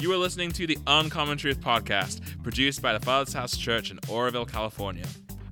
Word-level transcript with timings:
You 0.00 0.12
are 0.12 0.16
listening 0.16 0.52
to 0.52 0.64
the 0.64 0.78
Uncommon 0.86 1.38
Truth 1.38 1.60
podcast, 1.60 2.20
produced 2.44 2.80
by 2.80 2.92
the 2.92 3.04
Father's 3.04 3.34
House 3.34 3.56
Church 3.56 3.90
in 3.90 3.98
Oroville, 4.08 4.46
California. 4.46 5.04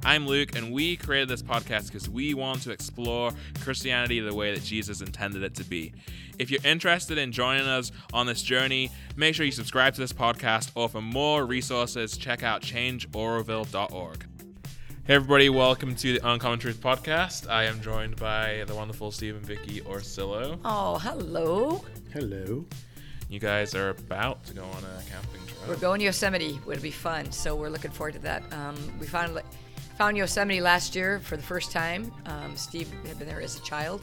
I'm 0.04 0.24
Luke, 0.24 0.54
and 0.54 0.72
we 0.72 0.94
created 0.94 1.28
this 1.28 1.42
podcast 1.42 1.88
because 1.88 2.08
we 2.08 2.32
want 2.32 2.62
to 2.62 2.70
explore 2.70 3.32
Christianity 3.64 4.20
the 4.20 4.32
way 4.32 4.54
that 4.54 4.62
Jesus 4.62 5.00
intended 5.00 5.42
it 5.42 5.56
to 5.56 5.64
be. 5.64 5.92
If 6.38 6.52
you're 6.52 6.64
interested 6.64 7.18
in 7.18 7.32
joining 7.32 7.66
us 7.66 7.90
on 8.12 8.26
this 8.26 8.40
journey, 8.40 8.92
make 9.16 9.34
sure 9.34 9.44
you 9.44 9.50
subscribe 9.50 9.94
to 9.94 10.00
this 10.00 10.12
podcast, 10.12 10.70
or 10.76 10.88
for 10.88 11.02
more 11.02 11.44
resources, 11.44 12.16
check 12.16 12.44
out 12.44 12.62
changeoroville.org. 12.62 14.26
Hey 15.08 15.14
everybody, 15.14 15.48
welcome 15.48 15.96
to 15.96 16.20
the 16.20 16.28
Uncommon 16.28 16.60
Truth 16.60 16.80
podcast. 16.80 17.50
I 17.50 17.64
am 17.64 17.80
joined 17.80 18.14
by 18.14 18.62
the 18.68 18.76
wonderful 18.76 19.10
Stephen 19.10 19.42
Vicki 19.42 19.80
Orsillo. 19.80 20.60
Oh, 20.64 20.98
hello. 20.98 21.84
Hello. 22.12 22.64
You 23.28 23.40
guys 23.40 23.74
are 23.74 23.90
about 23.90 24.44
to 24.46 24.54
go 24.54 24.62
on 24.62 24.84
a 24.84 25.02
camping 25.10 25.40
trip. 25.46 25.68
We're 25.68 25.76
going 25.76 25.98
to 25.98 26.04
Yosemite. 26.04 26.60
It'll 26.68 26.82
be 26.82 26.90
fun. 26.90 27.32
So 27.32 27.56
we're 27.56 27.70
looking 27.70 27.90
forward 27.90 28.14
to 28.14 28.20
that. 28.20 28.42
Um, 28.52 28.76
we 29.00 29.06
found 29.06 29.40
found 29.98 30.16
Yosemite 30.16 30.60
last 30.60 30.94
year 30.94 31.18
for 31.20 31.36
the 31.36 31.42
first 31.42 31.72
time. 31.72 32.12
Um, 32.26 32.56
Steve 32.56 32.88
had 33.06 33.18
been 33.18 33.26
there 33.26 33.40
as 33.40 33.58
a 33.58 33.62
child, 33.62 34.02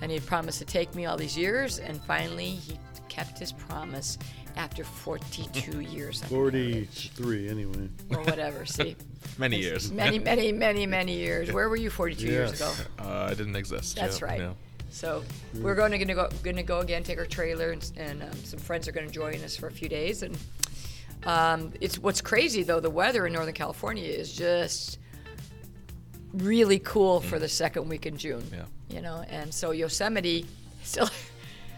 and 0.00 0.10
he 0.10 0.18
had 0.18 0.26
promised 0.26 0.58
to 0.58 0.64
take 0.64 0.94
me 0.94 1.06
all 1.06 1.16
these 1.16 1.36
years, 1.36 1.78
and 1.80 2.00
finally 2.02 2.50
he 2.50 2.78
kept 3.08 3.38
his 3.38 3.50
promise 3.50 4.16
after 4.56 4.84
42 4.84 5.80
years. 5.80 6.22
43, 6.24 7.48
anyway. 7.48 7.88
or 8.10 8.20
whatever. 8.24 8.64
See, 8.66 8.94
Many 9.38 9.56
years. 9.58 9.90
many, 9.90 10.18
many, 10.18 10.52
many, 10.52 10.86
many 10.86 11.14
years. 11.16 11.50
Where 11.50 11.68
were 11.68 11.76
you 11.76 11.90
42 11.90 12.26
years 12.26 12.52
ago? 12.52 12.72
Uh, 12.98 13.28
I 13.30 13.34
didn't 13.34 13.56
exist. 13.56 13.96
That's 13.96 14.20
yeah, 14.20 14.26
right. 14.26 14.40
yeah. 14.40 14.52
So 14.92 15.24
we're 15.60 15.74
going 15.74 15.90
to 15.92 15.98
gonna 15.98 16.14
go 16.14 16.28
gonna 16.42 16.62
go 16.62 16.80
again, 16.80 17.02
take 17.02 17.18
our 17.18 17.26
trailer, 17.26 17.72
and, 17.72 17.92
and 17.96 18.22
um, 18.22 18.34
some 18.44 18.60
friends 18.60 18.86
are 18.86 18.92
going 18.92 19.06
to 19.06 19.12
join 19.12 19.34
us 19.42 19.56
for 19.56 19.66
a 19.66 19.72
few 19.72 19.88
days. 19.88 20.22
And 20.22 20.36
um, 21.24 21.72
it's 21.80 21.98
what's 21.98 22.20
crazy 22.20 22.62
though. 22.62 22.78
The 22.78 22.90
weather 22.90 23.26
in 23.26 23.32
Northern 23.32 23.54
California 23.54 24.04
is 24.04 24.32
just 24.32 24.98
really 26.34 26.78
cool 26.78 27.20
for 27.20 27.38
the 27.38 27.48
second 27.48 27.88
week 27.88 28.06
in 28.06 28.16
June. 28.16 28.44
Yeah. 28.52 28.64
You 28.94 29.02
know, 29.02 29.24
and 29.28 29.52
so 29.52 29.70
Yosemite 29.72 30.46
still. 30.82 31.08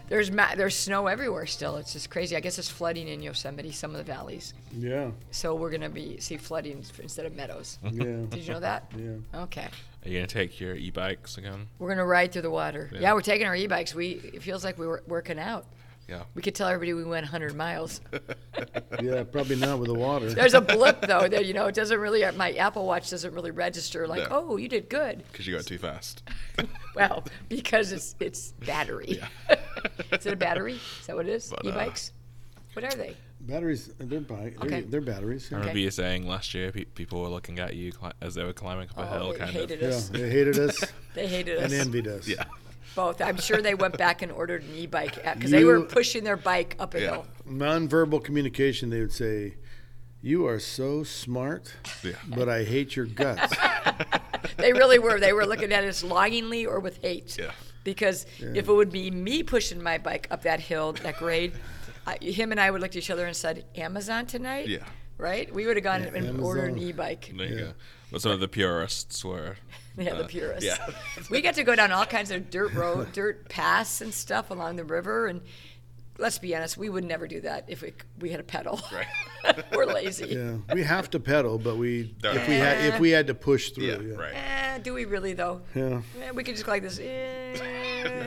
There's 0.07 0.29
ma- 0.29 0.53
there's 0.55 0.75
snow 0.75 1.07
everywhere 1.07 1.47
still. 1.47 1.77
It's 1.77 1.93
just 1.93 2.11
crazy. 2.11 2.35
I 2.35 2.39
guess 2.39 2.59
it's 2.59 2.69
flooding 2.69 3.07
in 3.07 3.23
Yosemite, 3.23 3.71
some 3.71 3.89
of 3.89 3.97
the 3.97 4.03
valleys. 4.03 4.53
Yeah. 4.71 5.09
So 5.31 5.55
we're 5.55 5.71
gonna 5.71 5.89
be 5.89 6.19
see 6.19 6.37
flooding 6.37 6.85
instead 7.01 7.25
of 7.25 7.35
meadows. 7.35 7.79
Yeah. 7.83 8.03
Did 8.29 8.35
you 8.35 8.53
know 8.53 8.59
that? 8.59 8.91
Yeah. 8.95 9.41
Okay. 9.41 9.67
Are 10.05 10.09
you 10.09 10.19
gonna 10.19 10.27
take 10.27 10.59
your 10.59 10.75
e-bikes 10.75 11.37
again? 11.37 11.67
We're 11.79 11.89
gonna 11.89 12.05
ride 12.05 12.31
through 12.31 12.43
the 12.43 12.51
water. 12.51 12.89
Yeah. 12.93 12.99
Yeah, 12.99 13.13
we're 13.13 13.21
taking 13.21 13.47
our 13.47 13.55
e-bikes. 13.55 13.95
We 13.95 14.11
it 14.33 14.43
feels 14.43 14.63
like 14.63 14.77
we 14.77 14.85
were 14.85 15.01
working 15.07 15.39
out. 15.39 15.65
Yeah. 16.07 16.21
We 16.35 16.43
could 16.43 16.53
tell 16.53 16.67
everybody 16.67 16.93
we 16.93 17.03
went 17.03 17.23
100 17.23 17.55
miles. 17.55 18.01
Yeah, 19.01 19.23
probably 19.23 19.57
not 19.57 19.79
with 19.79 19.89
the 19.89 19.93
water. 19.93 20.31
There's 20.33 20.53
a 20.53 20.61
blip 20.61 21.01
though. 21.01 21.27
That 21.27 21.45
you 21.45 21.53
know, 21.53 21.65
it 21.65 21.75
doesn't 21.75 21.99
really. 21.99 22.23
My 22.37 22.53
Apple 22.53 22.85
Watch 22.85 23.09
doesn't 23.09 23.33
really 23.33 23.51
register 23.51 24.07
like, 24.07 24.29
No. 24.29 24.45
oh, 24.51 24.57
you 24.57 24.69
did 24.69 24.87
good. 24.89 25.23
Because 25.29 25.45
you 25.45 25.53
got 25.55 25.65
too 25.65 25.77
fast. 25.77 26.23
Well, 26.95 27.25
because 27.49 27.91
it's 27.91 28.15
it's 28.21 28.53
battery. 28.65 29.21
is 30.13 30.25
it 30.25 30.31
a 30.31 30.35
battery? 30.37 30.79
Is 31.01 31.07
that 31.07 31.15
what 31.17 31.27
it 31.27 31.33
is? 31.33 31.49
But, 31.49 31.65
uh, 31.65 31.69
E-bikes. 31.69 32.13
What 32.71 32.85
are 32.85 32.95
they? 32.95 33.17
Batteries, 33.41 33.91
they're, 33.99 34.21
bike, 34.21 34.57
they're, 34.59 34.65
Okay. 34.67 34.81
they're 34.81 35.01
batteries. 35.01 35.49
I 35.51 35.55
Yeah. 35.55 35.59
remember 35.59 35.79
you 35.79 35.91
saying 35.91 36.27
last 36.27 36.53
year 36.53 36.71
pe- 36.71 36.85
people 36.85 37.21
were 37.21 37.27
looking 37.27 37.59
at 37.59 37.75
you 37.75 37.91
cli- 37.91 38.11
as 38.21 38.33
they 38.33 38.43
were 38.43 38.53
climbing 38.53 38.89
up 38.89 38.97
a 38.97 39.01
Oh, 39.01 39.13
hill, 39.19 39.31
they 39.33 39.37
kind 39.39 39.51
hated 39.51 39.83
of. 39.83 39.89
Yeah, 39.91 39.95
us. 39.97 40.09
they 40.09 40.29
hated 40.29 40.57
us 40.59 40.83
They 41.13 41.27
hated 41.27 41.57
us. 41.57 41.63
and 41.71 41.73
envied 41.73 42.07
us. 42.07 42.27
Yeah. 42.27 42.45
Both. 42.95 43.21
I'm 43.21 43.37
sure 43.37 43.61
they 43.61 43.75
went 43.75 43.97
back 43.97 44.21
and 44.21 44.31
ordered 44.31 44.63
an 44.63 44.73
e-bike 44.75 45.15
because 45.35 45.51
they 45.51 45.63
were 45.65 45.79
You- 45.79 45.83
pushing 45.85 46.23
their 46.23 46.37
bike 46.37 46.75
up 46.79 46.95
a 46.95 47.01
Yeah. 47.01 47.11
hill. 47.11 47.25
Nonverbal 47.47 48.23
communication, 48.23 48.89
they 48.89 49.01
would 49.01 49.13
say, 49.13 49.55
You 50.21 50.47
are 50.47 50.57
so 50.59 51.03
smart, 51.03 51.73
Yeah. 52.03 52.13
but 52.27 52.49
I 52.49 52.63
hate 52.63 52.95
your 52.95 53.05
guts. 53.05 53.53
They 54.57 54.73
really 54.73 54.97
were. 54.99 55.19
They 55.19 55.33
were 55.33 55.45
looking 55.45 55.71
at 55.73 55.83
us 55.83 56.03
longingly 56.03 56.65
or 56.65 56.79
with 56.79 56.99
hate. 57.01 57.37
Yeah. 57.37 57.51
Because 57.83 58.25
if 58.39 58.67
it 58.67 58.71
would 58.71 58.91
be 58.91 59.11
me 59.11 59.43
pushing 59.43 59.81
my 59.83 59.97
bike 59.97 60.27
up 60.31 60.43
that 60.43 60.59
hill, 60.59 60.93
that 61.03 61.17
grade, 61.17 61.51
I, 62.05 62.17
him 62.23 62.51
and 62.51 62.59
I 62.59 62.69
would 62.71 62.81
look 62.81 62.91
at 62.91 62.95
each 62.97 63.09
other 63.09 63.25
and 63.25 63.35
said, 63.35 63.65
"Amazon 63.75 64.25
tonight." 64.25 64.67
Yeah. 64.67 64.79
Right? 65.17 65.53
We 65.53 65.65
would 65.65 65.77
have 65.77 65.83
gone 65.83 66.01
and 66.03 66.41
ordered 66.41 66.71
an 66.71 66.77
e-bike. 66.77 67.31
There 67.37 67.47
you 67.47 67.55
Yeah. 67.55 67.61
go. 67.61 67.73
But 68.11 68.21
some 68.21 68.31
of 68.33 68.39
the 68.41 68.47
purists 68.47 69.23
were. 69.23 69.55
Yeah, 69.97 70.13
the 70.15 70.25
uh, 70.25 70.27
purists. 70.27 70.65
Yeah. 70.65 70.89
we 71.29 71.39
got 71.39 71.53
to 71.53 71.63
go 71.63 71.73
down 71.73 71.93
all 71.93 72.05
kinds 72.05 72.29
of 72.29 72.49
dirt 72.49 72.73
road, 72.73 73.11
dirt 73.13 73.47
paths 73.47 74.01
and 74.01 74.13
stuff 74.13 74.51
along 74.51 74.75
the 74.75 74.83
river. 74.83 75.27
And 75.27 75.39
let's 76.17 76.37
be 76.37 76.53
honest, 76.53 76.75
we 76.77 76.89
would 76.89 77.05
never 77.05 77.29
do 77.29 77.39
that 77.39 77.63
if 77.69 77.81
we 77.81 77.93
we 78.19 78.29
had 78.29 78.41
a 78.41 78.43
pedal. 78.43 78.81
Right. 78.91 79.63
we're 79.71 79.85
lazy. 79.85 80.27
Yeah, 80.35 80.57
we 80.73 80.83
have 80.83 81.09
to 81.11 81.19
pedal, 81.21 81.57
but 81.57 81.77
we 81.77 82.13
Don't. 82.21 82.35
if 82.35 82.45
we 82.45 82.55
had 82.55 82.93
if 82.93 82.99
we 82.99 83.11
had 83.11 83.27
to 83.27 83.33
push 83.33 83.69
through. 83.69 83.85
Yeah. 83.85 83.99
Yeah, 84.01 84.15
Right. 84.15 84.33
Eh, 84.35 84.77
do 84.79 84.93
we 84.93 85.05
really 85.05 85.31
though? 85.31 85.61
Yeah. 85.73 86.01
Eh, 86.21 86.31
we 86.31 86.43
could 86.43 86.55
just 86.55 86.65
go 86.65 86.73
like 86.73 86.83
this. 86.83 86.99
eh. 86.99 87.55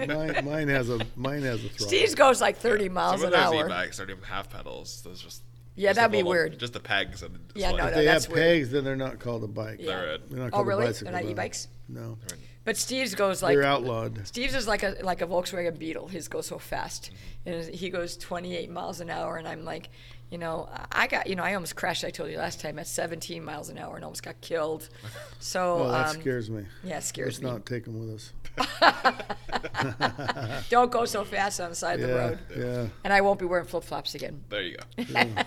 Mine, 0.09 0.44
mine 0.44 0.69
has 0.69 0.89
a 0.91 1.00
mine 1.16 1.43
has 1.43 1.65
a 1.65 1.69
throttle. 1.69 1.87
Steve's 1.89 2.15
goes 2.15 2.41
like 2.41 2.56
30 2.59 2.89
miles 2.89 3.21
Some 3.21 3.28
of 3.28 3.34
an 3.34 3.41
those 3.41 3.55
hour. 3.61 3.66
e-bikes 3.66 3.99
don't 3.99 4.11
even 4.11 4.22
have 4.25 4.50
pedals. 4.50 5.03
There's 5.05 5.21
just. 5.21 5.43
Yeah, 5.77 5.91
just 5.91 5.97
that'd 5.97 6.11
be 6.11 6.19
little- 6.19 6.31
weird. 6.31 6.59
Just 6.59 6.72
the 6.72 6.81
pegs. 6.81 7.22
And 7.22 7.37
it's 7.37 7.44
Yeah, 7.55 7.71
like- 7.71 7.78
no, 7.83 7.87
if 7.88 7.94
they 7.94 8.05
that's 8.05 8.25
have 8.25 8.34
weird. 8.34 8.44
pegs, 8.47 8.71
then 8.72 8.83
they're 8.84 8.97
not 8.97 9.21
called 9.21 9.44
a 9.44 9.47
bike. 9.47 9.77
Yeah. 9.78 9.87
They're, 9.97 10.19
They're 10.19 10.38
not 10.41 10.47
Oh, 10.49 10.50
called 10.50 10.67
a 10.67 10.69
really? 10.69 10.87
bicycle. 10.87 11.12
They're 11.12 11.22
not 11.22 11.31
e-bikes? 11.31 11.69
No, 11.88 12.19
But 12.65 12.77
Steve's 12.77 13.15
goes 13.15 13.43
like 13.43 13.55
they're 13.55 13.62
outlawed. 13.65 14.27
Steve's 14.27 14.55
is 14.55 14.67
like 14.67 14.83
a 14.83 14.97
like 15.03 15.22
a 15.22 15.27
Volkswagen 15.27 15.78
Beetle. 15.78 16.09
His 16.09 16.27
goes 16.28 16.47
so 16.47 16.59
fast, 16.59 17.11
mm-hmm. 17.47 17.50
and 17.69 17.75
he 17.75 17.88
goes 17.91 18.17
28 18.17 18.71
miles 18.71 19.00
an 19.00 19.09
hour, 19.09 19.37
and 19.37 19.47
I'm 19.49 19.65
like, 19.65 19.88
you 20.31 20.39
know, 20.39 20.69
I 20.93 21.06
got 21.06 21.27
you 21.27 21.37
know 21.37 21.43
I 21.43 21.55
almost 21.55 21.75
crashed. 21.77 22.05
I 22.05 22.11
told 22.11 22.31
you 22.31 22.37
last 22.39 22.61
time 22.61 22.78
at 22.78 22.87
17 22.87 23.43
miles 23.44 23.69
an 23.71 23.78
hour 23.78 23.97
and 23.97 24.05
almost 24.05 24.22
got 24.22 24.41
killed. 24.41 24.89
So 25.41 25.84
Oh, 25.84 25.91
that 25.93 26.16
um, 26.16 26.21
scares 26.21 26.50
me. 26.50 26.65
yeah, 26.83 26.99
it 26.99 27.05
scares 27.05 27.41
Let's 27.41 27.44
me. 27.44 27.50
not 27.50 27.65
take 27.65 27.84
them 27.84 28.00
with 28.00 28.11
us. 28.11 28.33
Don't 30.69 30.91
go 30.91 31.05
so 31.05 31.22
fast 31.25 31.61
on 31.61 31.71
the 31.71 31.77
side 31.77 32.00
of 32.00 32.09
the 32.09 32.15
road. 32.15 32.38
yeah. 32.56 32.88
And 33.05 33.12
I 33.12 33.21
won't 33.21 33.38
be 33.38 33.47
wearing 33.47 33.67
flip 33.67 33.84
flops 33.84 34.17
again. 34.17 34.43
There 34.49 34.62
you 34.62 34.77
go. 34.77 34.83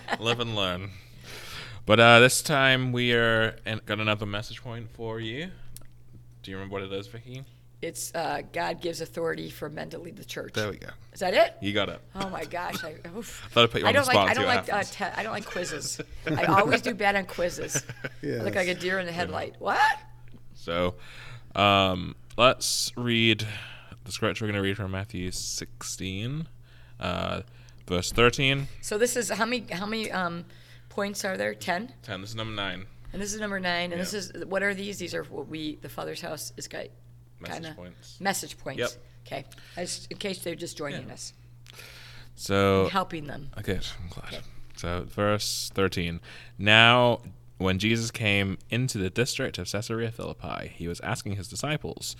Live 0.20 0.40
and 0.40 0.56
learn. 0.56 0.90
But 1.84 2.00
uh, 2.00 2.20
this 2.20 2.40
time 2.42 2.92
we 2.92 3.12
are 3.12 3.56
and 3.66 3.84
got 3.84 4.00
another 4.00 4.24
message 4.24 4.62
point 4.62 4.88
for 4.94 5.20
you. 5.20 5.50
Do 6.42 6.50
you 6.50 6.56
remember 6.56 6.72
what 6.74 6.82
it 6.84 6.92
is, 6.92 7.06
Vicki? 7.06 7.44
It's 7.82 8.14
uh, 8.14 8.42
God 8.52 8.80
gives 8.80 9.00
authority 9.00 9.50
for 9.50 9.68
men 9.68 9.90
to 9.90 9.98
lead 9.98 10.16
the 10.16 10.24
church. 10.24 10.52
There 10.54 10.70
we 10.70 10.76
go. 10.76 10.86
Is 11.12 11.18
that 11.18 11.34
it? 11.34 11.56
You 11.60 11.72
got 11.72 11.88
it. 11.88 12.00
Oh 12.14 12.30
my 12.30 12.44
gosh! 12.44 12.82
I, 12.84 12.94
oof. 13.16 13.44
Thought 13.50 13.64
I'd 13.64 13.70
put 13.72 13.80
you 13.80 13.86
I 13.86 13.90
on 13.90 13.94
the 13.94 13.98
don't 13.98 14.06
like 14.06 14.14
spot 14.14 14.28
I 14.28 14.34
don't 14.34 14.46
like 14.46 14.72
uh, 14.72 14.82
te- 14.84 15.16
I 15.16 15.22
don't 15.24 15.32
like 15.32 15.46
quizzes. 15.46 16.00
I 16.26 16.44
always 16.44 16.80
do 16.80 16.94
bad 16.94 17.16
on 17.16 17.26
quizzes. 17.26 17.84
I 18.22 18.26
look 18.26 18.54
like 18.54 18.68
a 18.68 18.74
deer 18.76 19.00
in 19.00 19.06
the 19.06 19.12
headlight. 19.12 19.56
What? 19.58 19.80
So, 20.54 20.94
um, 21.56 22.14
let's 22.36 22.92
read 22.96 23.44
the 24.04 24.12
scripture. 24.12 24.44
We're 24.44 24.52
going 24.52 24.62
to 24.62 24.68
read 24.68 24.76
from 24.76 24.92
Matthew 24.92 25.32
16, 25.32 26.46
uh, 27.00 27.42
verse 27.88 28.12
13. 28.12 28.68
So 28.80 28.96
this 28.96 29.16
is 29.16 29.28
how 29.28 29.44
many 29.44 29.66
how 29.72 29.86
many 29.86 30.08
um, 30.12 30.44
points 30.88 31.24
are 31.24 31.36
there? 31.36 31.52
Ten. 31.54 31.92
10. 32.04 32.20
This 32.20 32.30
is 32.30 32.36
number 32.36 32.54
9. 32.54 32.86
And 33.12 33.20
this 33.20 33.34
is 33.34 33.40
number 33.40 33.60
nine. 33.60 33.92
And 33.92 34.00
this 34.00 34.14
is 34.14 34.32
what 34.46 34.62
are 34.62 34.72
these? 34.72 34.98
These 34.98 35.14
are 35.14 35.24
what 35.24 35.48
we 35.48 35.76
the 35.82 35.88
Father's 35.88 36.20
house 36.20 36.52
is 36.56 36.66
got 36.66 36.86
Message 37.42 37.62
kinda 37.62 37.74
points. 37.74 38.20
message 38.20 38.58
points. 38.58 38.78
Yep. 38.80 38.90
Okay. 39.26 39.44
In 40.10 40.16
case 40.18 40.38
they're 40.42 40.54
just 40.54 40.76
joining 40.76 41.06
Yeah. 41.08 41.14
us, 41.14 41.32
So, 42.34 42.88
helping 42.90 43.26
them. 43.26 43.50
Okay, 43.58 43.78
I'm 44.02 44.08
glad. 44.08 44.42
So, 44.76 45.04
verse 45.04 45.70
13. 45.74 46.20
Now, 46.58 47.20
when 47.58 47.78
Jesus 47.78 48.10
came 48.10 48.58
into 48.70 48.98
the 48.98 49.10
district 49.10 49.58
of 49.58 49.70
Caesarea 49.70 50.10
Philippi, 50.10 50.68
he 50.74 50.88
was 50.88 50.98
asking 51.00 51.36
his 51.36 51.46
disciples, 51.48 52.16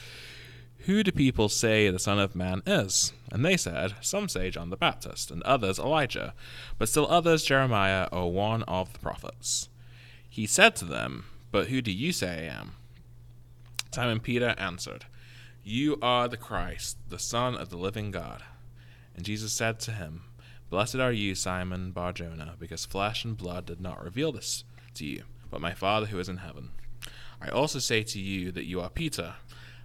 Who 0.86 1.02
do 1.02 1.12
people 1.12 1.48
say 1.48 1.90
the 1.90 1.98
Son 1.98 2.18
of 2.18 2.34
Man 2.36 2.62
is? 2.66 3.12
And 3.30 3.44
they 3.44 3.56
said, 3.56 3.94
Some 4.00 4.28
say 4.28 4.50
John 4.50 4.70
the 4.70 4.76
Baptist, 4.76 5.30
and 5.30 5.42
others 5.44 5.78
Elijah, 5.78 6.34
but 6.78 6.88
still 6.88 7.06
others 7.10 7.44
Jeremiah 7.44 8.08
or 8.12 8.32
one 8.32 8.62
of 8.64 8.92
the 8.92 8.98
prophets. 8.98 9.68
He 10.28 10.46
said 10.46 10.74
to 10.76 10.84
them, 10.84 11.24
But 11.50 11.68
who 11.68 11.82
do 11.82 11.90
you 11.92 12.12
say 12.12 12.48
I 12.48 12.60
am? 12.60 12.72
Simon 13.92 14.20
Peter 14.20 14.54
answered, 14.58 15.06
You 15.64 15.96
are 16.02 16.26
the 16.26 16.36
Christ, 16.36 16.96
the 17.08 17.20
Son 17.20 17.54
of 17.54 17.68
the 17.68 17.76
living 17.76 18.10
God. 18.10 18.42
And 19.14 19.24
Jesus 19.24 19.52
said 19.52 19.78
to 19.80 19.92
him, 19.92 20.22
Blessed 20.70 20.96
are 20.96 21.12
you, 21.12 21.36
Simon 21.36 21.92
Barjona, 21.92 22.56
because 22.58 22.84
flesh 22.84 23.24
and 23.24 23.36
blood 23.36 23.66
did 23.66 23.80
not 23.80 24.02
reveal 24.02 24.32
this 24.32 24.64
to 24.94 25.06
you, 25.06 25.22
but 25.52 25.60
my 25.60 25.72
Father 25.72 26.06
who 26.06 26.18
is 26.18 26.28
in 26.28 26.38
heaven. 26.38 26.70
I 27.40 27.48
also 27.48 27.78
say 27.78 28.02
to 28.02 28.18
you 28.18 28.50
that 28.50 28.64
you 28.64 28.80
are 28.80 28.90
Peter, 28.90 29.34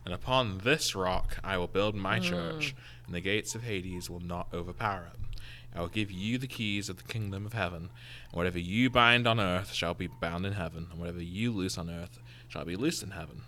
and 0.04 0.16
upon 0.16 0.60
this 0.60 0.96
rock 0.96 1.38
I 1.44 1.60
will 1.60 1.68
build 1.68 1.94
my 1.94 2.18
hmm. 2.18 2.24
church, 2.24 2.76
and 3.06 3.14
the 3.14 3.22
gates 3.22 3.54
of 3.54 3.62
Hades 3.62 4.10
will 4.10 4.20
not 4.20 4.48
overpower 4.52 5.12
it. 5.14 5.40
I 5.76 5.82
will 5.82 5.90
give 5.90 6.10
you 6.10 6.40
the 6.40 6.48
keys 6.48 6.90
of 6.90 6.98
the 6.98 7.04
kingdom 7.04 7.46
of 7.46 7.54
heaven, 7.54 7.92
and 8.30 8.34
whatever 8.34 8.58
you 8.58 8.90
bind 8.90 9.28
on 9.28 9.40
earth 9.40 9.74
shall 9.74 9.94
be 9.94 10.08
bound 10.08 10.44
in 10.44 10.54
heaven, 10.54 10.88
and 10.90 11.00
whatever 11.00 11.22
you 11.22 11.52
loose 11.52 11.78
on 11.78 11.92
earth 11.92 12.18
shall 12.48 12.66
be 12.66 12.76
loosed 12.76 13.04
in 13.04 13.12
heaven. 13.12 13.44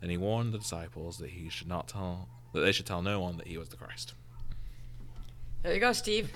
Then 0.00 0.10
he 0.10 0.16
warned 0.16 0.52
the 0.52 0.58
disciples 0.58 1.18
that 1.18 1.30
he 1.30 1.48
should 1.48 1.68
not 1.68 1.88
tell 1.88 2.28
that 2.52 2.60
they 2.60 2.72
should 2.72 2.86
tell 2.86 3.02
no 3.02 3.20
one 3.20 3.36
that 3.38 3.46
he 3.46 3.58
was 3.58 3.68
the 3.70 3.76
Christ. 3.76 4.14
There 5.62 5.74
you 5.74 5.80
go, 5.80 5.92
Steve. 5.92 6.30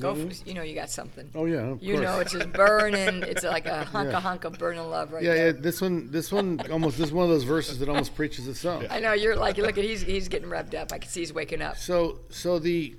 Go, 0.00 0.14
for, 0.14 0.32
you 0.48 0.54
know, 0.54 0.62
you 0.62 0.74
got 0.74 0.88
something. 0.88 1.28
Oh 1.34 1.44
yeah, 1.44 1.58
of 1.72 1.82
You 1.82 1.96
course. 1.96 2.04
know, 2.04 2.18
it's 2.20 2.32
just 2.32 2.50
burning. 2.52 3.22
It's 3.28 3.44
like 3.44 3.66
a 3.66 3.84
hunk, 3.84 4.10
Yeah. 4.10 4.16
a 4.16 4.20
hunk 4.20 4.44
of 4.44 4.58
burning 4.58 4.88
love 4.88 5.12
right 5.12 5.22
yeah, 5.22 5.34
there. 5.34 5.46
yeah. 5.48 5.52
This 5.52 5.82
one, 5.82 6.10
this 6.10 6.32
one, 6.32 6.60
almost 6.70 6.96
this 6.96 7.08
is 7.08 7.12
one 7.12 7.24
of 7.24 7.30
those 7.30 7.44
verses 7.44 7.78
that 7.80 7.90
almost 7.90 8.14
preaches 8.14 8.48
itself. 8.48 8.84
I 8.88 9.00
know 9.00 9.12
you're 9.12 9.36
like, 9.36 9.58
look 9.58 9.76
at 9.76 9.84
he's 9.84 10.00
he's 10.00 10.28
getting 10.28 10.48
revved 10.48 10.74
up. 10.74 10.92
I 10.94 10.98
can 10.98 11.10
see 11.10 11.20
he's 11.20 11.34
waking 11.34 11.60
up. 11.60 11.76
So, 11.76 12.20
so 12.30 12.58
the 12.58 12.96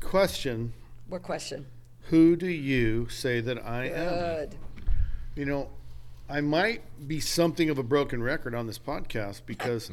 question: 0.00 0.72
What 1.08 1.22
question? 1.22 1.66
Who 2.06 2.34
do 2.34 2.48
you 2.48 3.08
say 3.08 3.40
that 3.40 3.64
I 3.64 3.84
am? 3.90 4.48
You 5.36 5.44
know, 5.44 5.70
I 6.32 6.40
might 6.40 7.06
be 7.06 7.20
something 7.20 7.68
of 7.68 7.76
a 7.76 7.82
broken 7.82 8.22
record 8.22 8.54
on 8.54 8.66
this 8.66 8.78
podcast 8.78 9.42
because 9.44 9.90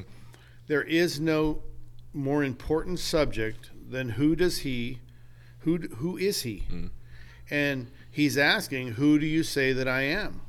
there 0.67 0.81
is 0.81 1.19
no 1.19 1.61
more 2.13 2.45
important 2.45 2.99
subject 2.99 3.71
than 3.89 4.11
who 4.11 4.37
does 4.37 4.59
he, 4.59 4.99
who 5.59 5.79
who 5.97 6.15
is 6.15 6.43
he, 6.43 6.63
mm-hmm. 6.71 6.87
and 7.49 7.87
he's 8.09 8.37
asking, 8.37 8.93
who 8.93 9.19
do 9.19 9.25
you 9.25 9.43
say 9.43 9.73
that 9.73 9.89
I 9.89 10.03
am? 10.03 10.39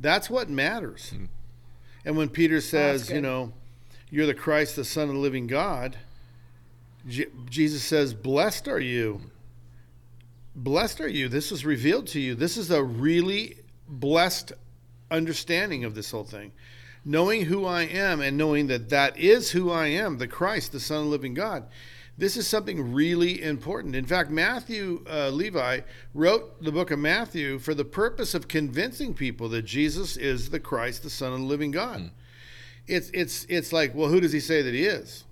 That's 0.00 0.30
what 0.30 0.48
matters. 0.48 1.12
Mm-hmm. 1.14 1.26
And 2.06 2.16
when 2.16 2.30
Peter 2.30 2.62
says, 2.62 3.10
you 3.10 3.20
know, 3.20 3.52
you're 4.08 4.24
the 4.24 4.32
Christ, 4.32 4.74
the 4.76 4.84
Son 4.86 5.10
of 5.10 5.16
the 5.16 5.20
living 5.20 5.46
God, 5.46 5.98
Je- 7.06 7.26
Jesus 7.50 7.82
says, 7.82 8.14
blessed 8.14 8.68
are 8.68 8.80
you. 8.80 9.20
Blessed 10.54 11.02
are 11.02 11.08
you. 11.08 11.28
This 11.28 11.52
is 11.52 11.66
revealed 11.66 12.06
to 12.08 12.20
you. 12.20 12.34
This 12.34 12.56
is 12.56 12.70
a 12.70 12.82
really 12.82 13.58
blessed 13.86 14.52
understanding 15.10 15.84
of 15.84 15.94
this 15.94 16.10
whole 16.10 16.24
thing. 16.24 16.52
Knowing 17.04 17.42
who 17.42 17.64
I 17.64 17.82
am 17.82 18.20
and 18.20 18.36
knowing 18.36 18.66
that 18.66 18.88
that 18.88 19.16
is 19.18 19.52
who 19.52 19.70
I 19.70 19.86
am, 19.86 20.18
the 20.18 20.26
Christ, 20.26 20.72
the 20.72 20.80
Son 20.80 20.98
of 20.98 21.04
the 21.04 21.10
living 21.10 21.34
God. 21.34 21.68
This 22.18 22.36
is 22.36 22.48
something 22.48 22.94
really 22.94 23.42
important. 23.42 23.94
In 23.94 24.06
fact, 24.06 24.30
Matthew 24.30 25.04
uh, 25.08 25.28
Levi 25.28 25.80
wrote 26.14 26.62
the 26.62 26.72
book 26.72 26.90
of 26.90 26.98
Matthew 26.98 27.58
for 27.58 27.74
the 27.74 27.84
purpose 27.84 28.34
of 28.34 28.48
convincing 28.48 29.12
people 29.12 29.50
that 29.50 29.62
Jesus 29.62 30.16
is 30.16 30.48
the 30.48 30.58
Christ, 30.58 31.02
the 31.02 31.10
Son 31.10 31.34
of 31.34 31.40
the 31.40 31.44
living 31.44 31.70
God. 31.70 32.10
It's 32.86 33.10
it's 33.10 33.44
it's 33.48 33.72
like, 33.72 33.94
well, 33.94 34.08
who 34.08 34.20
does 34.20 34.32
he 34.32 34.40
say 34.40 34.62
that 34.62 34.72
he 34.72 34.86
is? 34.86 35.24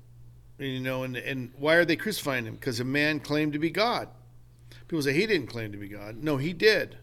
And, 0.59 0.69
you 0.69 0.81
know, 0.81 1.05
and 1.05 1.17
and 1.17 1.53
why 1.59 1.76
are 1.76 1.85
they 1.85 1.97
crucifying 1.97 2.44
him? 2.44 2.55
Because 2.55 2.81
a 2.81 2.85
man 2.85 3.19
claimed 3.19 3.55
to 3.55 3.59
be 3.59 3.71
God. 3.71 4.09
People 4.87 5.03
say 5.03 5.15
he 5.15 5.26
didn't 5.26 5.47
claim 5.47 5.73
to 5.73 5.79
be 5.79 5.88
God. 5.88 6.23
No, 6.23 6.37
he 6.37 6.53
did. 6.53 6.99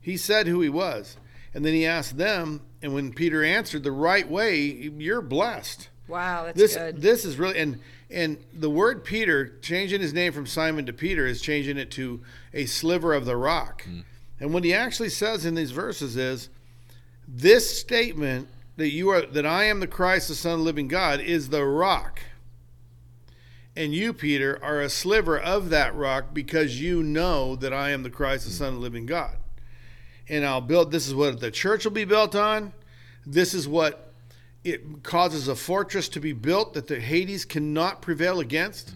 He 0.00 0.16
said 0.16 0.46
who 0.46 0.60
he 0.60 0.68
was. 0.68 1.16
And 1.52 1.64
then 1.64 1.74
he 1.74 1.86
asked 1.86 2.16
them, 2.16 2.62
and 2.82 2.94
when 2.94 3.12
Peter 3.12 3.42
answered 3.42 3.82
the 3.82 3.92
right 3.92 4.28
way, 4.28 4.60
you're 4.60 5.20
blessed. 5.20 5.88
Wow, 6.10 6.44
that's 6.46 6.58
This 6.58 6.76
good. 6.76 7.00
this 7.00 7.24
is 7.24 7.38
really 7.38 7.58
and 7.58 7.80
and 8.10 8.38
the 8.52 8.70
word 8.70 9.04
Peter, 9.04 9.56
changing 9.62 10.00
his 10.00 10.12
name 10.12 10.32
from 10.32 10.46
Simon 10.46 10.84
to 10.86 10.92
Peter, 10.92 11.26
is 11.26 11.40
changing 11.40 11.78
it 11.78 11.90
to 11.92 12.20
a 12.52 12.66
sliver 12.66 13.14
of 13.14 13.24
the 13.24 13.36
rock. 13.36 13.84
Hmm. 13.84 14.00
And 14.40 14.52
what 14.52 14.64
he 14.64 14.74
actually 14.74 15.10
says 15.10 15.44
in 15.44 15.54
these 15.54 15.70
verses 15.70 16.16
is 16.16 16.48
this 17.28 17.78
statement 17.78 18.48
that 18.76 18.90
you 18.90 19.10
are 19.10 19.24
that 19.26 19.46
I 19.46 19.64
am 19.64 19.78
the 19.78 19.86
Christ, 19.86 20.28
the 20.28 20.34
Son 20.34 20.54
of 20.54 20.58
the 20.58 20.64
living 20.64 20.88
God, 20.88 21.20
is 21.20 21.50
the 21.50 21.64
rock. 21.64 22.20
And 23.76 23.94
you, 23.94 24.12
Peter, 24.12 24.58
are 24.64 24.80
a 24.80 24.90
sliver 24.90 25.38
of 25.38 25.70
that 25.70 25.94
rock 25.94 26.34
because 26.34 26.80
you 26.80 27.04
know 27.04 27.54
that 27.54 27.72
I 27.72 27.90
am 27.90 28.02
the 28.02 28.10
Christ, 28.10 28.44
the 28.44 28.50
hmm. 28.50 28.56
Son 28.56 28.68
of 28.68 28.74
the 28.74 28.80
living 28.80 29.06
God. 29.06 29.36
And 30.28 30.44
I'll 30.44 30.60
build 30.60 30.90
this 30.90 31.08
is 31.08 31.14
what 31.14 31.40
the 31.40 31.50
church 31.50 31.84
will 31.84 31.92
be 31.92 32.04
built 32.04 32.34
on. 32.34 32.72
This 33.26 33.54
is 33.54 33.68
what 33.68 34.12
it 34.64 35.02
causes 35.02 35.48
a 35.48 35.56
fortress 35.56 36.08
to 36.10 36.20
be 36.20 36.32
built 36.32 36.74
that 36.74 36.86
the 36.86 37.00
Hades 37.00 37.44
cannot 37.44 38.02
prevail 38.02 38.40
against. 38.40 38.94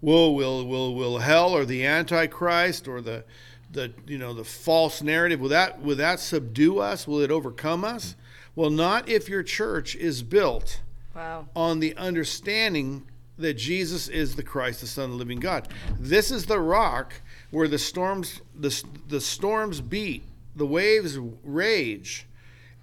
Will 0.00 0.34
will 0.34 0.66
will 0.66 0.94
will 0.94 1.18
hell 1.18 1.50
or 1.54 1.64
the 1.64 1.84
antichrist 1.84 2.86
or 2.86 3.00
the 3.00 3.24
the 3.72 3.92
you 4.06 4.18
know 4.18 4.32
the 4.32 4.44
false 4.44 5.02
narrative 5.02 5.40
will 5.40 5.48
that 5.48 5.82
will 5.82 5.96
that 5.96 6.20
subdue 6.20 6.78
us? 6.78 7.06
Will 7.06 7.20
it 7.20 7.30
overcome 7.30 7.84
us? 7.84 8.14
Well, 8.54 8.70
not 8.70 9.08
if 9.08 9.28
your 9.28 9.42
church 9.42 9.94
is 9.96 10.22
built 10.22 10.80
wow. 11.14 11.46
on 11.54 11.80
the 11.80 11.96
understanding 11.96 13.06
that 13.38 13.54
Jesus 13.54 14.08
is 14.08 14.34
the 14.34 14.42
Christ, 14.42 14.80
the 14.80 14.86
Son 14.86 15.04
of 15.04 15.10
the 15.10 15.16
living 15.16 15.38
God. 15.38 15.68
This 15.98 16.30
is 16.30 16.46
the 16.46 16.58
rock 16.58 17.14
where 17.50 17.68
the 17.68 17.78
storms 17.78 18.40
the, 18.58 18.82
the 19.08 19.20
storms 19.20 19.80
beat, 19.80 20.24
the 20.58 20.66
waves 20.66 21.18
rage, 21.42 22.26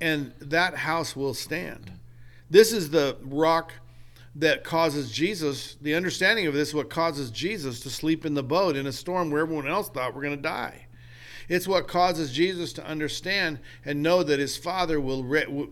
and 0.02 0.34
that 0.40 0.76
house 0.76 1.16
will 1.16 1.34
stand. 1.34 1.92
This 2.50 2.72
is 2.72 2.90
the 2.90 3.18
rock 3.22 3.74
that 4.36 4.64
causes 4.64 5.12
Jesus, 5.12 5.78
the 5.82 5.96
understanding 5.96 6.46
of 6.46 6.54
this 6.54 6.70
is 6.70 6.76
what 6.76 6.90
causes 6.90 7.32
Jesus 7.32 7.80
to 7.82 7.90
sleep 7.90 8.26
in 8.26 8.34
the 8.34 8.44
boat 8.44 8.76
in 8.76 8.86
a 8.86 8.92
storm 8.92 9.32
where 9.32 9.42
everyone 9.42 9.68
else 9.68 9.90
thought 9.90 10.14
we're 10.14 10.24
going 10.24 10.36
to 10.36 10.42
die. 10.42 10.88
It's 11.48 11.68
what 11.68 11.88
causes 11.88 12.34
Jesus 12.34 12.74
to 12.74 12.86
understand 12.86 13.60
and 13.86 14.04
know 14.04 14.24
that 14.24 14.40
his 14.40 14.58
Father 14.58 15.00
will 15.00 15.24
ra- 15.24 15.68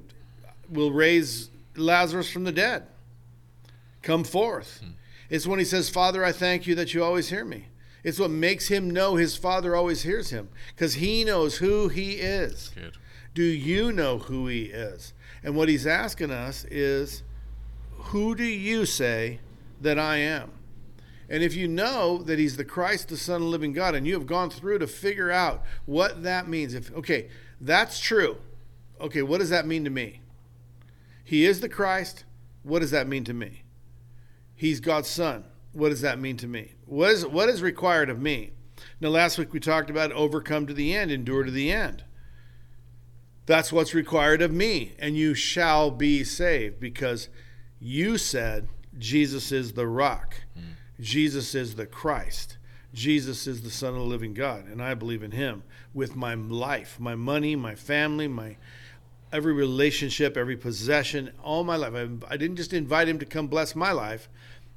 will 0.69 0.91
raise 0.91 1.49
Lazarus 1.75 2.31
from 2.31 2.43
the 2.43 2.51
dead. 2.51 2.83
Come 4.01 4.23
forth. 4.23 4.81
Hmm. 4.83 4.91
It's 5.29 5.47
when 5.47 5.59
he 5.59 5.65
says, 5.65 5.89
Father, 5.89 6.23
I 6.23 6.31
thank 6.31 6.67
you 6.67 6.75
that 6.75 6.93
you 6.93 7.03
always 7.03 7.29
hear 7.29 7.43
me. 7.43 7.67
It's 8.03 8.19
what 8.19 8.31
makes 8.31 8.67
him 8.67 8.89
know 8.89 9.15
his 9.15 9.37
Father 9.37 9.75
always 9.75 10.03
hears 10.03 10.29
him 10.29 10.49
because 10.75 10.95
he 10.95 11.23
knows 11.23 11.57
who 11.57 11.87
he 11.87 12.13
is. 12.13 12.71
Do 13.33 13.43
you 13.43 13.91
know 13.91 14.19
who 14.19 14.47
he 14.47 14.63
is? 14.63 15.13
And 15.43 15.55
what 15.55 15.69
he's 15.69 15.87
asking 15.87 16.31
us 16.31 16.65
is, 16.65 17.23
who 17.91 18.35
do 18.35 18.43
you 18.43 18.85
say 18.85 19.39
that 19.81 19.97
I 19.97 20.17
am? 20.17 20.51
And 21.29 21.41
if 21.41 21.55
you 21.55 21.67
know 21.67 22.21
that 22.23 22.37
he's 22.37 22.57
the 22.57 22.65
Christ, 22.65 23.07
the 23.07 23.17
Son 23.17 23.37
of 23.37 23.41
the 23.43 23.47
living 23.47 23.73
God, 23.73 23.95
and 23.95 24.05
you 24.05 24.13
have 24.13 24.27
gone 24.27 24.49
through 24.49 24.79
to 24.79 24.87
figure 24.87 25.31
out 25.31 25.63
what 25.85 26.23
that 26.23 26.47
means, 26.47 26.73
if 26.73 26.93
okay, 26.93 27.29
that's 27.59 27.99
true. 27.99 28.37
Okay, 28.99 29.21
what 29.21 29.39
does 29.39 29.49
that 29.49 29.65
mean 29.65 29.83
to 29.85 29.89
me? 29.89 30.21
He 31.23 31.45
is 31.45 31.61
the 31.61 31.69
Christ. 31.69 32.25
What 32.63 32.79
does 32.79 32.91
that 32.91 33.07
mean 33.07 33.23
to 33.23 33.33
me? 33.33 33.63
He's 34.53 34.79
God's 34.79 35.07
Son. 35.09 35.45
What 35.73 35.89
does 35.89 36.01
that 36.01 36.19
mean 36.19 36.37
to 36.37 36.47
me? 36.47 36.73
What 36.85 37.11
is 37.11 37.25
what 37.25 37.49
is 37.49 37.61
required 37.61 38.09
of 38.09 38.21
me? 38.21 38.51
Now, 39.01 39.09
last 39.09 39.37
week 39.37 39.53
we 39.53 39.59
talked 39.59 39.89
about 39.89 40.11
overcome 40.11 40.67
to 40.67 40.73
the 40.73 40.95
end, 40.95 41.11
endure 41.11 41.43
to 41.43 41.51
the 41.51 41.71
end. 41.71 42.03
That's 43.45 43.73
what's 43.73 43.93
required 43.93 44.41
of 44.41 44.51
me, 44.51 44.93
and 44.97 45.17
you 45.17 45.33
shall 45.33 45.91
be 45.91 46.23
saved 46.23 46.79
because 46.79 47.27
you 47.79 48.17
said 48.17 48.69
Jesus 48.97 49.51
is 49.51 49.73
the 49.73 49.87
rock. 49.87 50.35
Hmm. 50.53 50.61
Jesus 51.01 51.53
is 51.53 51.75
the 51.75 51.85
Christ. 51.85 52.57
Jesus 52.93 53.47
is 53.47 53.63
the 53.63 53.71
Son 53.71 53.89
of 53.89 53.99
the 53.99 54.05
living 54.05 54.33
God, 54.33 54.67
and 54.67 54.81
I 54.81 54.93
believe 54.93 55.23
in 55.23 55.31
him 55.31 55.63
with 55.93 56.15
my 56.15 56.35
life, 56.35 56.99
my 56.99 57.15
money, 57.15 57.55
my 57.55 57.75
family, 57.75 58.27
my 58.27 58.57
every 59.31 59.53
relationship, 59.53 60.37
every 60.37 60.55
possession, 60.55 61.31
all 61.43 61.63
my 61.63 61.75
life. 61.75 61.93
I, 61.95 62.33
I 62.33 62.37
didn't 62.37 62.57
just 62.57 62.71
invite 62.71 63.09
him 63.09 63.17
to 63.19 63.25
come 63.25 63.47
bless 63.47 63.75
my 63.75 63.91
life. 63.91 64.29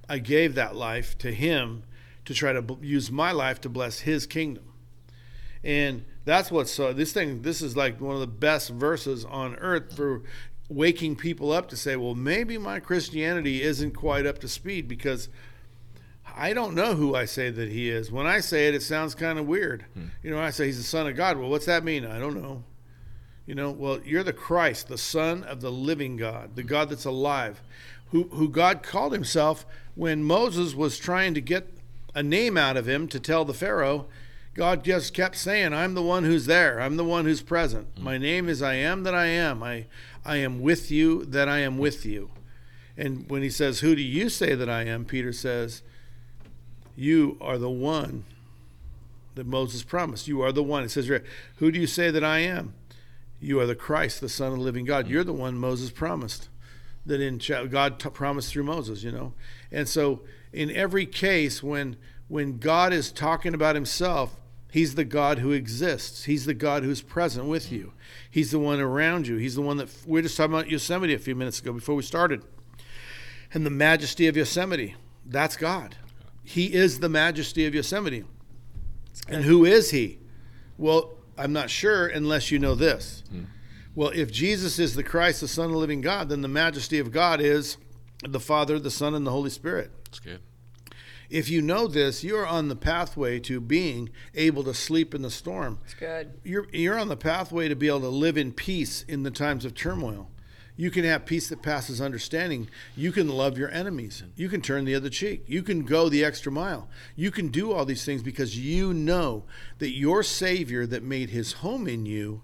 I 0.08 0.18
gave 0.18 0.54
that 0.54 0.76
life 0.76 1.16
to 1.18 1.32
him 1.32 1.82
to 2.24 2.34
try 2.34 2.52
to 2.52 2.62
b- 2.62 2.76
use 2.80 3.10
my 3.10 3.32
life 3.32 3.60
to 3.62 3.68
bless 3.68 4.00
his 4.00 4.26
kingdom. 4.26 4.64
And 5.64 6.04
that's 6.24 6.50
what's 6.50 6.72
so 6.72 6.92
this 6.92 7.12
thing 7.12 7.42
this 7.42 7.62
is 7.62 7.76
like 7.76 8.00
one 8.00 8.14
of 8.14 8.20
the 8.20 8.26
best 8.26 8.70
verses 8.70 9.24
on 9.24 9.56
earth 9.56 9.96
for 9.96 10.22
waking 10.68 11.16
people 11.16 11.52
up 11.52 11.68
to 11.68 11.76
say, 11.76 11.96
well, 11.96 12.14
maybe 12.14 12.58
my 12.58 12.80
Christianity 12.80 13.62
isn't 13.62 13.92
quite 13.92 14.26
up 14.26 14.38
to 14.40 14.48
speed 14.48 14.88
because 14.88 15.28
I 16.36 16.52
don't 16.52 16.74
know 16.74 16.94
who 16.94 17.14
I 17.14 17.24
say 17.24 17.50
that 17.50 17.70
he 17.70 17.88
is. 17.88 18.10
When 18.10 18.26
I 18.26 18.40
say 18.40 18.68
it, 18.68 18.74
it 18.74 18.82
sounds 18.82 19.14
kind 19.14 19.38
of 19.38 19.46
weird. 19.46 19.84
Hmm. 19.94 20.06
You 20.22 20.30
know, 20.30 20.40
I 20.40 20.50
say 20.50 20.66
he's 20.66 20.78
the 20.78 20.82
son 20.82 21.06
of 21.06 21.16
God. 21.16 21.38
Well, 21.38 21.48
what's 21.48 21.66
that 21.66 21.84
mean? 21.84 22.04
I 22.04 22.18
don't 22.18 22.40
know. 22.40 22.64
You 23.46 23.54
know, 23.54 23.70
well, 23.70 24.00
you're 24.04 24.24
the 24.24 24.32
Christ, 24.32 24.88
the 24.88 24.98
Son 24.98 25.44
of 25.44 25.60
the 25.60 25.70
living 25.70 26.16
God, 26.16 26.56
the 26.56 26.64
God 26.64 26.90
that's 26.90 27.04
alive, 27.04 27.62
who, 28.10 28.24
who 28.24 28.48
God 28.48 28.82
called 28.82 29.12
himself 29.12 29.66
when 29.94 30.22
Moses 30.22 30.74
was 30.74 30.98
trying 30.98 31.34
to 31.34 31.40
get 31.40 31.72
a 32.14 32.22
name 32.22 32.56
out 32.56 32.76
of 32.76 32.88
him 32.88 33.08
to 33.08 33.20
tell 33.20 33.44
the 33.44 33.54
Pharaoh. 33.54 34.06
God 34.54 34.84
just 34.84 35.12
kept 35.12 35.36
saying, 35.36 35.74
I'm 35.74 35.94
the 35.94 36.02
one 36.02 36.24
who's 36.24 36.46
there. 36.46 36.80
I'm 36.80 36.96
the 36.96 37.04
one 37.04 37.26
who's 37.26 37.42
present. 37.42 37.94
Mm. 37.96 38.02
My 38.02 38.18
name 38.18 38.48
is 38.48 38.62
I 38.62 38.74
am 38.74 39.02
that 39.02 39.14
I 39.14 39.26
am. 39.26 39.62
I, 39.62 39.86
I 40.24 40.36
am 40.36 40.60
with 40.60 40.90
you 40.90 41.24
that 41.26 41.48
I 41.48 41.58
am 41.58 41.76
with 41.76 42.06
you. 42.06 42.30
And 42.96 43.28
when 43.28 43.42
he 43.42 43.50
says, 43.50 43.80
Who 43.80 43.94
do 43.94 44.02
you 44.02 44.30
say 44.30 44.54
that 44.54 44.68
I 44.68 44.84
am? 44.84 45.04
Peter 45.04 45.32
says, 45.32 45.82
You 46.96 47.36
are 47.40 47.58
the 47.58 47.68
one 47.68 48.24
that 49.34 49.46
Moses 49.46 49.82
promised. 49.82 50.26
You 50.26 50.40
are 50.40 50.52
the 50.52 50.62
one. 50.62 50.84
It 50.84 50.90
says, 50.90 51.06
here, 51.06 51.22
Who 51.56 51.70
do 51.70 51.78
you 51.78 51.86
say 51.86 52.10
that 52.10 52.24
I 52.24 52.38
am? 52.38 52.72
You 53.38 53.60
are 53.60 53.66
the 53.66 53.74
Christ, 53.74 54.22
the 54.22 54.30
Son 54.30 54.52
of 54.52 54.58
the 54.58 54.64
living 54.64 54.86
God. 54.86 55.06
Mm. 55.06 55.10
You're 55.10 55.24
the 55.24 55.34
one 55.34 55.58
Moses 55.58 55.90
promised. 55.90 56.48
That 57.06 57.20
in 57.20 57.40
God 57.70 58.00
t- 58.00 58.10
promised 58.10 58.52
through 58.52 58.64
Moses, 58.64 59.02
you 59.02 59.12
know. 59.12 59.32
And 59.70 59.88
so, 59.88 60.22
in 60.52 60.70
every 60.70 61.06
case, 61.06 61.62
when 61.62 61.96
when 62.28 62.58
God 62.58 62.92
is 62.92 63.12
talking 63.12 63.54
about 63.54 63.76
Himself, 63.76 64.36
He's 64.72 64.96
the 64.96 65.04
God 65.04 65.38
who 65.38 65.52
exists. 65.52 66.24
He's 66.24 66.44
the 66.44 66.54
God 66.54 66.82
who's 66.82 67.00
present 67.00 67.46
with 67.46 67.70
you. 67.70 67.92
He's 68.30 68.50
the 68.50 68.58
one 68.58 68.80
around 68.80 69.26
you. 69.26 69.36
He's 69.36 69.54
the 69.54 69.62
one 69.62 69.76
that 69.76 69.88
we 70.06 70.18
are 70.18 70.22
just 70.22 70.36
talking 70.36 70.54
about 70.54 70.68
Yosemite 70.68 71.14
a 71.14 71.18
few 71.18 71.34
minutes 71.34 71.60
ago 71.60 71.72
before 71.72 71.94
we 71.94 72.02
started, 72.02 72.42
and 73.54 73.64
the 73.64 73.70
majesty 73.70 74.26
of 74.26 74.36
Yosemite. 74.36 74.96
That's 75.24 75.56
God. 75.56 75.96
He 76.44 76.74
is 76.74 77.00
the 77.00 77.08
majesty 77.08 77.66
of 77.66 77.74
Yosemite. 77.74 78.24
And 79.28 79.44
who 79.44 79.64
is 79.64 79.90
he? 79.90 80.18
Well, 80.78 81.14
I'm 81.36 81.52
not 81.52 81.70
sure 81.70 82.06
unless 82.06 82.50
you 82.50 82.58
know 82.58 82.74
this. 82.74 83.24
Hmm. 83.30 83.44
Well, 83.96 84.10
if 84.10 84.30
Jesus 84.30 84.78
is 84.78 84.94
the 84.94 85.02
Christ, 85.02 85.40
the 85.40 85.48
Son 85.48 85.64
of 85.64 85.72
the 85.72 85.78
living 85.78 86.02
God, 86.02 86.28
then 86.28 86.42
the 86.42 86.48
majesty 86.48 86.98
of 86.98 87.10
God 87.10 87.40
is 87.40 87.78
the 88.22 88.38
Father, 88.38 88.78
the 88.78 88.90
Son, 88.90 89.14
and 89.14 89.26
the 89.26 89.30
Holy 89.30 89.48
Spirit. 89.48 89.90
That's 90.04 90.20
good. 90.20 90.40
If 91.30 91.48
you 91.48 91.62
know 91.62 91.88
this, 91.88 92.22
you're 92.22 92.46
on 92.46 92.68
the 92.68 92.76
pathway 92.76 93.40
to 93.40 93.58
being 93.58 94.10
able 94.34 94.62
to 94.64 94.74
sleep 94.74 95.14
in 95.14 95.22
the 95.22 95.30
storm. 95.30 95.78
It's 95.86 95.94
good. 95.94 96.34
You're, 96.44 96.68
you're 96.72 96.98
on 96.98 97.08
the 97.08 97.16
pathway 97.16 97.68
to 97.68 97.74
be 97.74 97.88
able 97.88 98.00
to 98.00 98.08
live 98.08 98.36
in 98.36 98.52
peace 98.52 99.02
in 99.08 99.22
the 99.22 99.30
times 99.30 99.64
of 99.64 99.74
turmoil. 99.74 100.30
You 100.76 100.90
can 100.90 101.04
have 101.04 101.24
peace 101.24 101.48
that 101.48 101.62
passes 101.62 102.02
understanding. 102.02 102.68
You 102.94 103.12
can 103.12 103.28
love 103.28 103.56
your 103.56 103.70
enemies. 103.70 104.22
You 104.36 104.50
can 104.50 104.60
turn 104.60 104.84
the 104.84 104.94
other 104.94 105.08
cheek. 105.08 105.44
You 105.46 105.62
can 105.62 105.84
go 105.84 106.10
the 106.10 106.22
extra 106.22 106.52
mile. 106.52 106.90
You 107.16 107.30
can 107.30 107.48
do 107.48 107.72
all 107.72 107.86
these 107.86 108.04
things 108.04 108.22
because 108.22 108.58
you 108.58 108.92
know 108.92 109.44
that 109.78 109.96
your 109.96 110.22
Savior 110.22 110.86
that 110.86 111.02
made 111.02 111.30
his 111.30 111.54
home 111.54 111.88
in 111.88 112.04
you 112.04 112.42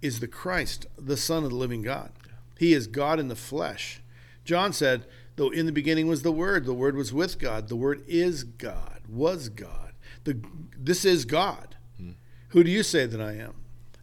is 0.00 0.20
the 0.20 0.28
Christ, 0.28 0.86
the 0.96 1.16
Son 1.16 1.44
of 1.44 1.50
the 1.50 1.56
living 1.56 1.82
God. 1.82 2.10
He 2.58 2.72
is 2.72 2.86
God 2.86 3.20
in 3.20 3.28
the 3.28 3.36
flesh. 3.36 4.00
John 4.44 4.72
said, 4.72 5.04
though 5.36 5.50
in 5.50 5.66
the 5.66 5.72
beginning 5.72 6.08
was 6.08 6.22
the 6.22 6.32
Word, 6.32 6.64
the 6.64 6.74
Word 6.74 6.96
was 6.96 7.12
with 7.12 7.38
God, 7.38 7.68
the 7.68 7.76
Word 7.76 8.02
is 8.08 8.44
God, 8.44 9.02
was 9.08 9.48
God. 9.48 9.92
The, 10.24 10.40
this 10.76 11.04
is 11.04 11.24
God. 11.24 11.76
Hmm. 11.96 12.12
Who 12.48 12.64
do 12.64 12.70
you 12.70 12.82
say 12.82 13.06
that 13.06 13.20
I 13.20 13.32
am? 13.34 13.54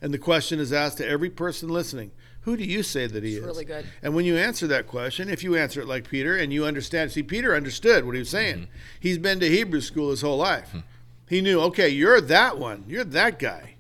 And 0.02 0.14
the 0.14 0.20
question 0.20 0.60
is 0.60 0.72
asked 0.72 0.98
to 0.98 1.08
every 1.08 1.30
person 1.30 1.70
listening 1.70 2.12
Who 2.42 2.56
do 2.56 2.64
you 2.64 2.84
say 2.84 3.08
that 3.08 3.24
he 3.24 3.32
It's 3.32 3.40
is? 3.40 3.46
really 3.46 3.66
good. 3.66 3.86
And 4.04 4.14
when 4.14 4.26
you 4.26 4.38
answer 4.38 4.68
that 4.68 4.88
question, 4.88 5.30
if 5.30 5.44
you 5.44 5.56
answer 5.56 5.82
it 5.82 5.88
like 5.88 6.10
Peter 6.10 6.36
and 6.38 6.54
you 6.54 6.66
understand, 6.66 7.12
see, 7.12 7.24
Peter 7.24 7.56
understood 7.56 8.06
what 8.06 8.14
he 8.16 8.20
was 8.20 8.30
saying. 8.30 8.56
Mm-hmm. 8.56 8.72
He's 9.00 9.18
been 9.18 9.40
to 9.40 9.50
Hebrew 9.50 9.82
school 9.82 10.12
his 10.12 10.22
whole 10.22 10.38
life. 10.38 10.72
Hmm. 10.72 10.80
He 11.28 11.42
knew, 11.42 11.60
okay, 11.62 11.90
you're 11.90 12.22
that 12.22 12.60
one. 12.60 12.86
You're 12.88 13.04
that 13.04 13.40
guy. 13.40 13.76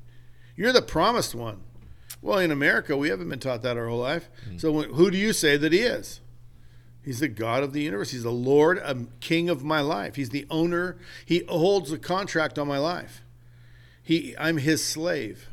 You're 0.55 0.73
the 0.73 0.81
promised 0.81 1.35
one. 1.35 1.61
Well, 2.25 2.39
in 2.39 2.49
America, 2.49 2.97
we 2.97 3.09
haven't 3.09 3.29
been 3.29 3.37
taught 3.37 3.61
that 3.61 3.77
our 3.77 3.87
whole 3.87 3.99
life. 3.99 4.29
Hmm. 4.49 4.57
So 4.57 4.81
who 4.81 5.11
do 5.11 5.17
you 5.17 5.31
say 5.31 5.57
that 5.57 5.71
he 5.71 5.81
is? 5.81 6.21
He's 7.03 7.19
the 7.19 7.27
God 7.27 7.61
of 7.61 7.71
the 7.71 7.83
universe. 7.83 8.09
He's 8.09 8.23
the 8.23 8.31
Lord, 8.31 8.79
a 8.79 9.05
king 9.19 9.47
of 9.47 9.63
my 9.63 9.79
life. 9.79 10.15
He's 10.15 10.29
the 10.29 10.47
owner. 10.49 10.97
He 11.23 11.43
holds 11.47 11.91
the 11.91 11.99
contract 11.99 12.57
on 12.57 12.67
my 12.67 12.79
life. 12.79 13.21
He, 14.01 14.33
I'm 14.39 14.57
his 14.57 14.83
slave. 14.83 15.49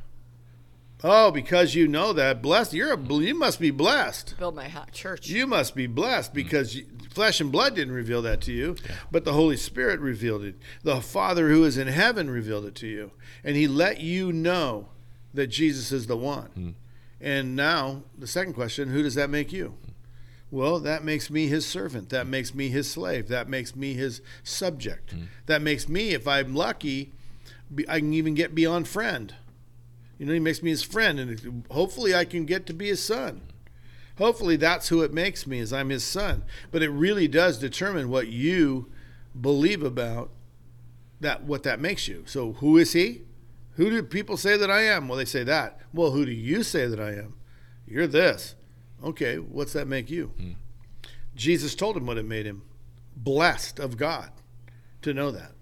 Oh, 1.04 1.30
because 1.30 1.74
you 1.74 1.86
know 1.86 2.14
that, 2.14 2.40
blessed. 2.40 2.72
You're 2.72 2.94
a, 2.94 3.14
you 3.16 3.34
must 3.34 3.60
be 3.60 3.70
blessed. 3.70 4.36
Build 4.38 4.54
my 4.54 4.68
hot 4.68 4.92
church. 4.92 5.28
You 5.28 5.46
must 5.46 5.74
be 5.74 5.86
blessed 5.86 6.32
because 6.32 6.72
hmm. 6.72 6.78
you, 6.78 6.86
flesh 7.10 7.38
and 7.38 7.52
blood 7.52 7.74
didn't 7.74 7.92
reveal 7.92 8.22
that 8.22 8.40
to 8.42 8.52
you, 8.52 8.76
but 9.10 9.26
the 9.26 9.34
Holy 9.34 9.58
Spirit 9.58 10.00
revealed 10.00 10.42
it. 10.42 10.54
The 10.84 11.02
Father 11.02 11.50
who 11.50 11.64
is 11.64 11.76
in 11.76 11.88
heaven 11.88 12.30
revealed 12.30 12.64
it 12.64 12.74
to 12.76 12.86
you, 12.86 13.10
and 13.44 13.56
He 13.56 13.68
let 13.68 14.00
you 14.00 14.32
know 14.32 14.88
that 15.34 15.48
Jesus 15.48 15.92
is 15.92 16.06
the 16.06 16.16
one. 16.16 16.46
Hmm. 16.54 16.70
And 17.20 17.56
now 17.56 18.02
the 18.18 18.26
second 18.26 18.54
question: 18.54 18.90
Who 18.90 19.02
does 19.02 19.14
that 19.14 19.30
make 19.30 19.52
you? 19.52 19.74
Well, 20.50 20.80
that 20.80 21.02
makes 21.02 21.30
me 21.30 21.46
his 21.46 21.66
servant. 21.66 22.10
That 22.10 22.26
makes 22.26 22.54
me 22.54 22.68
his 22.68 22.90
slave. 22.90 23.28
That 23.28 23.48
makes 23.48 23.74
me 23.74 23.94
his 23.94 24.20
subject. 24.42 25.12
Hmm. 25.12 25.22
That 25.46 25.62
makes 25.62 25.88
me, 25.88 26.10
if 26.10 26.28
I'm 26.28 26.54
lucky, 26.54 27.12
be, 27.74 27.88
I 27.88 28.00
can 28.00 28.12
even 28.12 28.34
get 28.34 28.54
beyond 28.54 28.86
friend. 28.86 29.34
You 30.18 30.26
know, 30.26 30.34
he 30.34 30.40
makes 30.40 30.62
me 30.62 30.70
his 30.70 30.82
friend, 30.82 31.18
and 31.18 31.64
hopefully 31.70 32.14
I 32.14 32.24
can 32.26 32.44
get 32.44 32.66
to 32.66 32.74
be 32.74 32.88
his 32.88 33.02
son. 33.02 33.40
Hopefully 34.18 34.56
that's 34.56 34.88
who 34.88 35.00
it 35.02 35.12
makes 35.12 35.46
me, 35.46 35.58
is 35.58 35.72
I'm 35.72 35.88
his 35.88 36.04
son. 36.04 36.44
But 36.70 36.82
it 36.82 36.90
really 36.90 37.28
does 37.28 37.58
determine 37.58 38.10
what 38.10 38.28
you 38.28 38.90
believe 39.40 39.82
about 39.82 40.30
that, 41.20 41.44
what 41.44 41.62
that 41.62 41.80
makes 41.80 42.08
you. 42.08 42.24
So 42.26 42.52
who 42.54 42.76
is 42.76 42.92
he? 42.92 43.22
Who 43.74 43.90
do 43.90 44.02
people 44.02 44.36
say 44.36 44.56
that 44.56 44.70
I 44.70 44.82
am? 44.82 45.08
Well, 45.08 45.18
they 45.18 45.24
say 45.24 45.44
that. 45.44 45.80
Well, 45.92 46.10
who 46.10 46.26
do 46.26 46.32
you 46.32 46.62
say 46.62 46.86
that 46.86 47.00
I 47.00 47.12
am? 47.12 47.34
You're 47.86 48.06
this. 48.06 48.54
Okay, 49.02 49.36
what's 49.36 49.72
that 49.72 49.88
make 49.88 50.10
you? 50.10 50.32
Hmm. 50.36 50.52
Jesus 51.34 51.74
told 51.74 51.96
him 51.96 52.06
what 52.06 52.18
it 52.18 52.24
made 52.24 52.46
him. 52.46 52.62
Blessed 53.16 53.78
of 53.78 53.96
God 53.96 54.30
to 55.02 55.14
know 55.14 55.30
that. 55.30 55.52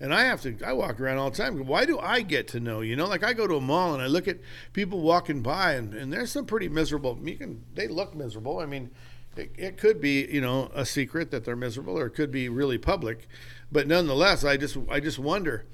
And 0.00 0.14
I 0.14 0.24
have 0.24 0.40
to, 0.42 0.56
I 0.64 0.72
walk 0.72 1.00
around 1.00 1.18
all 1.18 1.30
the 1.30 1.36
time. 1.36 1.66
Why 1.66 1.84
do 1.84 1.98
I 1.98 2.22
get 2.22 2.48
to 2.48 2.60
know? 2.60 2.80
You 2.80 2.94
know, 2.94 3.06
like 3.06 3.24
I 3.24 3.32
go 3.32 3.46
to 3.46 3.56
a 3.56 3.60
mall 3.60 3.94
and 3.94 4.02
I 4.02 4.06
look 4.06 4.28
at 4.28 4.38
people 4.72 5.00
walking 5.00 5.42
by, 5.42 5.72
and, 5.72 5.92
and 5.92 6.12
there's 6.12 6.30
some 6.30 6.46
pretty 6.46 6.68
miserable. 6.68 7.18
You 7.22 7.36
can, 7.36 7.64
they 7.74 7.88
look 7.88 8.14
miserable. 8.14 8.60
I 8.60 8.66
mean, 8.66 8.90
it, 9.36 9.50
it 9.58 9.76
could 9.76 10.00
be, 10.00 10.24
you 10.26 10.40
know, 10.40 10.70
a 10.72 10.86
secret 10.86 11.32
that 11.32 11.44
they're 11.44 11.56
miserable, 11.56 11.98
or 11.98 12.06
it 12.06 12.14
could 12.14 12.30
be 12.30 12.48
really 12.48 12.78
public. 12.78 13.26
But 13.72 13.88
nonetheless, 13.88 14.44
I 14.44 14.56
just, 14.56 14.78
I 14.88 15.00
just 15.00 15.18
wonder. 15.18 15.66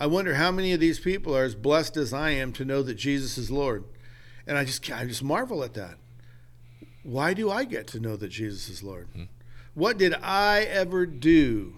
I 0.00 0.06
wonder 0.06 0.34
how 0.34 0.52
many 0.52 0.72
of 0.72 0.78
these 0.78 1.00
people 1.00 1.36
are 1.36 1.42
as 1.42 1.56
blessed 1.56 1.96
as 1.96 2.12
I 2.12 2.30
am 2.30 2.52
to 2.52 2.64
know 2.64 2.82
that 2.84 2.94
Jesus 2.94 3.36
is 3.36 3.50
Lord. 3.50 3.82
And 4.46 4.56
I 4.56 4.64
just, 4.64 4.88
I 4.92 5.04
just 5.04 5.24
marvel 5.24 5.64
at 5.64 5.74
that. 5.74 5.96
Why 7.02 7.34
do 7.34 7.50
I 7.50 7.64
get 7.64 7.88
to 7.88 8.00
know 8.00 8.14
that 8.16 8.28
Jesus 8.28 8.68
is 8.68 8.82
Lord? 8.82 9.08
What 9.74 9.98
did 9.98 10.14
I 10.22 10.60
ever 10.60 11.04
do 11.04 11.74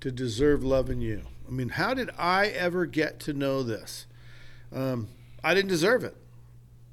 to 0.00 0.10
deserve 0.10 0.62
love 0.62 0.90
in 0.90 1.00
you? 1.00 1.22
I 1.46 1.50
mean, 1.50 1.70
how 1.70 1.94
did 1.94 2.10
I 2.18 2.48
ever 2.48 2.84
get 2.84 3.18
to 3.20 3.32
know 3.32 3.62
this? 3.62 4.06
Um, 4.70 5.08
I 5.42 5.54
didn't 5.54 5.70
deserve 5.70 6.04
it. 6.04 6.16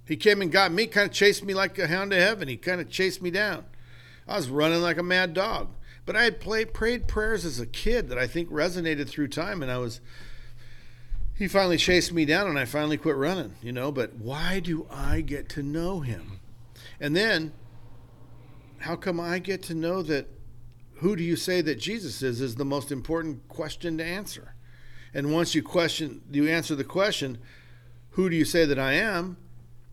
He 0.08 0.16
came 0.16 0.42
and 0.42 0.52
got 0.52 0.72
me, 0.72 0.88
kind 0.88 1.10
of 1.10 1.14
chased 1.14 1.44
me 1.44 1.54
like 1.54 1.78
a 1.78 1.88
hound 1.88 2.12
to 2.12 2.18
heaven. 2.18 2.48
He 2.48 2.56
kind 2.56 2.80
of 2.80 2.90
chased 2.90 3.22
me 3.22 3.30
down. 3.30 3.66
I 4.26 4.38
was 4.38 4.50
running 4.50 4.82
like 4.82 4.98
a 4.98 5.04
mad 5.04 5.34
dog. 5.34 5.70
But 6.06 6.16
I 6.16 6.24
had 6.24 6.40
played, 6.40 6.74
prayed 6.74 7.08
prayers 7.08 7.44
as 7.44 7.60
a 7.60 7.66
kid 7.66 8.08
that 8.08 8.18
I 8.18 8.28
think 8.28 8.50
resonated 8.50 9.10
through 9.10 9.28
time, 9.28 9.62
and 9.62 9.70
I 9.70 9.80
was. 9.80 10.00
He 11.38 11.48
finally 11.48 11.78
chased 11.78 12.14
me 12.14 12.26
down, 12.26 12.48
and 12.48 12.58
I 12.58 12.66
finally 12.66 12.98
quit 12.98 13.16
running, 13.16 13.56
you 13.62 13.72
know. 13.72 13.92
But 13.92 14.16
why 14.16 14.60
do 14.60 14.88
I 14.90 15.22
get 15.22 15.50
to 15.50 15.64
know 15.64 16.00
him? 16.00 16.40
And 17.00 17.16
then, 17.16 17.54
how 18.80 18.96
come 18.96 19.20
I 19.20 19.40
get 19.40 19.62
to 19.64 19.74
know 19.74 20.02
that 20.04 20.28
who 20.98 21.16
do 21.16 21.24
you 21.24 21.36
say 21.36 21.62
that 21.62 21.76
Jesus 21.76 22.22
is 22.22 22.42
is 22.42 22.56
the 22.56 22.66
most 22.66 22.92
important 22.92 23.48
question 23.48 23.98
to 23.98 24.04
answer. 24.04 24.56
And 25.14 25.34
once 25.34 25.56
you 25.56 25.64
question 25.64 26.22
you 26.32 26.48
answer 26.48 26.76
the 26.76 26.84
question, 26.84 27.38
who 28.12 28.30
do 28.30 28.36
you 28.36 28.46
say 28.46 28.66
that 28.66 28.80
I 28.80 28.94
am? 28.94 29.38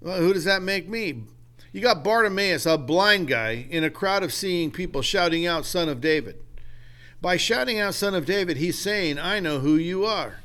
Well, 0.00 0.18
who 0.18 0.32
does 0.32 0.44
that 0.44 0.62
make 0.62 0.88
me? 0.88 1.24
You 1.72 1.80
got 1.80 2.04
Bartimaeus, 2.04 2.66
a 2.66 2.76
blind 2.76 3.28
guy, 3.28 3.66
in 3.70 3.82
a 3.82 3.90
crowd 3.90 4.22
of 4.22 4.32
seeing 4.32 4.70
people 4.70 5.00
shouting 5.00 5.46
out, 5.46 5.64
Son 5.64 5.88
of 5.88 6.00
David. 6.00 6.36
By 7.20 7.36
shouting 7.36 7.78
out, 7.78 7.94
Son 7.94 8.14
of 8.14 8.26
David, 8.26 8.58
he's 8.58 8.78
saying, 8.78 9.18
I 9.18 9.40
know 9.40 9.60
who 9.60 9.76
you 9.76 10.04
are. 10.04 10.41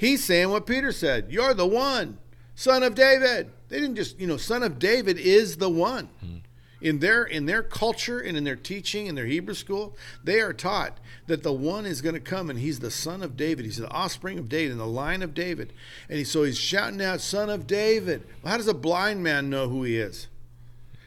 He's 0.00 0.24
saying 0.24 0.48
what 0.48 0.64
Peter 0.64 0.92
said 0.92 1.26
You're 1.28 1.52
the 1.52 1.66
one, 1.66 2.16
Son 2.54 2.82
of 2.82 2.94
David. 2.94 3.50
They 3.68 3.80
didn't 3.80 3.96
just, 3.96 4.18
you 4.18 4.26
know, 4.26 4.38
Son 4.38 4.62
of 4.62 4.78
David 4.78 5.18
is 5.18 5.58
the 5.58 5.68
one. 5.68 6.08
Hmm. 6.20 6.36
In 6.80 7.00
their 7.00 7.22
in 7.22 7.44
their 7.44 7.62
culture 7.62 8.18
and 8.18 8.34
in 8.34 8.44
their 8.44 8.56
teaching 8.56 9.06
in 9.06 9.14
their 9.14 9.26
Hebrew 9.26 9.52
school, 9.52 9.94
they 10.24 10.40
are 10.40 10.54
taught 10.54 10.96
that 11.26 11.42
the 11.42 11.52
one 11.52 11.84
is 11.84 12.00
going 12.00 12.14
to 12.14 12.20
come 12.20 12.48
and 12.48 12.58
he's 12.58 12.80
the 12.80 12.90
son 12.90 13.22
of 13.22 13.36
David. 13.36 13.66
He's 13.66 13.76
the 13.76 13.90
offspring 13.90 14.38
of 14.38 14.48
David 14.48 14.72
in 14.72 14.78
the 14.78 14.86
line 14.86 15.20
of 15.20 15.34
David. 15.34 15.74
And 16.08 16.16
he, 16.16 16.24
so 16.24 16.44
he's 16.44 16.56
shouting 16.56 17.02
out, 17.02 17.20
"Son 17.20 17.50
of 17.50 17.66
David." 17.66 18.22
Well, 18.42 18.52
how 18.52 18.56
does 18.56 18.68
a 18.68 18.72
blind 18.72 19.22
man 19.22 19.50
know 19.50 19.68
who 19.68 19.82
he 19.82 19.98
is? 19.98 20.28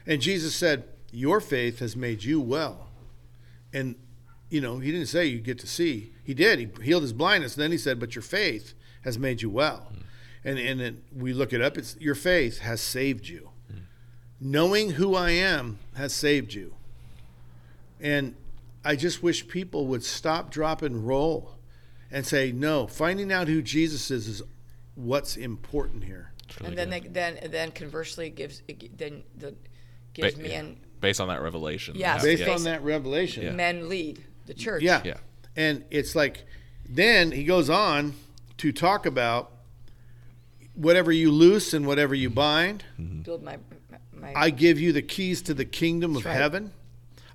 And 0.06 0.22
Jesus 0.22 0.54
said, 0.54 0.84
"Your 1.10 1.40
faith 1.40 1.80
has 1.80 1.96
made 1.96 2.22
you 2.22 2.40
well." 2.40 2.86
And 3.72 3.96
you 4.50 4.60
know, 4.60 4.78
he 4.78 4.92
didn't 4.92 5.08
say 5.08 5.26
you 5.26 5.40
get 5.40 5.58
to 5.58 5.66
see. 5.66 6.12
He 6.22 6.34
did. 6.34 6.60
He 6.60 6.84
healed 6.84 7.02
his 7.02 7.12
blindness. 7.12 7.56
And 7.56 7.64
then 7.64 7.72
he 7.72 7.78
said, 7.78 7.98
"But 7.98 8.14
your 8.14 8.22
faith 8.22 8.74
has 9.04 9.18
made 9.18 9.40
you 9.42 9.50
well." 9.50 9.92
And 10.44 10.58
and 10.58 10.80
then 10.80 11.02
we 11.16 11.32
look 11.32 11.52
it 11.52 11.62
up. 11.62 11.78
It's 11.78 11.96
your 12.00 12.14
faith 12.14 12.58
has 12.58 12.80
saved 12.80 13.28
you 13.28 13.50
knowing 14.40 14.90
who 14.90 15.14
I 15.14 15.30
am 15.30 15.78
has 15.96 16.12
saved 16.12 16.52
you. 16.52 16.74
And 18.00 18.34
I 18.84 18.96
just 18.96 19.22
wish 19.22 19.48
people 19.48 19.86
would 19.86 20.04
stop, 20.04 20.50
drop, 20.50 20.82
and 20.82 21.06
roll 21.06 21.56
and 22.10 22.26
say, 22.26 22.52
no, 22.52 22.86
finding 22.86 23.32
out 23.32 23.48
who 23.48 23.62
Jesus 23.62 24.10
is 24.10 24.28
is 24.28 24.42
what's 24.94 25.36
important 25.36 26.04
here. 26.04 26.32
Really 26.60 26.68
and 26.68 26.78
then 26.78 26.90
good. 27.02 27.14
they, 27.14 27.20
then 27.40 27.50
then 27.50 27.70
conversely 27.72 28.28
gives 28.28 28.62
it 28.68 28.78
gi- 28.78 28.90
then 28.96 29.22
the 29.36 29.54
gives 30.12 30.34
Ba- 30.34 30.42
me 30.42 30.50
yeah. 30.50 30.60
and 30.60 30.76
based 31.00 31.20
on 31.20 31.28
that 31.28 31.40
revelation. 31.40 31.94
Yes. 31.96 32.22
they 32.22 32.30
have- 32.32 32.38
Based 32.38 32.48
yeah. 32.48 32.54
on 32.54 32.64
that 32.64 32.82
revelation. 32.82 33.44
Yeah. 33.44 33.52
men 33.52 33.88
lead 33.88 34.22
the 34.46 34.54
church. 34.54 34.82
Yeah. 34.82 35.00
Yeah. 35.04 35.16
And 35.56 35.84
it's 35.90 36.14
like, 36.14 36.44
then 36.88 37.32
he 37.32 37.44
goes 37.44 37.70
on 37.70 38.14
to 38.58 38.72
talk 38.72 39.06
about 39.06 39.50
whatever 40.74 41.12
you 41.12 41.30
loose 41.30 41.72
and 41.74 41.86
whatever 41.86 42.14
you 42.14 42.30
bind. 42.30 42.84
Mm-hmm. 43.00 43.22
Build 43.22 43.42
my 43.42 43.58
my 44.12 44.32
I 44.34 44.50
give 44.50 44.80
you 44.80 44.92
the 44.92 45.02
keys 45.02 45.42
to 45.42 45.54
the 45.54 45.64
kingdom 45.64 46.16
of 46.16 46.24
right. 46.24 46.34
heaven. 46.34 46.72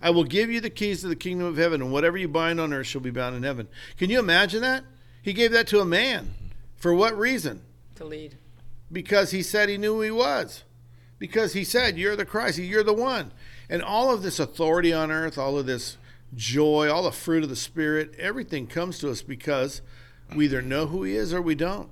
I 0.01 0.11
will 0.11 0.23
give 0.23 0.49
you 0.49 0.61
the 0.61 0.69
keys 0.69 1.01
to 1.01 1.09
the 1.09 1.15
kingdom 1.15 1.47
of 1.47 1.57
heaven, 1.57 1.81
and 1.81 1.91
whatever 1.91 2.17
you 2.17 2.29
bind 2.29 2.59
on 2.59 2.73
earth 2.73 2.87
shall 2.87 3.01
be 3.01 3.11
bound 3.11 3.35
in 3.35 3.43
heaven. 3.43 3.67
Can 3.97 4.09
you 4.09 4.19
imagine 4.19 4.61
that? 4.61 4.85
He 5.21 5.33
gave 5.33 5.51
that 5.51 5.67
to 5.67 5.81
a 5.81 5.85
man. 5.85 6.33
For 6.77 6.93
what 6.93 7.17
reason? 7.17 7.61
to 7.99 8.05
lead. 8.05 8.35
Because 8.91 9.31
he 9.31 9.43
said 9.43 9.69
he 9.69 9.77
knew 9.77 9.95
who 9.95 10.01
he 10.01 10.11
was. 10.11 10.63
Because 11.19 11.53
he 11.53 11.63
said, 11.63 11.97
You're 11.97 12.15
the 12.15 12.25
Christ, 12.25 12.57
you're 12.57 12.83
the 12.83 12.93
one. 12.93 13.31
And 13.69 13.83
all 13.83 14.11
of 14.11 14.23
this 14.23 14.39
authority 14.39 14.91
on 14.91 15.11
earth, 15.11 15.37
all 15.37 15.59
of 15.59 15.67
this 15.67 15.97
joy, 16.33 16.89
all 16.91 17.03
the 17.03 17.11
fruit 17.11 17.43
of 17.43 17.49
the 17.49 17.55
Spirit, 17.55 18.15
everything 18.17 18.65
comes 18.65 18.97
to 18.99 19.11
us 19.11 19.21
because 19.21 19.81
We 20.35 20.45
either 20.45 20.61
know 20.61 20.85
who 20.87 21.03
he 21.03 21.15
is 21.15 21.33
or 21.33 21.41
we 21.41 21.55
don't. 21.55 21.89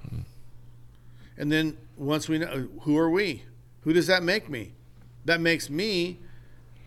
And 1.38 1.52
then 1.52 1.78
once 1.96 2.30
we 2.30 2.40
know, 2.40 2.68
who 2.82 2.98
are 2.98 3.10
we? 3.10 3.44
Who 3.82 3.94
does 3.94 4.08
that 4.08 4.24
make 4.24 4.50
me? 4.50 4.74
That 5.26 5.42
makes 5.42 5.70
me 5.70 6.20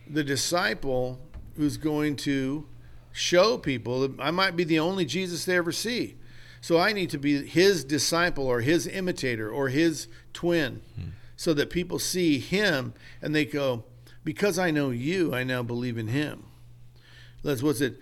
the 0.08 0.24
disciple 0.24 1.18
who's 1.56 1.76
going 1.76 2.16
to 2.16 2.66
show 3.12 3.58
people 3.58 4.00
that 4.00 4.20
I 4.20 4.30
might 4.30 4.56
be 4.56 4.64
the 4.64 4.78
only 4.78 5.04
Jesus 5.04 5.44
they 5.44 5.56
ever 5.56 5.72
see. 5.72 6.16
So 6.60 6.78
I 6.78 6.92
need 6.92 7.10
to 7.10 7.18
be 7.18 7.44
his 7.46 7.84
disciple 7.84 8.46
or 8.46 8.60
his 8.60 8.86
imitator 8.86 9.50
or 9.50 9.68
his 9.68 10.08
twin 10.32 10.82
so 11.36 11.54
that 11.54 11.70
people 11.70 11.98
see 11.98 12.38
him 12.38 12.92
and 13.22 13.34
they 13.34 13.44
go, 13.44 13.84
because 14.24 14.58
I 14.58 14.70
know 14.70 14.90
you, 14.90 15.34
I 15.34 15.42
now 15.42 15.62
believe 15.62 15.96
in 15.96 16.08
him. 16.08 16.44
Let's, 17.42 17.62
what's 17.62 17.80
it? 17.80 17.98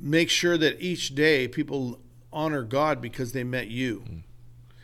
Make 0.00 0.30
sure 0.30 0.56
that 0.56 0.80
each 0.80 1.14
day 1.14 1.46
people 1.46 2.00
honor 2.32 2.62
God 2.62 3.00
because 3.00 3.32
they 3.32 3.44
met 3.44 3.68
you 3.68 4.22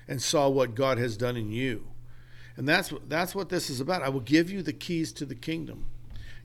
and 0.07 0.21
saw 0.21 0.49
what 0.49 0.75
God 0.75 0.99
has 0.99 1.17
done 1.17 1.37
in 1.37 1.51
you. 1.51 1.89
And 2.57 2.69
that's 2.69 2.93
what 2.93 3.09
that's 3.09 3.35
what 3.35 3.49
this 3.49 3.69
is 3.69 3.81
about. 3.81 4.03
I 4.03 4.09
will 4.09 4.21
give 4.21 4.51
you 4.51 4.63
the 4.63 4.73
keys 4.73 5.13
to 5.15 5.27
the 5.27 5.35
kingdom. 5.35 5.87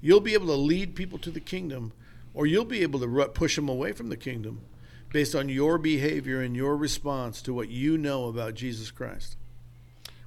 You'll 0.02 0.22
be 0.22 0.34
able 0.34 0.48
to 0.48 0.54
lead 0.54 0.96
people 0.96 1.20
to 1.20 1.30
the 1.30 1.40
kingdom, 1.40 1.94
or 2.34 2.48
you'll 2.48 2.66
be 2.66 2.82
able 2.82 3.00
to 3.02 3.08
ru- 3.08 3.28
push 3.28 3.56
them 3.56 3.70
away 3.70 3.92
from 3.92 4.10
the 4.10 4.18
kingdom, 4.18 4.62
based 5.12 5.36
on 5.36 5.50
your 5.50 5.78
behavior 5.78 6.42
and 6.42 6.56
your 6.56 6.76
response 6.78 7.42
to 7.44 7.54
what 7.54 7.70
you 7.70 7.98
know 7.98 8.28
about 8.28 8.56
Jesus 8.56 8.92
Christ. 8.92 9.36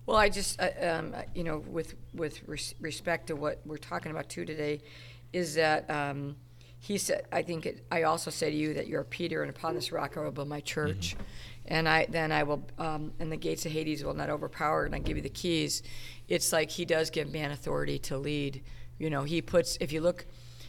Well, 0.04 0.16
I 0.16 0.28
just, 0.28 0.60
uh, 0.60 0.70
um, 0.80 1.14
you 1.34 1.44
know, 1.44 1.58
with 1.58 1.94
with 2.12 2.46
res- 2.46 2.74
respect 2.80 3.28
to 3.28 3.36
what 3.36 3.60
we're 3.64 3.76
talking 3.76 4.12
about 4.12 4.28
too 4.28 4.44
today, 4.44 4.82
is 5.32 5.54
that 5.54 5.88
um, 5.90 6.36
he 6.82 6.98
said. 6.98 7.26
I 7.30 7.42
think 7.42 7.64
it, 7.64 7.84
I 7.92 8.02
also 8.02 8.28
say 8.30 8.50
to 8.50 8.56
you 8.56 8.74
that 8.74 8.88
you're 8.88 9.04
Peter, 9.04 9.42
and 9.42 9.48
upon 9.48 9.76
this 9.76 9.92
rock 9.92 10.16
I 10.16 10.20
will 10.20 10.32
build 10.32 10.48
my 10.48 10.60
church, 10.60 11.14
and 11.66 11.88
I 11.88 12.06
then 12.08 12.32
I 12.32 12.42
will, 12.42 12.66
um, 12.76 13.12
and 13.20 13.30
the 13.30 13.36
gates 13.36 13.64
of 13.64 13.70
Hades 13.70 14.02
will 14.04 14.14
not 14.14 14.28
overpower, 14.28 14.84
and 14.84 14.92
I 14.92 14.98
give 14.98 15.16
you 15.16 15.22
the 15.22 15.28
keys. 15.28 15.84
It's 16.28 16.52
like 16.52 16.72
he 16.72 16.84
does 16.84 17.08
give 17.08 17.32
man 17.32 17.52
authority 17.52 18.00
to 18.00 18.18
lead. 18.18 18.62
You 18.98 19.10
know, 19.10 19.22
he 19.22 19.40
puts. 19.40 19.78
If 19.80 19.92
you 19.92 20.00
look, 20.00 20.26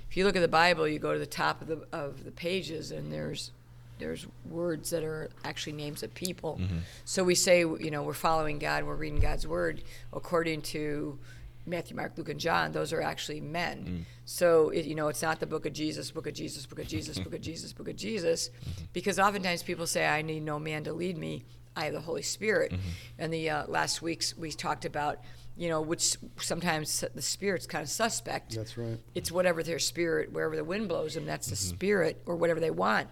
if 0.07 0.15
you 0.15 0.23
look 0.23 0.35
at 0.35 0.41
the 0.41 0.47
Bible, 0.47 0.87
you 0.87 0.99
go 0.99 1.13
to 1.13 1.19
the 1.19 1.25
top 1.25 1.61
of 1.63 1.67
the 1.67 1.87
of 1.91 2.23
the 2.23 2.31
pages, 2.31 2.91
and 2.91 3.11
there's 3.11 3.51
there's 3.97 4.27
words 4.47 4.91
that 4.91 5.03
are 5.03 5.31
actually 5.43 5.73
names 5.73 6.03
of 6.03 6.13
people. 6.13 6.61
So 7.05 7.23
we 7.23 7.33
say, 7.33 7.61
you 7.61 7.89
know, 7.89 8.03
we're 8.03 8.13
following 8.13 8.59
God, 8.59 8.83
we're 8.83 8.95
reading 8.95 9.19
God's 9.19 9.47
word 9.47 9.81
according 10.11 10.61
to 10.73 11.17
Matthew, 11.65 11.95
Mark, 11.95 12.13
Luke, 12.17 12.29
and 12.29 12.39
John. 12.39 12.71
Those 12.71 12.93
are 12.93 13.01
actually 13.01 13.41
men. 13.41 13.85
Mm. 13.85 14.05
So, 14.25 14.69
it, 14.69 14.85
you 14.85 14.95
know, 14.95 15.07
it's 15.07 15.21
not 15.21 15.39
the 15.39 15.45
book 15.45 15.65
of 15.65 15.73
Jesus, 15.73 16.11
book 16.11 16.27
of 16.27 16.33
Jesus, 16.33 16.65
book 16.65 16.79
of 16.79 16.87
Jesus, 16.87 17.17
book 17.19 17.33
of 17.33 17.41
Jesus, 17.49 17.73
book 17.73 17.87
of 17.87 17.95
Jesus, 17.95 18.49
because 18.91 19.19
oftentimes 19.19 19.63
people 19.63 19.87
say, 19.87 20.07
I 20.07 20.21
need 20.21 20.43
no 20.43 20.59
man 20.59 20.83
to 20.85 20.93
lead 20.93 21.17
me. 21.17 21.45
I 21.75 21.85
have 21.85 21.93
the 21.93 22.01
Holy 22.01 22.21
Spirit. 22.21 22.71
Mm-hmm. 22.71 22.89
And 23.19 23.33
the 23.33 23.49
uh, 23.49 23.67
last 23.67 24.01
weeks 24.01 24.37
we 24.37 24.51
talked 24.51 24.85
about, 24.85 25.19
you 25.55 25.69
know, 25.69 25.81
which 25.81 26.17
sometimes 26.37 27.03
the 27.13 27.21
Spirit's 27.21 27.65
kind 27.65 27.83
of 27.83 27.89
suspect 27.89 28.55
That's 28.55 28.77
right. 28.77 28.99
it's 29.15 29.31
whatever 29.31 29.63
their 29.63 29.79
spirit, 29.79 30.31
wherever 30.31 30.55
the 30.55 30.63
wind 30.63 30.87
blows 30.87 31.13
them, 31.13 31.25
that's 31.25 31.47
the 31.47 31.55
mm-hmm. 31.55 31.75
spirit 31.75 32.21
or 32.25 32.35
whatever 32.35 32.59
they 32.59 32.71
want. 32.71 33.07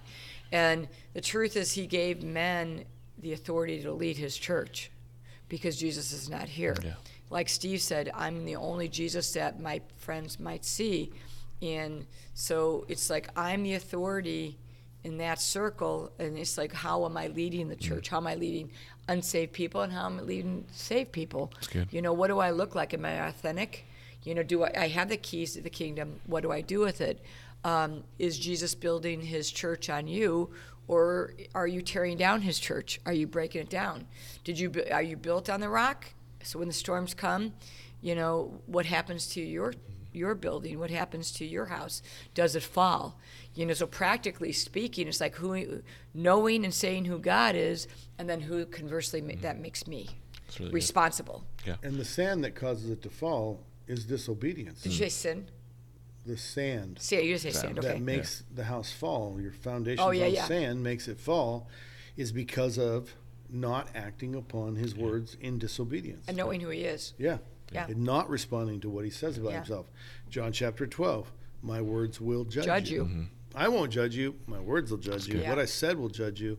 And 0.52 0.88
the 1.14 1.22
truth 1.22 1.56
is, 1.56 1.72
he 1.72 1.88
gave 1.88 2.24
men 2.24 2.86
the 3.18 3.34
authority 3.34 3.82
to 3.84 3.92
lead 3.92 4.18
his 4.18 4.38
church 4.38 4.92
because 5.48 5.78
Jesus 5.78 6.12
is 6.12 6.30
not 6.30 6.50
here. 6.50 6.76
Yeah. 6.84 6.94
Like 7.32 7.50
Steve 7.50 7.82
said, 7.82 8.12
I'm 8.14 8.46
the 8.46 8.58
only 8.58 8.88
Jesus 8.88 9.32
that 9.34 9.60
my 9.60 9.82
friends 9.98 10.40
might 10.40 10.66
see. 10.66 11.12
And 11.62 12.06
so 12.34 12.86
it's 12.90 13.10
like 13.10 13.30
I'm 13.38 13.64
the 13.64 13.76
authority 13.76 14.58
in 15.04 15.18
that 15.18 15.40
circle. 15.40 16.12
And 16.20 16.38
it's 16.38 16.58
like, 16.58 16.74
how 16.74 17.06
am 17.06 17.18
I 17.18 17.28
leading 17.28 17.70
the 17.70 17.76
church? 17.76 18.10
How 18.10 18.18
am 18.18 18.28
I 18.28 18.36
leading 18.36 18.70
unsaved 19.08 19.54
people? 19.54 19.82
And 19.82 19.92
how 19.94 20.06
am 20.06 20.20
I 20.20 20.22
leading 20.24 20.66
saved 20.72 21.12
people? 21.12 21.52
good. 21.72 21.88
You 21.92 22.02
know, 22.02 22.14
what 22.14 22.28
do 22.28 22.40
I 22.40 22.52
look 22.52 22.76
like? 22.76 22.94
Am 22.94 23.06
I 23.06 23.28
authentic? 23.28 23.86
You 24.24 24.36
know, 24.36 24.44
do 24.44 24.64
I, 24.64 24.72
I 24.78 24.88
have 24.90 25.10
the 25.10 25.18
keys 25.18 25.54
to 25.54 25.62
the 25.62 25.70
kingdom? 25.70 26.20
What 26.28 26.42
do 26.42 26.52
I 26.52 26.62
do 26.62 26.82
with 26.82 27.02
it? 27.02 27.24
Um, 27.64 28.04
is 28.20 28.38
Jesus 28.38 28.76
building 28.76 29.22
his 29.22 29.52
church 29.52 29.90
on 29.90 30.08
you, 30.08 30.50
or 30.88 31.34
are 31.54 31.68
you 31.68 31.82
tearing 31.82 32.18
down 32.18 32.42
his 32.42 32.60
church? 32.60 33.00
Are 33.06 33.14
you 33.14 33.28
breaking 33.28 33.62
it 33.62 33.70
down? 33.70 34.08
Did 34.44 34.60
you 34.60 34.72
are 34.92 35.02
you 35.02 35.16
built 35.16 35.50
on 35.50 35.60
the 35.60 35.70
rock? 35.70 36.08
So 36.44 36.60
when 36.60 36.68
the 36.68 36.74
storms 36.74 37.14
come, 37.14 37.54
you 38.02 38.16
know 38.16 38.62
what 38.66 38.86
happens 38.86 39.28
to 39.28 39.42
your 39.42 39.72
mm-hmm. 39.74 40.18
your 40.18 40.36
building? 40.36 40.80
What 40.80 40.92
happens 40.92 41.32
to 41.34 41.46
your 41.46 41.66
house? 41.66 42.02
Does 42.34 42.56
it 42.56 42.64
fall? 42.64 43.18
You 43.54 43.66
know, 43.66 43.74
so 43.74 43.88
practically 43.88 44.52
speaking, 44.52 45.08
it's 45.08 45.22
like 45.22 45.36
who 45.36 45.82
knowing 46.14 46.64
and 46.64 46.74
saying 46.74 47.06
who 47.06 47.20
God 47.20 47.56
is, 47.56 47.88
and 48.18 48.30
then 48.30 48.42
who 48.42 48.66
conversely 48.66 49.22
ma- 49.22 49.34
that 49.42 49.54
mm-hmm. 49.54 49.62
makes 49.62 49.88
me 49.88 50.10
It's 50.48 50.60
really 50.60 50.72
good. 50.72 50.76
responsible. 50.76 51.44
Yeah. 51.66 51.76
And 51.84 51.98
the 51.98 52.06
sand 52.06 52.44
that 52.44 52.56
causes 52.56 52.90
it 52.90 53.02
to 53.04 53.10
fall 53.10 53.62
is 53.88 54.06
disobedience. 54.06 54.82
Did 54.82 54.94
you 54.94 54.98
say 54.98 55.10
sin? 55.10 55.48
The 56.26 56.38
sand 56.38 57.00
See, 57.00 57.20
you 57.22 57.38
say 57.40 57.50
sand. 57.50 57.80
Okay. 57.80 57.88
that 57.88 58.02
makes 58.02 58.44
the 58.54 58.64
house 58.66 58.92
fall, 58.92 59.40
your 59.42 59.52
foundation 59.52 60.04
Oh, 60.06 60.12
yeah, 60.12 60.26
on 60.26 60.34
yeah. 60.34 60.46
sand 60.46 60.84
makes 60.84 61.08
it 61.08 61.20
fall, 61.20 61.68
is 62.16 62.32
because 62.32 62.78
of 62.78 63.16
not 63.52 63.88
acting 63.94 64.34
upon 64.36 64.76
his 64.76 64.96
words 64.96 65.36
in 65.42 65.60
disobedience. 65.60 66.26
and 66.28 66.38
knowing 66.38 66.62
who 66.62 66.70
he 66.70 66.82
is. 66.82 67.14
Yeah. 67.18 67.40
Yeah. 67.72 67.86
And 67.88 68.04
not 68.04 68.30
responding 68.30 68.80
to 68.82 68.90
what 68.90 69.06
he 69.06 69.12
says 69.12 69.38
about 69.38 69.52
Yeah. 69.52 69.58
himself. 69.58 69.88
John 70.30 70.52
chapter 70.52 70.86
12. 70.88 71.32
My 71.62 71.82
words 71.82 72.20
will 72.20 72.44
judge, 72.46 72.66
Judge 72.66 72.90
you. 72.90 73.04
Mm-hmm. 73.06 73.24
I 73.56 73.68
won't 73.68 73.92
judge 73.92 74.16
you. 74.16 74.36
My 74.48 74.60
words 74.60 74.92
will 74.92 74.98
judge 74.98 75.28
you. 75.28 75.34
good. 75.36 75.48
What 75.48 75.58
Yeah. 75.58 75.64
I 75.64 75.66
said 75.66 75.98
will 75.98 76.10
judge 76.10 76.42
you 76.42 76.58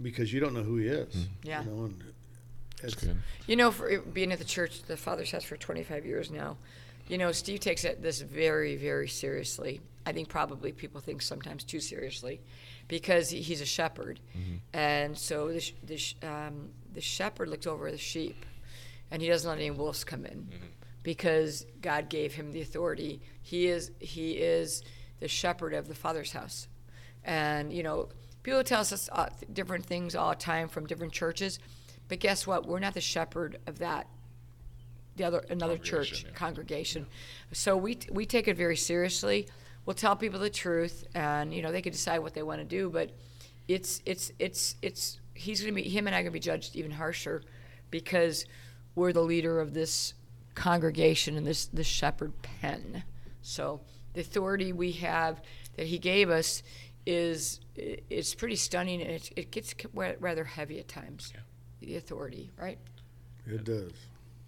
because 0.00 0.32
you 0.32 0.40
don't 0.40 0.54
know 0.54 0.62
who 0.62 0.76
he 0.78 0.86
is. 0.86 1.28
Yeah. 1.42 1.64
You 1.64 1.70
know, 1.70 1.84
and 1.84 2.04
it's, 2.82 2.94
Good. 2.94 3.16
You 3.46 3.56
know, 3.56 3.70
for 3.70 3.98
being 4.00 4.32
at 4.32 4.38
the 4.38 4.44
church, 4.44 4.82
the 4.84 4.96
Father's 4.96 5.30
House 5.32 5.44
for 5.44 5.56
25 5.56 6.06
years 6.06 6.30
now, 6.30 6.56
you 7.10 7.18
know, 7.18 7.32
Steve 7.32 7.60
takes 7.60 7.82
this 7.82 8.20
very, 8.20 8.76
very 8.76 9.08
seriously. 9.08 9.80
I 10.06 10.12
think 10.12 10.28
probably 10.28 10.72
people 10.72 11.00
think 11.00 11.22
sometimes 11.22 11.64
too 11.64 11.80
seriously 11.80 12.40
because 12.88 13.30
he's 13.30 13.60
a 13.60 13.66
shepherd. 13.66 14.20
And 14.72 15.16
so 15.18 15.48
the, 15.48 15.60
sh- 15.60 15.74
the, 15.84 15.96
sh- 15.96 16.14
um, 16.22 16.70
the 16.94 17.00
shepherd 17.00 17.48
looks 17.48 17.66
over 17.66 17.90
the 17.90 17.98
sheep 17.98 18.46
and 19.10 19.20
he 19.20 19.28
doesn't 19.28 19.48
let 19.48 19.58
any 19.58 19.70
wolves 19.70 20.04
come 20.04 20.24
in 20.24 20.48
because 21.02 21.66
God 21.82 22.08
gave 22.08 22.34
him 22.34 22.52
the 22.52 22.60
authority. 22.60 23.20
He 23.42 23.66
is, 23.66 23.90
he 23.98 24.32
is 24.32 24.82
the 25.18 25.28
shepherd 25.28 25.74
of 25.74 25.88
the 25.88 25.94
Father's 25.94 26.32
house. 26.32 26.68
And, 27.24 27.72
you 27.72 27.82
know, 27.82 28.08
people 28.42 28.62
tell 28.64 28.80
us 28.80 29.08
uh, 29.12 29.28
different 29.52 29.84
things 29.84 30.14
all 30.14 30.30
the 30.30 30.36
time 30.36 30.68
from 30.68 30.86
different 30.86 31.12
churches. 31.12 31.58
But 32.08 32.20
guess 32.20 32.46
what? 32.46 32.66
We're 32.66 32.78
not 32.78 32.94
the 32.94 33.00
shepherd 33.00 33.58
of 33.66 33.78
that 33.80 34.06
the 35.20 35.26
other 35.26 35.44
another 35.50 35.76
church 35.76 36.24
Congregation, 36.24 36.28
yeah. 36.28 36.38
congregation. 36.38 37.06
So 37.52 37.76
we 37.76 37.98
we 38.10 38.26
take 38.26 38.48
it 38.48 38.56
very 38.56 38.76
seriously. 38.76 39.48
We'll 39.84 39.94
tell 39.94 40.16
people 40.16 40.40
the 40.40 40.50
truth, 40.50 41.04
and 41.14 41.52
you 41.52 41.62
know 41.62 41.72
they 41.72 41.82
can 41.82 41.92
decide 41.92 42.18
what 42.20 42.34
they 42.34 42.42
want 42.42 42.60
to 42.60 42.64
do. 42.64 42.90
But 42.90 43.10
it's 43.68 44.02
it's 44.06 44.32
it's 44.38 44.76
it's 44.82 45.20
he's 45.34 45.60
gonna 45.60 45.74
be 45.74 45.82
him 45.82 46.06
and 46.06 46.16
I 46.16 46.20
are 46.20 46.22
gonna 46.22 46.32
be 46.32 46.40
judged 46.40 46.74
even 46.74 46.90
harsher 46.90 47.42
because 47.90 48.46
we're 48.94 49.12
the 49.12 49.22
leader 49.22 49.60
of 49.60 49.74
this 49.74 50.14
congregation 50.54 51.36
and 51.36 51.46
this 51.46 51.66
this 51.66 51.86
shepherd 51.86 52.32
pen. 52.42 53.04
So 53.42 53.80
the 54.14 54.22
authority 54.22 54.72
we 54.72 54.92
have 54.92 55.42
that 55.76 55.86
he 55.86 55.98
gave 55.98 56.30
us 56.30 56.62
is 57.06 57.60
it's 57.76 58.34
pretty 58.34 58.56
stunning 58.56 59.00
and 59.00 59.10
it, 59.10 59.30
it 59.36 59.50
gets 59.50 59.74
rather 59.92 60.44
heavy 60.44 60.78
at 60.78 60.88
times. 60.88 61.32
The 61.80 61.96
authority, 61.96 62.50
right? 62.58 62.78
it 63.46 63.64
does. 63.64 63.92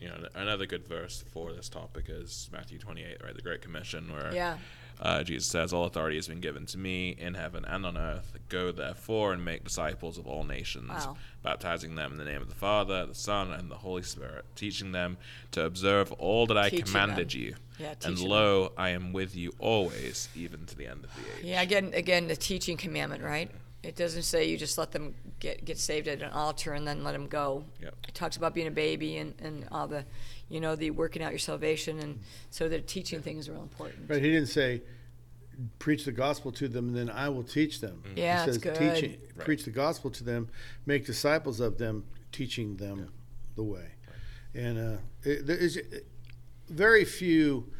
You 0.03 0.09
know, 0.09 0.27
another 0.35 0.67
good 0.67 0.85
verse 0.89 1.23
for 1.33 1.53
this 1.53 1.69
topic 1.69 2.07
is 2.09 2.51
Matthew 2.53 2.77
28, 2.79 3.19
right? 3.25 3.37
The 3.37 3.41
Great 3.43 3.63
Commission, 3.63 4.13
where 4.13 4.35
Yeah. 4.35 4.59
uh, 5.01 5.23
Jesus 5.23 5.47
says, 5.49 5.73
All 5.73 5.85
authority 5.85 6.17
has 6.17 6.27
been 6.27 6.41
given 6.41 6.67
to 6.67 6.79
me 6.79 7.11
in 7.11 7.35
heaven 7.35 7.65
and 7.65 7.87
on 7.87 7.97
earth. 7.97 8.37
Go 8.49 8.73
therefore 8.73 9.33
and 9.33 9.45
make 9.45 9.63
disciples 9.63 10.19
of 10.19 10.27
all 10.27 10.43
nations, 10.43 10.89
Wow. 10.89 11.17
baptizing 11.45 11.95
them 11.95 12.11
in 12.11 12.19
the 12.19 12.25
name 12.25 12.43
of 12.43 12.49
the 12.49 12.55
Father, 12.57 13.07
the 13.07 13.15
Son, 13.15 13.53
and 13.53 13.71
the 13.71 13.77
Holy 13.77 14.03
Spirit, 14.03 14.45
teaching 14.57 14.91
them 14.91 15.19
to 15.53 15.65
observe 15.65 16.11
all 16.13 16.49
that 16.49 16.59
I 16.59 16.69
Teaching 16.69 16.87
commanded 16.87 17.31
them. 17.31 17.41
you. 17.41 17.55
Yeah, 17.79 17.95
and 18.05 18.19
lo, 18.19 18.73
I 18.77 18.89
am 18.91 19.13
with 19.13 19.37
you 19.37 19.53
always, 19.61 20.29
even 20.35 20.67
to 20.67 20.77
the 20.77 20.89
end 20.89 21.05
of 21.05 21.11
the 21.15 21.21
age. 21.39 21.45
Yeah, 21.45 21.63
again, 21.63 21.93
again, 21.95 22.27
the 22.27 22.37
teaching 22.37 22.77
commandment, 22.77 23.23
right? 23.23 23.51
It 23.83 23.97
doesn't 23.97 24.23
say 24.23 24.49
you 24.49 24.57
just 24.57 24.79
let 24.79 24.93
them 24.93 25.15
get 25.41 25.65
get 25.65 25.79
saved 25.79 26.07
at 26.07 26.23
an 26.23 26.31
altar 26.31 26.73
and 26.75 26.87
then 26.87 27.03
let 27.03 27.13
them 27.13 27.27
go. 27.27 27.65
Yep. 27.83 27.95
It 28.09 28.15
talks 28.15 28.37
about 28.37 28.55
being 28.55 28.69
a 28.69 28.71
baby 28.73 29.17
and, 29.17 29.35
and 29.41 29.67
all 29.73 29.89
the, 29.89 30.05
you 30.49 30.61
know, 30.61 30.77
the 30.77 30.91
working 30.93 31.23
out 31.23 31.33
your 31.33 31.39
salvation, 31.41 31.99
and 31.99 32.21
so 32.51 32.69
the 32.69 32.81
teaching 32.81 33.21
thing 33.23 33.39
is 33.39 33.51
real 33.51 33.63
important. 33.63 34.07
But 34.07 34.23
He 34.23 34.31
didn't 34.31 34.47
say, 34.49 34.83
preach 35.79 36.05
the 36.05 36.13
gospel 36.13 36.53
to 36.53 36.69
them 36.69 36.89
and 36.89 36.97
then 36.97 37.11
I 37.11 37.29
will 37.29 37.43
teach 37.43 37.81
them. 37.81 38.03
Yeah, 38.17 38.41
he 38.41 38.47
that's 38.47 38.59
good. 38.59 38.75
Teaching, 38.75 39.17
Right. 39.37 39.45
preach 39.45 39.65
the 39.65 39.71
gospel 39.71 40.11
to 40.13 40.25
them, 40.25 40.49
make 40.87 41.05
disciples 41.07 41.61
of 41.61 41.79
them, 41.79 42.05
teaching 42.31 42.77
them 42.77 43.13
the 43.57 43.63
way. 43.63 43.89
And 44.55 44.79
uh, 44.79 44.99
it, 45.25 45.47
there 45.47 45.57
is 45.57 45.81
very 46.69 47.05
few 47.05 47.73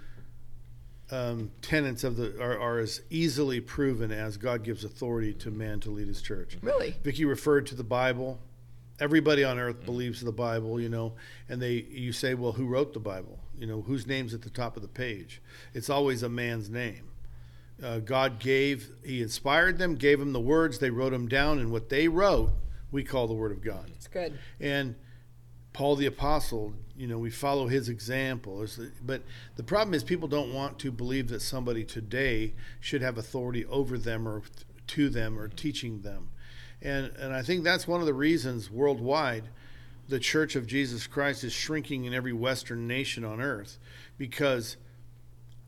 um, 1.13 1.51
tenets 1.61 2.03
of 2.05 2.17
the 2.17 2.43
are, 2.43 2.59
are 2.59 2.79
as 2.79 3.03
easily 3.11 3.61
proven 3.61 4.11
as 4.11 4.37
God 4.39 4.65
gives 4.65 4.83
authority 4.83 5.35
to 5.35 5.51
man 5.51 5.79
to 5.81 5.91
lead 5.91 6.09
his 6.09 6.23
church. 6.23 6.57
Really? 6.63 6.97
Vicki 7.05 7.25
referred 7.25 7.67
to 7.67 7.75
the 7.75 7.85
Bible. 7.85 8.41
Everybody 8.99 9.45
on 9.45 9.59
earth 9.59 9.85
believes 9.85 10.21
the 10.23 10.33
Bible, 10.33 10.81
you 10.81 10.89
know, 10.89 11.13
and 11.49 11.61
they 11.61 11.87
you 11.91 12.13
say, 12.13 12.35
well, 12.35 12.53
who 12.53 12.67
wrote 12.67 12.95
the 12.95 13.01
Bible? 13.01 13.39
You 13.57 13.67
know, 13.67 13.83
whose 13.83 14.07
name's 14.07 14.33
at 14.33 14.43
the 14.43 14.51
top 14.51 14.77
of 14.77 14.83
the 14.83 14.89
page? 14.89 15.43
It's 15.75 15.91
always 15.91 16.23
a 16.23 16.29
man's 16.29 16.71
name. 16.71 17.11
Uh, 17.83 17.99
God 17.99 18.39
gave, 18.39 18.89
He 19.05 19.21
inspired 19.23 19.79
them, 19.79 19.97
gave 19.97 20.19
them 20.19 20.33
the 20.33 20.41
words, 20.41 20.79
they 20.79 20.91
wrote 20.91 21.11
them 21.11 21.29
down, 21.29 21.59
and 21.59 21.73
what 21.73 21.89
they 21.89 22.09
wrote, 22.09 22.53
we 22.91 23.03
call 23.03 23.27
the 23.27 23.35
Word 23.35 23.53
of 23.53 23.63
God. 23.63 23.91
It's 23.95 24.07
good. 24.07 24.39
And 24.61 24.95
Paul 25.73 25.97
the 25.97 26.07
Apostle, 26.07 26.75
you 26.97 27.07
know, 27.07 27.19
we 27.19 27.31
follow 27.31 27.67
his 27.67 27.89
example. 27.89 28.67
But 29.05 29.23
the 29.57 29.63
problem 29.63 29.95
is, 29.95 30.05
people 30.05 30.29
don't 30.29 30.53
want 30.53 30.79
to 30.81 30.93
believe 30.93 31.29
that 31.29 31.41
somebody 31.41 31.85
today 31.85 32.55
should 32.81 33.03
have 33.03 33.17
authority 33.17 33.65
over 33.67 33.97
them 33.97 34.29
or 34.29 34.43
to 34.89 35.09
them 35.09 35.39
or 35.39 35.49
teaching 35.49 36.03
them. 36.03 36.29
And, 36.83 37.13
and 37.19 37.33
I 37.33 37.43
think 37.43 37.65
that's 37.65 37.89
one 37.89 38.01
of 38.01 38.07
the 38.07 38.15
reasons 38.15 38.71
worldwide 38.71 39.45
the 40.09 40.19
Church 40.19 40.57
of 40.57 40.67
Jesus 40.67 41.07
Christ 41.07 41.45
is 41.45 41.53
shrinking 41.53 42.05
in 42.05 42.13
every 42.13 42.33
Western 42.33 42.87
nation 42.87 43.25
on 43.25 43.41
earth 43.41 43.79
because 44.19 44.77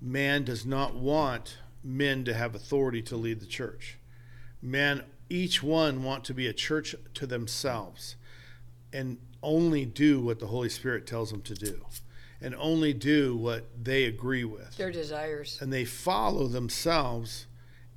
man 0.01 0.45
does 0.45 0.67
not 0.67 0.95
want 0.95 1.59
men 1.83 2.25
to 2.25 2.35
have 2.35 2.55
authority 2.55 3.01
to 3.03 3.17
lead 3.17 3.41
the 3.41 3.47
church. 3.47 3.99
Men, 4.61 5.05
each 5.31 5.63
one 5.63 6.03
want 6.03 6.25
to 6.25 6.35
be 6.35 6.47
a 6.47 6.53
church 6.53 6.95
to 7.15 7.27
themselves 7.27 8.17
and 8.95 9.19
only 9.43 9.85
do 9.85 10.21
what 10.21 10.39
the 10.39 10.47
Holy 10.47 10.71
Spirit 10.71 11.07
tells 11.07 11.31
them 11.31 11.43
to 11.43 11.55
do 11.55 11.85
and 12.41 12.55
only 12.57 12.93
do 12.93 13.37
what 13.37 13.65
they 13.83 14.05
agree 14.05 14.45
with. 14.45 14.77
Their 14.77 14.93
desires. 14.93 15.59
And 15.61 15.73
they 15.73 15.85
follow 15.85 16.47
themselves. 16.47 17.47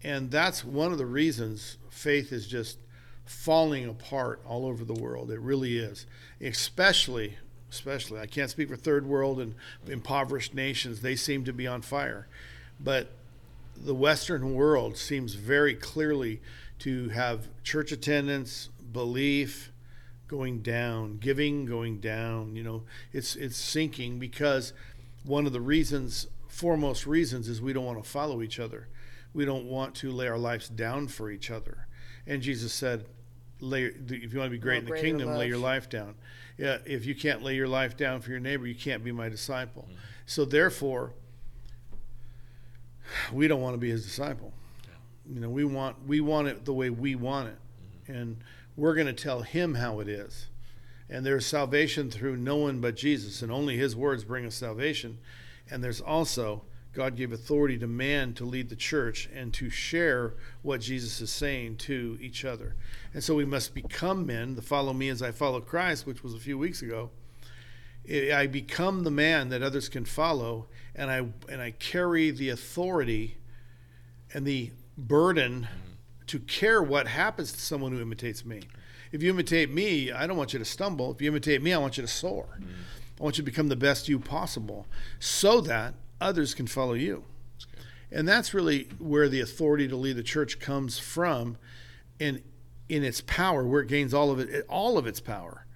And 0.04 0.32
that's 0.32 0.64
one 0.64 0.92
of 0.92 0.98
the 0.98 1.06
reasons 1.06 1.78
faith 1.90 2.32
is 2.32 2.48
just 2.48 2.78
falling 3.26 3.88
apart 3.88 4.42
all 4.48 4.66
over 4.66 4.86
the 4.86 4.94
world. 4.94 5.32
It 5.32 5.40
really 5.40 5.78
is. 5.78 6.06
Especially, 6.40 7.38
especially, 7.70 8.20
I 8.20 8.26
can't 8.26 8.50
speak 8.50 8.70
for 8.70 8.78
third 8.78 9.06
world 9.06 9.40
and 9.40 9.54
impoverished 9.86 10.54
nations. 10.54 11.02
They 11.02 11.16
seem 11.16 11.44
to 11.44 11.54
be 11.54 11.68
on 11.68 11.82
fire. 11.82 12.28
But 12.80 13.12
the 13.76 13.96
Western 13.96 14.54
world 14.54 14.98
seems 14.98 15.34
very 15.34 15.76
clearly 15.76 16.42
to 16.80 17.10
have 17.10 17.48
church 17.64 17.92
attendance, 17.92 18.70
belief 18.94 19.72
going 20.28 20.62
down, 20.62 21.18
giving 21.18 21.66
going 21.66 22.00
down. 22.00 22.56
You 22.56 22.63
know, 22.63 22.84
it's 23.13 23.36
it's 23.36 23.58
sinking 23.58 24.20
because 24.20 24.74
one 25.24 25.46
of 25.46 25.54
the 25.54 25.62
reasons, 25.62 26.28
foremost 26.48 27.06
reasons, 27.06 27.48
is 27.48 27.62
we 27.62 27.74
don't 27.74 27.86
want 27.86 28.04
to 28.04 28.10
follow 28.10 28.42
each 28.42 28.60
other. 28.60 28.88
We 29.34 29.46
don't 29.46 29.66
want 29.66 29.96
to 29.96 30.12
lay 30.12 30.28
our 30.28 30.38
lives 30.38 30.70
down 30.70 31.08
for 31.08 31.30
each 31.30 31.52
other. 31.52 31.88
And 32.26 32.42
Jesus 32.42 32.74
said, 32.74 33.06
lay 33.60 33.86
if 33.86 34.34
you 34.34 34.40
want 34.40 34.48
to 34.48 34.56
be 34.56 34.58
great 34.58 34.80
in 34.80 34.86
the 34.86 35.00
kingdom, 35.00 35.36
lay 35.36 35.48
your 35.48 35.58
life 35.58 35.90
down. 35.90 36.16
Yeah, 36.58 36.78
if 36.86 37.06
you 37.06 37.16
can't 37.16 37.44
lay 37.44 37.56
your 37.56 37.68
life 37.68 37.96
down 37.96 38.22
for 38.22 38.32
your 38.32 38.40
neighbor, 38.40 38.66
you 38.66 38.76
can't 38.76 39.04
be 39.04 39.12
my 39.12 39.30
disciple. 39.30 39.84
Mm-hmm. 39.84 39.98
So 40.26 40.46
therefore, 40.46 41.13
we 43.32 43.48
don't 43.48 43.62
want 43.62 43.76
to 43.76 43.78
be 43.78 43.90
his 43.90 44.04
disciple. 44.04 44.54
Yeah. 44.84 45.36
You 45.36 45.42
know, 45.42 45.50
we 45.50 45.66
want 45.66 46.08
we 46.08 46.20
want 46.20 46.48
it 46.48 46.66
the 46.66 46.74
way 46.74 46.90
we 46.90 47.16
want 47.16 47.50
it, 47.50 47.58
mm-hmm. 48.10 48.20
and 48.20 48.38
we're 48.78 48.94
going 48.94 49.08
to 49.08 49.13
tell 49.13 49.42
him 49.42 49.76
how 49.76 50.00
it 50.00 50.08
is. 50.08 50.48
And 51.10 51.26
there's 51.26 51.46
salvation 51.46 52.10
through 52.10 52.38
no 52.38 52.56
one 52.58 52.80
but 52.80 52.96
Jesus, 52.96 53.42
and 53.42 53.52
only 53.52 53.76
his 53.76 53.96
words 53.96 54.24
bring 54.24 54.46
us 54.46 54.56
salvation. 54.56 55.18
And 55.70 55.84
there's 55.84 56.00
also 56.00 56.63
God 56.94 57.16
gave 57.16 57.32
authority 57.32 57.78
to 57.78 57.88
man 57.88 58.34
to 58.34 58.46
lead 58.46 58.70
the 58.70 58.76
church 58.76 59.30
and 59.34 59.54
to 59.54 59.70
share 59.70 60.34
what 60.63 60.82
Jesus 60.82 61.22
is 61.22 61.30
saying 61.30 61.78
to 61.78 62.18
each 62.20 62.44
other. 62.44 62.76
And 63.13 63.24
so 63.24 63.36
we 63.36 63.46
must 63.46 63.76
become 63.76 64.26
men, 64.26 64.56
the 64.56 64.63
follow 64.63 64.94
me 64.94 65.10
as 65.10 65.22
I 65.22 65.32
follow 65.32 65.62
Christ, 65.62 66.08
which 66.08 66.24
was 66.24 66.34
a 66.34 66.40
few 66.40 66.58
weeks 66.58 66.82
ago. 66.82 67.12
I 68.10 68.48
become 68.48 69.04
the 69.04 69.12
man 69.12 69.50
that 69.50 69.62
others 69.62 69.90
can 69.90 70.06
follow, 70.06 70.68
and 70.96 71.12
I 71.12 71.18
and 71.52 71.62
I 71.62 71.72
carry 71.72 72.32
the 72.32 72.50
authority 72.50 73.38
and 74.34 74.46
the 74.46 74.72
burden 74.98 75.68
to 76.28 76.40
care 76.40 76.82
what 76.82 77.08
happens 77.08 77.52
to 77.54 77.60
someone 77.60 77.92
who 77.92 78.02
imitates 78.02 78.46
me. 78.46 78.62
If 79.12 79.24
you 79.24 79.30
imitate 79.30 79.72
me, 79.72 80.12
I 80.12 80.28
don't 80.28 80.38
want 80.38 80.54
you 80.54 80.60
to 80.60 80.66
stumble. 80.66 81.12
If 81.12 81.22
you 81.22 81.30
imitate 81.30 81.62
me, 81.62 81.74
I 81.74 81.78
want 81.78 81.98
you 81.98 82.02
to 82.02 82.08
soar. 82.08 82.60
Mm. 82.60 82.68
I 83.20 83.24
want 83.24 83.38
you 83.38 83.44
to 83.44 83.50
become 83.50 83.70
the 83.70 83.76
best 83.76 84.10
you 84.10 84.20
possible 84.20 84.86
so 85.20 85.62
that 85.62 85.94
others 86.20 86.54
can 86.54 86.68
follow 86.68 86.94
you. 86.94 87.24
And 88.12 88.28
that's 88.28 88.54
really 88.54 88.90
where 89.00 89.28
the 89.28 89.42
authority 89.42 89.88
to 89.88 89.96
lead 89.96 90.18
the 90.18 90.24
church 90.24 90.60
comes 90.60 91.00
from 91.00 91.58
and 92.20 92.42
in 92.90 93.04
its 93.04 93.22
power, 93.22 93.66
where 93.66 93.82
it 93.82 93.88
gains 93.88 94.13
all 94.13 94.32
of 94.32 94.40
it 94.40 94.66
all 94.70 94.98
of 94.98 95.08
its 95.08 95.20
power 95.20 95.68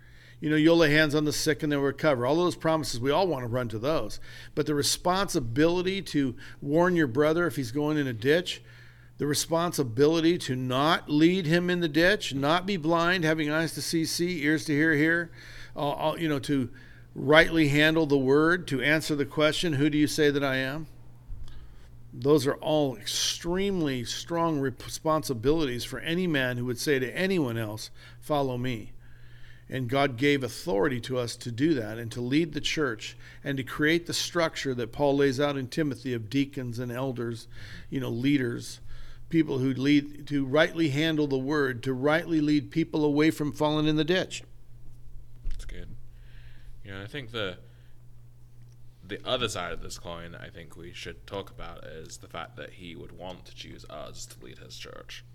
you 0.42 0.50
know, 0.50 0.56
you'll 0.56 0.78
lay 0.78 0.92
hands 0.92 1.14
on 1.14 1.24
the 1.24 1.32
sick 1.32 1.62
and 1.62 1.72
they'll 1.72 1.82
recover. 1.82 2.26
All 2.26 2.36
those 2.36 2.56
promises, 2.56 3.00
we 3.00 3.12
all 3.12 3.28
want 3.28 3.44
to 3.44 3.48
run 3.48 3.70
to 3.70 3.80
those. 3.80 4.20
But 4.56 4.66
the 4.66 4.74
responsibility 4.74 6.02
to 6.02 6.36
warn 6.62 6.96
your 6.96 7.08
brother 7.08 7.46
if 7.46 7.56
he's 7.56 7.72
going 7.72 7.98
in 7.98 8.08
a 8.08 8.14
ditch, 8.14 8.64
the 9.22 9.28
responsibility 9.28 10.36
to 10.36 10.56
not 10.56 11.08
lead 11.08 11.46
him 11.46 11.70
in 11.70 11.80
the 11.80 11.88
ditch, 11.88 12.34
not 12.34 12.66
be 12.66 12.76
blind, 12.76 13.24
having 13.24 13.52
eyes 13.52 13.72
to 13.72 13.80
see, 13.80 14.04
see, 14.04 14.44
ears 14.44 14.66
to 14.66 14.74
hear, 14.74 14.96
hear, 14.96 15.30
uh, 15.76 16.16
you 16.18 16.28
know, 16.28 16.40
to 16.40 16.72
rightly 17.14 17.68
handle 17.68 18.08
the 18.08 18.18
word, 18.18 18.68
to 18.68 18.82
answer 18.82 19.16
the 19.16 19.24
question, 19.24 19.74
who 19.74 19.92
do 19.92 19.98
you 20.00 20.08
say 20.08 20.32
that 20.32 20.44
I 20.44 20.56
am? 20.56 20.88
Those 22.12 22.48
are 22.48 22.56
all 22.56 22.96
extremely 22.96 24.04
strong 24.06 24.60
responsibilities 24.60 25.84
for 25.84 26.00
any 26.00 26.26
man 26.26 26.58
who 26.58 26.66
would 26.66 26.80
say 26.80 26.98
to 26.98 27.16
anyone 27.16 27.60
else, 27.60 27.92
Follow 28.20 28.58
me. 28.58 28.92
And 29.70 29.88
God 29.88 30.18
gave 30.18 30.44
authority 30.44 31.00
to 31.02 31.20
us 31.20 31.36
to 31.36 31.52
do 31.52 31.76
that 31.76 32.00
and 32.00 32.12
to 32.12 32.22
lead 32.22 32.54
the 32.54 32.60
church 32.60 33.16
and 33.44 33.56
to 33.58 33.64
create 33.64 34.08
the 34.08 34.16
structure 34.16 34.74
that 34.74 34.92
Paul 34.92 35.18
lays 35.18 35.40
out 35.40 35.58
in 35.58 35.68
Timothy 35.68 36.16
of 36.16 36.28
deacons 36.28 36.80
and 36.80 36.92
elders, 36.92 37.48
you 37.92 38.00
know, 38.00 38.10
leaders, 38.10 38.80
people 39.32 39.58
who 39.58 39.74
lead 39.74 40.28
to 40.28 40.46
rightly 40.46 40.90
handle 40.90 41.28
the 41.28 41.38
word, 41.38 41.82
to 41.84 41.94
rightly 41.94 42.42
lead 42.42 42.70
people 42.72 43.04
away 43.04 43.32
from 43.32 43.52
falling 43.52 43.88
in 43.88 43.96
the 43.96 44.04
ditch. 44.04 44.44
That's 45.50 45.66
good. 45.66 45.96
You 46.86 46.92
know, 46.92 47.02
I 47.02 47.08
think 47.08 47.32
the 47.32 47.58
the 49.04 49.20
other 49.28 49.50
side 49.50 49.74
of 49.74 49.82
this 49.82 49.98
coin 49.98 50.36
I 50.36 50.48
think 50.48 50.78
we 50.78 50.94
should 50.94 51.28
talk 51.28 51.50
about 51.50 51.84
is 51.84 52.18
the 52.18 52.28
fact 52.28 52.56
that 52.56 52.70
he 52.72 52.96
would 52.96 53.12
want 53.12 53.46
to 53.46 53.56
choose 53.56 53.86
us 53.90 54.26
to 54.28 54.46
lead 54.46 54.60
his 54.60 54.78
church. 54.78 55.26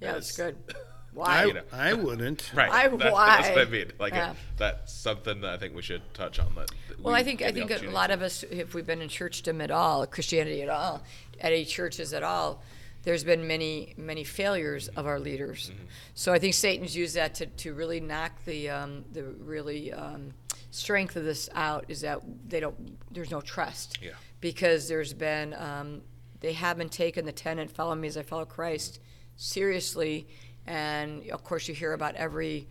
Yeah, 0.00 0.12
that's 0.12 0.36
good. 0.36 0.56
Why? 1.14 1.26
I, 1.26 1.44
you 1.46 1.52
know. 1.54 1.62
I 1.72 1.94
wouldn't. 1.94 2.50
Right. 2.54 2.70
I, 2.70 2.88
that, 2.88 3.12
why? 3.12 3.40
That's 3.40 3.56
what 3.56 3.66
I 3.66 3.70
mean. 3.70 3.92
Like 3.98 4.12
yeah. 4.12 4.34
that's 4.56 4.92
something 4.92 5.40
that 5.40 5.50
I 5.50 5.56
think 5.56 5.74
we 5.74 5.82
should 5.82 6.02
touch 6.12 6.38
on. 6.38 6.54
That. 6.54 6.70
Well, 7.00 7.14
I 7.14 7.22
think 7.22 7.40
I 7.40 7.50
think 7.50 7.70
a 7.70 7.90
lot 7.90 8.10
of 8.10 8.20
us, 8.20 8.42
if 8.50 8.74
we've 8.74 8.86
been 8.86 9.00
in 9.00 9.08
churchdom 9.08 9.62
at 9.62 9.70
all, 9.70 10.06
Christianity 10.06 10.62
at 10.62 10.68
all, 10.68 11.02
at 11.40 11.52
any 11.52 11.64
churches 11.64 12.12
at 12.12 12.22
all, 12.22 12.62
there's 13.08 13.24
been 13.24 13.46
many 13.46 13.94
many 13.96 14.22
failures 14.22 14.88
of 14.88 15.06
our 15.06 15.18
leaders. 15.18 15.70
Mm-hmm. 15.70 15.84
So 16.12 16.30
I 16.34 16.38
think 16.38 16.52
Satan's 16.52 16.94
used 16.94 17.16
that 17.16 17.36
to, 17.36 17.46
to 17.46 17.72
really 17.72 18.00
knock 18.00 18.44
the 18.44 18.68
um, 18.68 19.06
the 19.12 19.22
really 19.22 19.90
um, 19.94 20.34
strength 20.70 21.16
of 21.16 21.24
this 21.24 21.48
out 21.54 21.86
is 21.88 22.02
that 22.02 22.20
they 22.46 22.60
don't 22.60 22.98
there's 23.10 23.30
no 23.30 23.40
trust. 23.40 23.98
Yeah. 24.02 24.10
Because 24.42 24.88
there's 24.88 25.14
been 25.14 25.54
um, 25.54 26.02
they 26.40 26.52
haven't 26.52 26.92
taken 26.92 27.24
the 27.24 27.32
tenet 27.32 27.70
follow 27.70 27.94
me 27.94 28.08
as 28.08 28.18
I 28.18 28.22
follow 28.22 28.44
Christ 28.44 29.00
seriously 29.36 30.26
and 30.66 31.30
of 31.30 31.42
course, 31.44 31.66
you 31.66 31.74
hear 31.74 31.94
about 31.94 32.14
every 32.16 32.68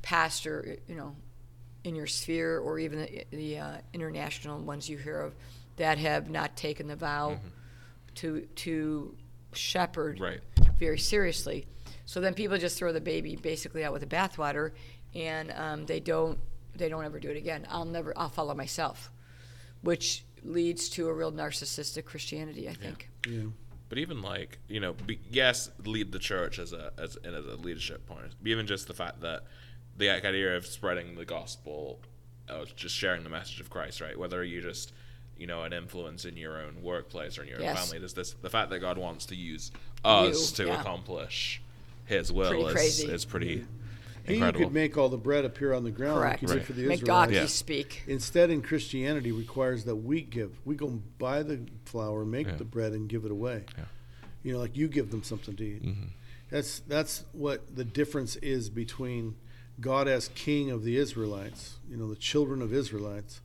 pastor, 0.00 0.76
you 0.86 0.94
know, 0.94 1.16
in 1.82 1.96
your 1.96 2.06
sphere 2.06 2.60
or 2.60 2.78
even 2.78 3.00
the, 3.00 3.24
the 3.32 3.58
uh, 3.58 3.76
international 3.92 4.60
ones 4.60 4.88
you 4.88 4.96
hear 4.96 5.22
of 5.22 5.34
that 5.74 5.98
have 5.98 6.30
not 6.30 6.56
taken 6.56 6.86
the 6.86 6.94
vow 6.94 7.30
mm-hmm. 7.30 7.48
to 8.14 8.42
to 8.54 9.16
shepherd 9.54 10.20
right. 10.20 10.40
very 10.78 10.98
seriously. 10.98 11.66
So 12.04 12.20
then 12.20 12.34
people 12.34 12.58
just 12.58 12.78
throw 12.78 12.92
the 12.92 13.00
baby 13.00 13.36
basically 13.36 13.84
out 13.84 13.92
with 13.92 14.02
the 14.02 14.14
bathwater, 14.14 14.72
and 15.14 15.52
um, 15.52 15.86
they 15.86 16.00
don't 16.00 16.38
they 16.74 16.88
don't 16.88 17.04
ever 17.04 17.20
do 17.20 17.30
it 17.30 17.36
again. 17.36 17.66
I'll 17.70 17.84
never 17.84 18.12
I'll 18.16 18.28
follow 18.28 18.54
myself, 18.54 19.10
which 19.82 20.24
leads 20.42 20.88
to 20.90 21.08
a 21.08 21.12
real 21.14 21.32
narcissistic 21.32 22.04
Christianity. 22.04 22.68
I 22.68 22.74
think. 22.74 23.08
Yeah. 23.26 23.32
yeah. 23.32 23.42
But 23.88 23.98
even 23.98 24.22
like 24.22 24.58
you 24.68 24.80
know, 24.80 24.94
be, 24.94 25.20
yes, 25.30 25.70
lead 25.84 26.12
the 26.12 26.18
church 26.18 26.58
as 26.58 26.72
a 26.72 26.92
as, 26.98 27.16
as 27.16 27.46
a 27.46 27.56
leadership 27.56 28.06
point. 28.06 28.34
Even 28.44 28.66
just 28.66 28.88
the 28.88 28.94
fact 28.94 29.20
that 29.20 29.44
the 29.96 30.10
idea 30.10 30.56
of 30.56 30.66
spreading 30.66 31.14
the 31.14 31.24
gospel, 31.24 32.00
uh, 32.48 32.64
just 32.74 32.94
sharing 32.94 33.22
the 33.22 33.30
message 33.30 33.60
of 33.60 33.70
Christ, 33.70 34.00
right? 34.00 34.18
Whether 34.18 34.42
you 34.44 34.60
just 34.60 34.92
you 35.42 35.48
know 35.48 35.64
an 35.64 35.72
influence 35.72 36.24
in 36.24 36.36
your 36.36 36.56
own 36.62 36.80
workplace 36.82 37.36
or 37.36 37.42
in 37.42 37.48
your 37.48 37.60
yes. 37.60 37.76
own 37.76 37.84
family. 37.84 37.98
There's 37.98 38.14
this 38.14 38.34
the 38.40 38.48
fact 38.48 38.70
that 38.70 38.78
God 38.78 38.96
wants 38.96 39.26
to 39.26 39.34
use 39.34 39.72
us 40.04 40.50
you, 40.56 40.64
to 40.64 40.70
yeah. 40.70 40.80
accomplish 40.80 41.60
His 42.06 42.32
will 42.32 42.68
is, 42.68 43.00
is 43.02 43.24
pretty 43.24 43.56
He 43.56 43.64
who 44.24 44.34
Incredible. 44.34 44.66
could 44.66 44.72
make 44.72 44.96
all 44.96 45.08
the 45.08 45.16
bread 45.16 45.44
appear 45.44 45.72
on 45.72 45.82
the 45.82 45.90
ground 45.90 46.20
Correct. 46.20 46.32
like 46.34 46.40
he 46.42 46.46
did 46.46 46.56
Right. 46.58 46.66
for 46.66 46.72
the 46.74 46.86
Make 46.86 47.04
God 47.04 47.30
Israelites. 47.30 47.34
Yeah. 47.34 47.42
you 47.42 47.48
speak. 47.48 48.02
Instead, 48.06 48.50
in 48.50 48.62
Christianity, 48.62 49.32
requires 49.32 49.82
that 49.86 49.96
we 49.96 50.20
give. 50.22 50.52
We 50.64 50.76
go 50.76 50.86
and 50.86 51.18
buy 51.18 51.42
the 51.42 51.58
flour, 51.86 52.24
make 52.24 52.46
Yeah. 52.46 52.54
the 52.54 52.64
bread, 52.64 52.92
and 52.92 53.08
give 53.08 53.24
it 53.24 53.32
away. 53.32 53.64
Yeah. 53.76 53.84
You 54.44 54.52
know, 54.52 54.60
like 54.60 54.76
you 54.76 54.86
give 54.86 55.10
them 55.10 55.24
something 55.24 55.56
to 55.56 55.64
eat. 55.64 55.82
Mhm. 55.82 56.10
That's 56.50 56.78
that's 56.80 57.24
what 57.32 57.74
the 57.74 57.84
difference 57.84 58.36
is 58.36 58.70
between 58.70 59.34
God 59.80 60.06
as 60.06 60.28
King 60.36 60.70
of 60.70 60.84
the 60.84 60.96
Israelites, 60.98 61.78
you 61.90 61.96
know, 61.96 62.08
the 62.08 62.14
children 62.30 62.62
of 62.62 62.72
Israelites, 62.72 63.40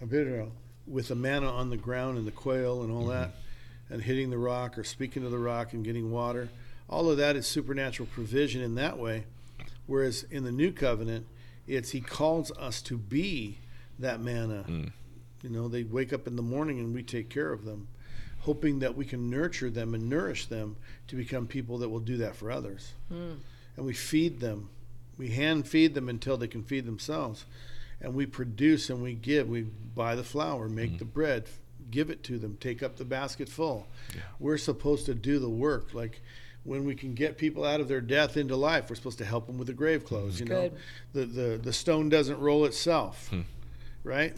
of 0.00 0.14
Israel, 0.14 0.52
with 0.86 1.08
the 1.08 1.14
manna 1.14 1.50
on 1.50 1.70
the 1.70 1.76
ground 1.76 2.18
and 2.18 2.26
the 2.26 2.32
quail 2.32 2.82
and 2.82 2.92
all 2.92 3.06
that, 3.06 3.32
and 3.90 4.02
hitting 4.02 4.30
the 4.30 4.38
rock 4.38 4.78
or 4.78 4.84
speaking 4.84 5.22
to 5.22 5.28
the 5.28 5.38
rock 5.38 5.72
and 5.72 5.84
getting 5.84 6.10
water. 6.10 6.48
All 6.88 7.10
of 7.10 7.16
that 7.18 7.36
is 7.36 7.46
supernatural 7.46 8.08
provision 8.12 8.62
in 8.62 8.74
that 8.76 8.98
way. 8.98 9.24
Whereas 9.86 10.24
in 10.30 10.44
the 10.44 10.52
new 10.52 10.72
covenant, 10.72 11.26
it's 11.66 11.90
He 11.90 12.00
calls 12.00 12.50
us 12.52 12.82
to 12.82 12.96
be 12.96 13.58
that 13.98 14.20
manna. 14.20 14.64
Mm. 14.68 14.92
You 15.42 15.50
know, 15.50 15.68
they 15.68 15.82
wake 15.82 16.12
up 16.12 16.26
in 16.26 16.36
the 16.36 16.42
morning 16.42 16.78
and 16.78 16.94
we 16.94 17.02
take 17.02 17.28
care 17.28 17.52
of 17.52 17.64
them, 17.64 17.88
hoping 18.40 18.78
that 18.78 18.96
we 18.96 19.04
can 19.04 19.28
nurture 19.28 19.70
them 19.70 19.94
and 19.94 20.08
nourish 20.08 20.46
them 20.46 20.76
to 21.08 21.16
become 21.16 21.46
people 21.46 21.78
that 21.78 21.88
will 21.88 22.00
do 22.00 22.16
that 22.18 22.36
for 22.36 22.50
others. 22.50 22.92
And 23.76 23.86
we 23.86 23.92
feed 23.92 24.40
them. 24.40 24.68
We 25.18 25.30
hand 25.30 25.68
feed 25.68 25.94
them 25.94 26.08
until 26.08 26.36
they 26.36 26.46
can 26.46 26.62
feed 26.62 26.86
themselves. 26.86 27.44
And 28.02 28.14
we 28.14 28.26
produce 28.26 28.90
and 28.90 29.02
we 29.02 29.14
give. 29.14 29.48
We 29.48 29.62
buy 29.62 30.14
the 30.14 30.24
flour, 30.24 30.68
make 30.68 30.98
the 30.98 31.04
bread, 31.04 31.46
give 31.90 32.10
it 32.10 32.22
to 32.24 32.38
them, 32.38 32.56
take 32.60 32.82
up 32.82 32.96
the 32.96 33.04
basket 33.04 33.48
full. 33.48 33.86
We're 34.38 34.58
supposed 34.58 35.06
to 35.06 35.14
do 35.14 35.38
the 35.38 35.48
work. 35.48 35.94
Like 35.94 36.20
when 36.64 36.84
we 36.84 36.94
can 36.94 37.14
get 37.14 37.38
people 37.38 37.64
out 37.64 37.80
of 37.80 37.88
their 37.88 38.00
death 38.00 38.36
into 38.36 38.56
life, 38.56 38.90
we're 38.90 38.96
supposed 38.96 39.18
to 39.18 39.24
help 39.24 39.46
them 39.46 39.58
with 39.58 39.68
the 39.68 39.72
grave 39.72 40.04
clothes. 40.04 40.40
Mm-hmm. 40.40 40.52
You 40.52 40.58
know, 40.58 40.70
the, 41.12 41.24
the 41.24 41.58
the 41.58 41.72
stone 41.72 42.08
doesn't 42.08 42.38
roll 42.38 42.64
itself, 42.64 43.28
hmm. 43.28 43.42
right? 44.04 44.34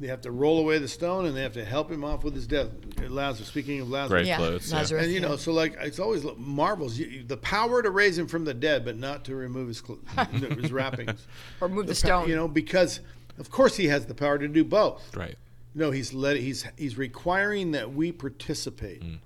They 0.00 0.08
have 0.08 0.22
to 0.22 0.32
roll 0.32 0.58
away 0.58 0.78
the 0.78 0.88
stone, 0.88 1.26
and 1.26 1.36
they 1.36 1.42
have 1.42 1.52
to 1.52 1.64
help 1.64 1.90
him 1.90 2.02
off 2.02 2.24
with 2.24 2.34
his 2.34 2.46
death. 2.46 2.68
Lazarus. 3.08 3.48
Speaking 3.48 3.80
of 3.80 3.88
Lazarus, 3.88 4.10
Grave 4.10 4.26
Yeah, 4.26 4.36
clothes. 4.38 4.70
yeah. 4.70 4.78
Lazarus. 4.78 5.04
and 5.04 5.12
you 5.12 5.20
know, 5.20 5.30
yeah. 5.30 5.36
so 5.36 5.52
like 5.52 5.76
it's 5.80 5.98
always 6.00 6.24
marvels 6.38 6.98
you, 6.98 7.06
you- 7.06 7.22
the 7.24 7.36
power 7.36 7.82
to 7.82 7.90
raise 7.90 8.18
him 8.18 8.26
from 8.26 8.44
the 8.44 8.54
dead, 8.54 8.84
but 8.84 8.96
not 8.96 9.24
to 9.26 9.34
remove 9.36 9.68
his 9.68 9.78
cl- 9.86 10.00
his 10.60 10.72
wrappings. 10.72 11.26
or 11.60 11.68
move 11.68 11.86
the, 11.86 11.92
The 11.94 12.00
pa- 12.02 12.06
stone. 12.06 12.28
you 12.28 12.34
know, 12.34 12.48
because 12.48 13.00
of 13.38 13.50
course 13.50 13.76
he 13.76 13.86
has 13.88 14.06
the 14.06 14.14
power 14.14 14.38
to 14.38 14.48
do 14.48 14.64
both. 14.64 15.16
Right. 15.16 15.36
No, 15.74 15.90
he's 15.92 16.12
let 16.12 16.36
he's 16.36 16.66
he's 16.76 16.98
requiring 16.98 17.70
that 17.72 17.92
we 17.94 18.10
participate. 18.12 19.02
Mm. 19.02 19.18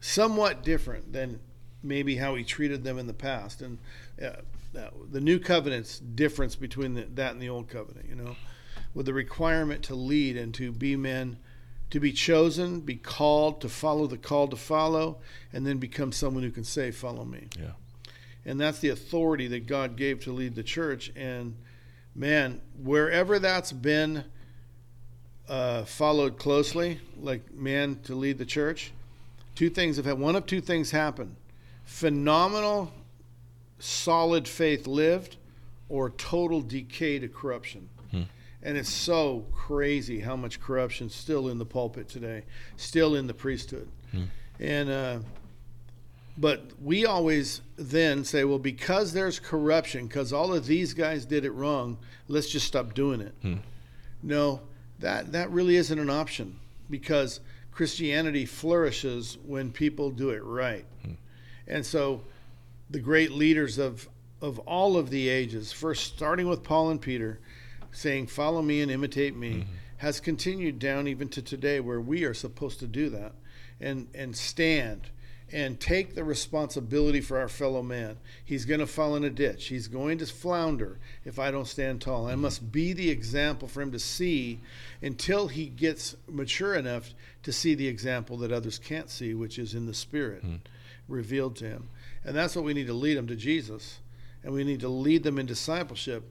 Somewhat 0.00 0.62
different 0.62 1.12
than 1.12 1.40
maybe 1.82 2.16
how 2.16 2.34
he 2.34 2.44
treated 2.44 2.84
them 2.84 2.98
in 2.98 3.06
the 3.06 3.12
past, 3.14 3.60
and 3.62 3.78
uh, 4.22 4.26
uh, 4.78 4.90
the 5.10 5.20
new 5.20 5.38
covenant's 5.38 5.98
difference 5.98 6.54
between 6.54 6.94
the, 6.94 7.02
that 7.14 7.32
and 7.32 7.40
the 7.42 7.48
old 7.48 7.68
covenant. 7.68 8.06
You 8.08 8.14
know, 8.14 8.36
with 8.96 9.04
the 9.04 9.12
requirement 9.12 9.82
to 9.82 9.94
lead 9.94 10.38
and 10.38 10.54
to 10.54 10.72
be 10.72 10.96
men, 10.96 11.36
to 11.90 12.00
be 12.00 12.12
chosen, 12.12 12.80
be 12.80 12.96
called, 12.96 13.60
to 13.60 13.68
follow 13.68 14.06
the 14.06 14.16
call 14.16 14.48
to 14.48 14.56
follow, 14.56 15.18
and 15.52 15.66
then 15.66 15.76
become 15.76 16.10
someone 16.12 16.42
who 16.42 16.50
can 16.50 16.64
say, 16.64 16.90
"Follow 16.90 17.24
me." 17.26 17.46
Yeah. 17.60 17.72
and 18.46 18.58
that's 18.58 18.78
the 18.78 18.88
authority 18.88 19.48
that 19.48 19.66
God 19.66 19.96
gave 19.96 20.20
to 20.20 20.32
lead 20.32 20.54
the 20.54 20.62
church. 20.62 21.12
And 21.14 21.56
man, 22.14 22.62
wherever 22.82 23.38
that's 23.38 23.70
been 23.70 24.24
uh, 25.46 25.84
followed 25.84 26.38
closely, 26.38 27.00
like 27.20 27.52
man 27.52 28.00
to 28.04 28.14
lead 28.14 28.38
the 28.38 28.46
church, 28.46 28.92
two 29.54 29.68
things 29.68 29.96
have 29.98 30.06
had. 30.06 30.18
One 30.18 30.36
of 30.36 30.46
two 30.46 30.62
things 30.62 30.90
happen: 30.90 31.36
phenomenal, 31.84 32.92
solid 33.78 34.48
faith 34.48 34.86
lived, 34.86 35.36
or 35.90 36.08
total 36.08 36.62
decay 36.62 37.18
to 37.18 37.28
corruption. 37.28 37.90
And 38.66 38.76
it's 38.76 38.92
so 38.92 39.46
crazy 39.52 40.18
how 40.20 40.34
much 40.34 40.60
corruption 40.60 41.08
still 41.08 41.48
in 41.48 41.58
the 41.58 41.64
pulpit 41.64 42.08
today, 42.08 42.42
still 42.76 43.14
in 43.14 43.26
the 43.26 43.34
priesthood, 43.34 43.88
and. 44.60 44.90
Uh, 44.90 45.18
but 46.38 46.64
we 46.82 47.06
always 47.06 47.62
then 47.76 48.22
say, 48.24 48.44
well, 48.44 48.58
because 48.58 49.14
there's 49.14 49.38
corruption, 49.38 50.06
because 50.06 50.34
all 50.34 50.52
of 50.52 50.66
these 50.66 50.92
guys 50.92 51.24
did 51.24 51.46
it 51.46 51.52
wrong, 51.52 51.96
let's 52.28 52.50
just 52.50 52.66
stop 52.66 52.92
doing 52.92 53.22
it. 53.22 53.34
Hmm. 53.40 53.54
No, 54.22 54.60
that 54.98 55.32
that 55.32 55.50
really 55.50 55.76
isn't 55.76 55.98
an 55.98 56.10
option 56.10 56.58
because 56.90 57.40
Christianity 57.72 58.44
flourishes 58.44 59.38
when 59.46 59.70
people 59.70 60.10
do 60.10 60.30
it 60.30 60.42
right. 60.44 60.84
And 61.66 61.84
so 61.84 62.22
the 62.90 63.00
great 63.00 63.32
leaders 63.32 63.78
of 63.78 64.08
of 64.40 64.58
all 64.60 64.96
of 64.96 65.10
the 65.10 65.28
ages, 65.28 65.72
first 65.72 66.14
starting 66.14 66.48
with 66.48 66.62
Paul 66.62 66.90
and 66.90 67.00
Peter, 67.00 67.38
saying, 67.92 68.26
"Follow 68.28 68.62
me 68.62 68.80
and 68.80 68.90
imitate 68.90 69.36
me," 69.36 69.50
mm-hmm. 69.50 69.72
has 69.98 70.20
continued 70.20 70.78
down 70.78 71.08
even 71.08 71.28
to 71.30 71.42
today, 71.42 71.80
where 71.80 72.00
we 72.00 72.24
are 72.24 72.34
supposed 72.34 72.80
to 72.80 72.86
do 72.86 73.10
that 73.10 73.32
and 73.80 74.08
and 74.14 74.36
stand 74.36 75.10
and 75.52 75.78
take 75.78 76.14
the 76.14 76.24
responsibility 76.24 77.20
for 77.20 77.38
our 77.38 77.48
fellow 77.48 77.82
man. 77.82 78.16
He's 78.44 78.64
going 78.64 78.80
to 78.80 78.86
fall 78.86 79.14
in 79.14 79.22
a 79.22 79.30
ditch. 79.30 79.66
He's 79.66 79.86
going 79.86 80.18
to 80.18 80.26
flounder 80.26 80.98
if 81.24 81.38
I 81.38 81.50
don't 81.50 81.68
stand 81.68 82.00
tall. 82.00 82.26
I 82.26 82.32
mm-hmm. 82.32 82.42
must 82.42 82.72
be 82.72 82.92
the 82.92 83.10
example 83.10 83.68
for 83.68 83.80
him 83.80 83.92
to 83.92 83.98
see 83.98 84.60
until 85.00 85.48
he 85.48 85.66
gets 85.66 86.16
mature 86.28 86.74
enough 86.74 87.14
to 87.44 87.52
see 87.52 87.74
the 87.74 87.86
example 87.86 88.36
that 88.38 88.50
others 88.50 88.78
can't 88.78 89.08
see, 89.08 89.34
which 89.34 89.58
is 89.58 89.74
in 89.74 89.86
the 89.86 89.94
spirit 89.94 90.44
mm-hmm. 90.44 90.56
revealed 91.08 91.54
to 91.56 91.68
him. 91.68 91.90
And 92.24 92.34
that's 92.34 92.56
what 92.56 92.64
we 92.64 92.74
need 92.74 92.88
to 92.88 92.94
lead 92.94 93.16
them 93.16 93.28
to 93.28 93.36
Jesus. 93.36 94.00
And 94.42 94.52
we 94.52 94.64
need 94.64 94.80
to 94.80 94.88
lead 94.88 95.22
them 95.22 95.38
in 95.38 95.46
discipleship 95.46 96.24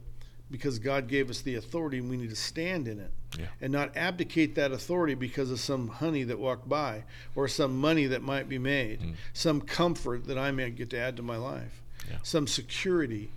because 0.50 0.78
God 0.78 1.08
gave 1.08 1.28
us 1.28 1.40
the 1.40 1.56
authority 1.56 1.98
and 1.98 2.08
we 2.08 2.16
need 2.16 2.30
to 2.30 2.36
stand 2.36 2.86
in 2.86 3.00
it 3.00 3.10
Yeah. 3.38 3.46
and 3.60 3.72
not 3.72 3.96
abdicate 3.96 4.54
that 4.54 4.72
authority 4.72 5.14
because 5.14 5.50
of 5.50 5.58
some 5.58 5.88
honey 5.88 6.22
that 6.24 6.38
walked 6.38 6.68
by 6.68 7.04
or 7.34 7.48
some 7.48 7.76
money 7.76 8.06
that 8.06 8.22
might 8.22 8.48
be 8.48 8.58
made, 8.58 9.00
mm. 9.00 9.14
some 9.32 9.60
comfort 9.60 10.26
that 10.26 10.38
I 10.38 10.52
may 10.52 10.70
get 10.70 10.90
to 10.90 10.98
add 10.98 11.16
to 11.16 11.22
my 11.22 11.36
life, 11.36 11.82
Yeah. 12.08 12.18
some 12.22 12.46
security 12.46 13.30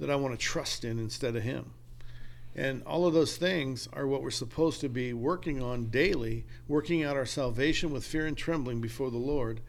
that 0.00 0.10
I 0.10 0.16
want 0.16 0.38
to 0.38 0.44
trust 0.44 0.84
in 0.84 0.98
instead 0.98 1.36
of 1.36 1.42
Him. 1.42 1.72
And 2.56 2.82
all 2.82 3.06
of 3.06 3.14
those 3.14 3.36
things 3.36 3.88
are 3.92 4.06
what 4.06 4.22
we're 4.22 4.30
supposed 4.30 4.80
to 4.80 4.88
be 4.88 5.12
working 5.12 5.62
on 5.62 5.90
daily, 5.90 6.44
working 6.66 7.04
out 7.04 7.16
our 7.16 7.26
salvation 7.26 7.90
with 7.90 8.04
fear 8.04 8.26
and 8.26 8.36
trembling 8.36 8.80
before 8.80 9.12
the 9.12 9.18
Lord, 9.18 9.60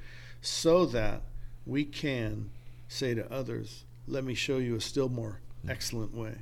so 0.42 0.88
that 0.88 1.22
we 1.68 1.86
can 1.86 2.50
say 2.88 3.14
to 3.14 3.32
others, 3.32 3.84
Let 4.08 4.24
me 4.24 4.34
show 4.34 4.58
you 4.58 4.76
a 4.76 4.82
still 4.82 5.10
more 5.10 5.40
mm. 5.64 5.70
excellent 5.70 6.16
way. 6.16 6.40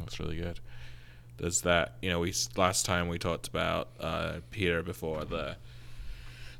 That's 0.00 0.18
really 0.20 0.36
good. 0.36 0.60
There's 1.38 1.60
that, 1.62 1.94
you 2.02 2.10
know, 2.10 2.20
we 2.20 2.34
last 2.56 2.84
time 2.84 3.08
we 3.08 3.18
talked 3.18 3.46
about 3.48 3.88
uh, 4.00 4.40
Peter 4.50 4.82
before 4.82 5.24
the 5.24 5.56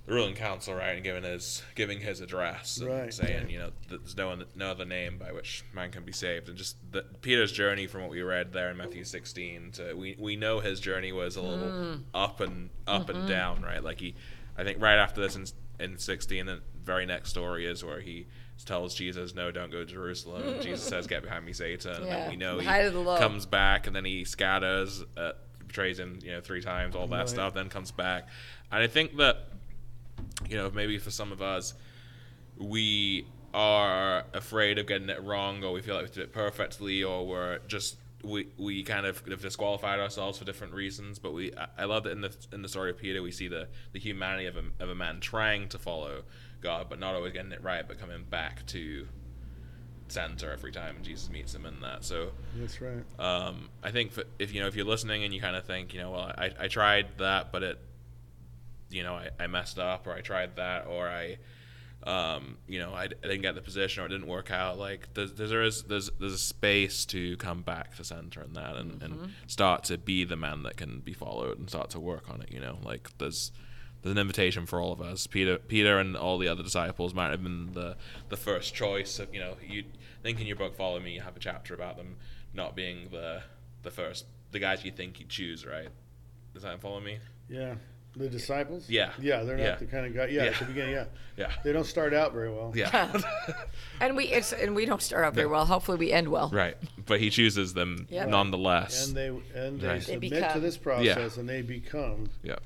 the 0.07 0.14
ruling 0.14 0.35
council, 0.35 0.74
right, 0.74 0.94
and 0.94 1.05
giving 1.05 1.22
his 1.22 1.62
giving 1.74 2.01
his 2.01 2.20
address, 2.20 2.79
and 2.79 2.88
Right, 2.88 3.12
saying, 3.12 3.42
right. 3.42 3.51
you 3.51 3.59
know, 3.59 3.70
that 3.88 3.98
there's 4.01 4.16
no 4.16 4.29
one, 4.29 4.44
no 4.55 4.70
other 4.70 4.87
name 4.87 5.18
by 5.18 5.33
which 5.33 5.64
man 5.74 5.90
can 5.90 6.05
be 6.05 6.12
saved, 6.12 6.48
and 6.48 6.57
just 6.57 6.77
the, 6.92 7.05
Peter's 7.20 7.53
journey 7.53 7.87
from 7.87 8.03
what 8.03 8.11
we 8.11 8.22
read 8.22 8.53
there 8.53 8.70
in 8.70 8.77
Matthew 8.79 9.05
16. 9.05 9.72
To 9.72 9.94
we 9.94 10.16
we 10.18 10.37
know 10.37 10.61
his 10.61 10.81
journey 10.81 11.12
was 11.12 11.37
a 11.37 11.42
little 11.42 11.98
up 12.14 12.40
and 12.40 12.70
up 12.87 13.09
and 13.11 13.29
down, 13.29 13.62
right? 13.62 13.83
Like 13.85 14.01
he, 14.01 14.14
I 14.57 14.64
think 14.64 14.81
right 14.81 14.96
after 14.98 15.20
this 15.20 15.37
in 15.37 15.44
in 15.79 15.98
16, 15.98 16.46
the 16.46 16.61
very 16.83 17.05
next 17.05 17.31
story 17.31 17.66
is 17.66 17.85
where 17.85 18.01
he 18.01 18.27
tells 18.64 18.94
Jesus, 18.94 19.34
"No, 19.34 19.50
don't 19.50 19.70
go 19.70 19.78
to 19.84 19.86
Jerusalem." 19.86 20.60
Jesus 20.60 20.84
says, 20.88 21.06
"Get 21.06 21.22
behind 21.22 21.44
me, 21.46 21.52
Satan." 21.52 21.92
And 21.92 22.06
Yeah, 22.06 22.16
then 22.20 22.28
we 22.30 22.36
know 22.36 22.56
the 22.56 22.62
he 22.62 22.68
height 22.68 22.90
the 22.92 22.98
low. 22.98 23.16
comes 23.18 23.46
back, 23.46 23.86
and 23.86 23.94
then 23.94 24.04
he 24.04 24.24
scatters, 24.24 25.04
uh, 25.16 25.32
betrays 25.66 25.98
him, 25.98 26.18
you 26.22 26.32
know, 26.32 26.40
three 26.40 26.60
times, 26.62 26.94
all 26.96 27.06
that 27.08 27.16
Right. 27.18 27.28
stuff. 27.28 27.54
Then 27.54 27.68
comes 27.68 27.90
back, 27.90 28.28
and 28.72 28.82
I 28.82 28.86
think 28.86 29.16
that, 29.18 29.48
you 30.48 30.56
know, 30.56 30.70
maybe 30.70 30.98
for 30.98 31.10
some 31.10 31.30
of 31.32 31.40
us, 31.42 31.74
we 32.56 33.26
are 33.54 34.24
afraid 34.34 34.78
of 34.78 34.86
getting 34.86 35.08
it 35.08 35.22
wrong, 35.22 35.62
or 35.64 35.72
we 35.72 35.80
feel 35.80 35.94
like 35.94 36.04
we 36.06 36.10
did 36.10 36.22
it 36.24 36.32
perfectly, 36.32 37.02
or 37.02 37.26
we're 37.26 37.58
just 37.66 37.96
we 38.24 38.48
we 38.58 38.82
kind 38.82 39.06
of 39.06 39.24
have 39.28 39.40
disqualified 39.40 40.00
ourselves 40.00 40.38
for 40.38 40.44
different 40.44 40.74
reasons. 40.74 41.18
But 41.20 41.32
we, 41.32 41.54
I- 41.56 41.68
I 41.78 41.84
love 41.84 42.02
that 42.04 42.10
in 42.10 42.20
the 42.20 42.34
in 42.52 42.62
the 42.62 42.68
story 42.68 42.90
of 42.90 42.98
Peter, 42.98 43.22
we 43.22 43.30
see 43.30 43.46
the 43.48 43.68
the 43.92 44.00
humanity 44.00 44.46
of 44.46 44.56
a 44.56 44.64
of 44.80 44.90
a 44.90 44.94
man 44.94 45.20
trying 45.20 45.68
to 45.68 45.78
follow 45.78 46.24
God, 46.60 46.86
but 46.88 46.98
not 46.98 47.14
always 47.14 47.32
getting 47.32 47.52
it 47.52 47.62
right, 47.62 47.86
but 47.86 47.98
coming 47.98 48.24
back 48.24 48.66
to 48.66 49.06
center 50.08 50.50
every 50.50 50.72
time 50.72 50.96
Jesus 51.02 51.30
meets 51.30 51.54
him 51.54 51.66
in 51.66 51.80
that. 51.80 52.04
So 52.04 52.30
That's 52.56 52.80
right. 52.80 53.04
um, 53.18 53.68
I 53.82 53.90
think 53.90 54.12
for, 54.12 54.24
if 54.38 54.52
you 54.52 54.60
know 54.60 54.66
if 54.66 54.74
you're 54.74 54.86
listening 54.86 55.24
and 55.24 55.32
you 55.32 55.40
kind 55.40 55.56
of 55.56 55.64
think 55.64 55.92
you 55.94 56.00
know 56.00 56.12
well 56.12 56.32
I, 56.36 56.50
I 56.58 56.68
tried 56.68 57.18
that 57.18 57.52
but 57.52 57.62
it 57.62 57.78
you 58.90 59.02
know 59.02 59.14
I, 59.14 59.28
I 59.38 59.46
messed 59.46 59.78
up 59.78 60.06
or 60.06 60.12
I 60.12 60.20
tried 60.20 60.56
that 60.56 60.86
or 60.86 61.08
I 61.08 61.36
um, 62.04 62.56
you 62.66 62.78
know 62.78 62.92
I, 62.94 63.02
I 63.02 63.06
didn't 63.08 63.42
get 63.42 63.54
the 63.54 63.60
position 63.60 64.02
or 64.02 64.06
it 64.06 64.10
didn't 64.10 64.28
work 64.28 64.50
out 64.50 64.78
like 64.78 65.12
there's 65.14 65.32
there's 65.34 65.82
there's 65.82 66.10
there's 66.18 66.32
a 66.32 66.38
space 66.38 67.04
to 67.06 67.36
come 67.36 67.62
back 67.62 67.96
to 67.96 68.04
center 68.04 68.42
in 68.42 68.54
that 68.54 68.76
and, 68.76 69.02
and 69.02 69.32
start 69.46 69.84
to 69.84 69.98
be 69.98 70.24
the 70.24 70.36
man 70.36 70.62
that 70.62 70.76
can 70.76 71.00
be 71.00 71.12
followed 71.12 71.58
and 71.58 71.68
start 71.68 71.90
to 71.90 72.00
work 72.00 72.30
on 72.30 72.40
it 72.40 72.50
you 72.50 72.60
know 72.60 72.78
like 72.82 73.10
there's 73.18 73.52
there's 74.02 74.12
an 74.12 74.18
invitation 74.18 74.66
for 74.66 74.80
all 74.80 74.92
of 74.92 75.00
us. 75.00 75.26
Peter, 75.26 75.58
Peter, 75.58 75.98
and 75.98 76.16
all 76.16 76.38
the 76.38 76.48
other 76.48 76.62
disciples 76.62 77.14
might 77.14 77.30
have 77.30 77.42
been 77.42 77.72
the 77.72 77.96
the 78.28 78.37
first 78.37 78.74
choice. 78.74 79.18
Of, 79.18 79.32
you 79.34 79.40
know, 79.40 79.56
you 79.66 79.84
think 80.22 80.40
in 80.40 80.46
your 80.46 80.56
book, 80.56 80.76
"Follow 80.76 81.00
Me," 81.00 81.12
you 81.12 81.20
have 81.20 81.37
a 81.37 81.40
chapter 81.40 81.74
about 81.74 81.96
them 81.96 82.16
not 82.54 82.74
being 82.76 83.08
the 83.11 83.42
the 83.82 83.90
first, 83.90 84.26
the 84.52 84.58
guys 84.58 84.84
you 84.84 84.90
think 84.90 85.20
you 85.20 85.26
choose, 85.28 85.64
right? 85.66 85.88
Does 86.54 86.62
that 86.62 86.80
follow 86.80 87.00
me? 87.00 87.18
Yeah. 87.48 87.74
The 88.16 88.28
disciples? 88.28 88.88
Yeah. 88.90 89.12
Yeah, 89.20 89.44
they're 89.44 89.56
not 89.56 89.62
Yeah. 89.62 89.74
the 89.76 89.84
kind 89.87 90.06
of 90.06 90.14
guy. 90.14 90.26
Yeah, 90.26 90.44
Yeah. 90.44 90.50
at 90.50 90.58
the 90.58 90.64
beginning, 90.64 90.94
yeah. 90.94 91.04
Yeah, 91.37 91.52
They 91.62 91.72
don't 91.72 91.84
start 91.87 92.12
out 92.14 92.32
very 92.32 92.50
well. 92.50 92.72
yeah, 92.74 93.12
And 94.00 94.16
we 94.16 94.24
it's 94.24 94.52
and 94.52 94.74
we 94.74 94.87
don't 94.87 95.02
start 95.02 95.24
out 95.24 95.34
very 95.34 95.46
well. 95.46 95.64
Hopefully, 95.66 95.98
we 95.98 96.11
end 96.11 96.28
well. 96.28 96.48
right. 96.52 96.76
But 97.06 97.20
he 97.20 97.30
chooses 97.30 97.74
them 97.74 98.06
Yep. 98.11 98.28
nonetheless. 98.28 99.06
And 99.06 99.16
they 99.16 99.28
and 99.54 99.80
they 99.80 99.87
Right. 99.87 100.00
They 100.04 100.12
submit 100.14 100.52
to 100.52 100.58
this 100.61 100.76
process 100.76 101.37
and 101.37 101.48
they 101.48 101.62
become 101.62 102.30
yeah, 102.42 102.56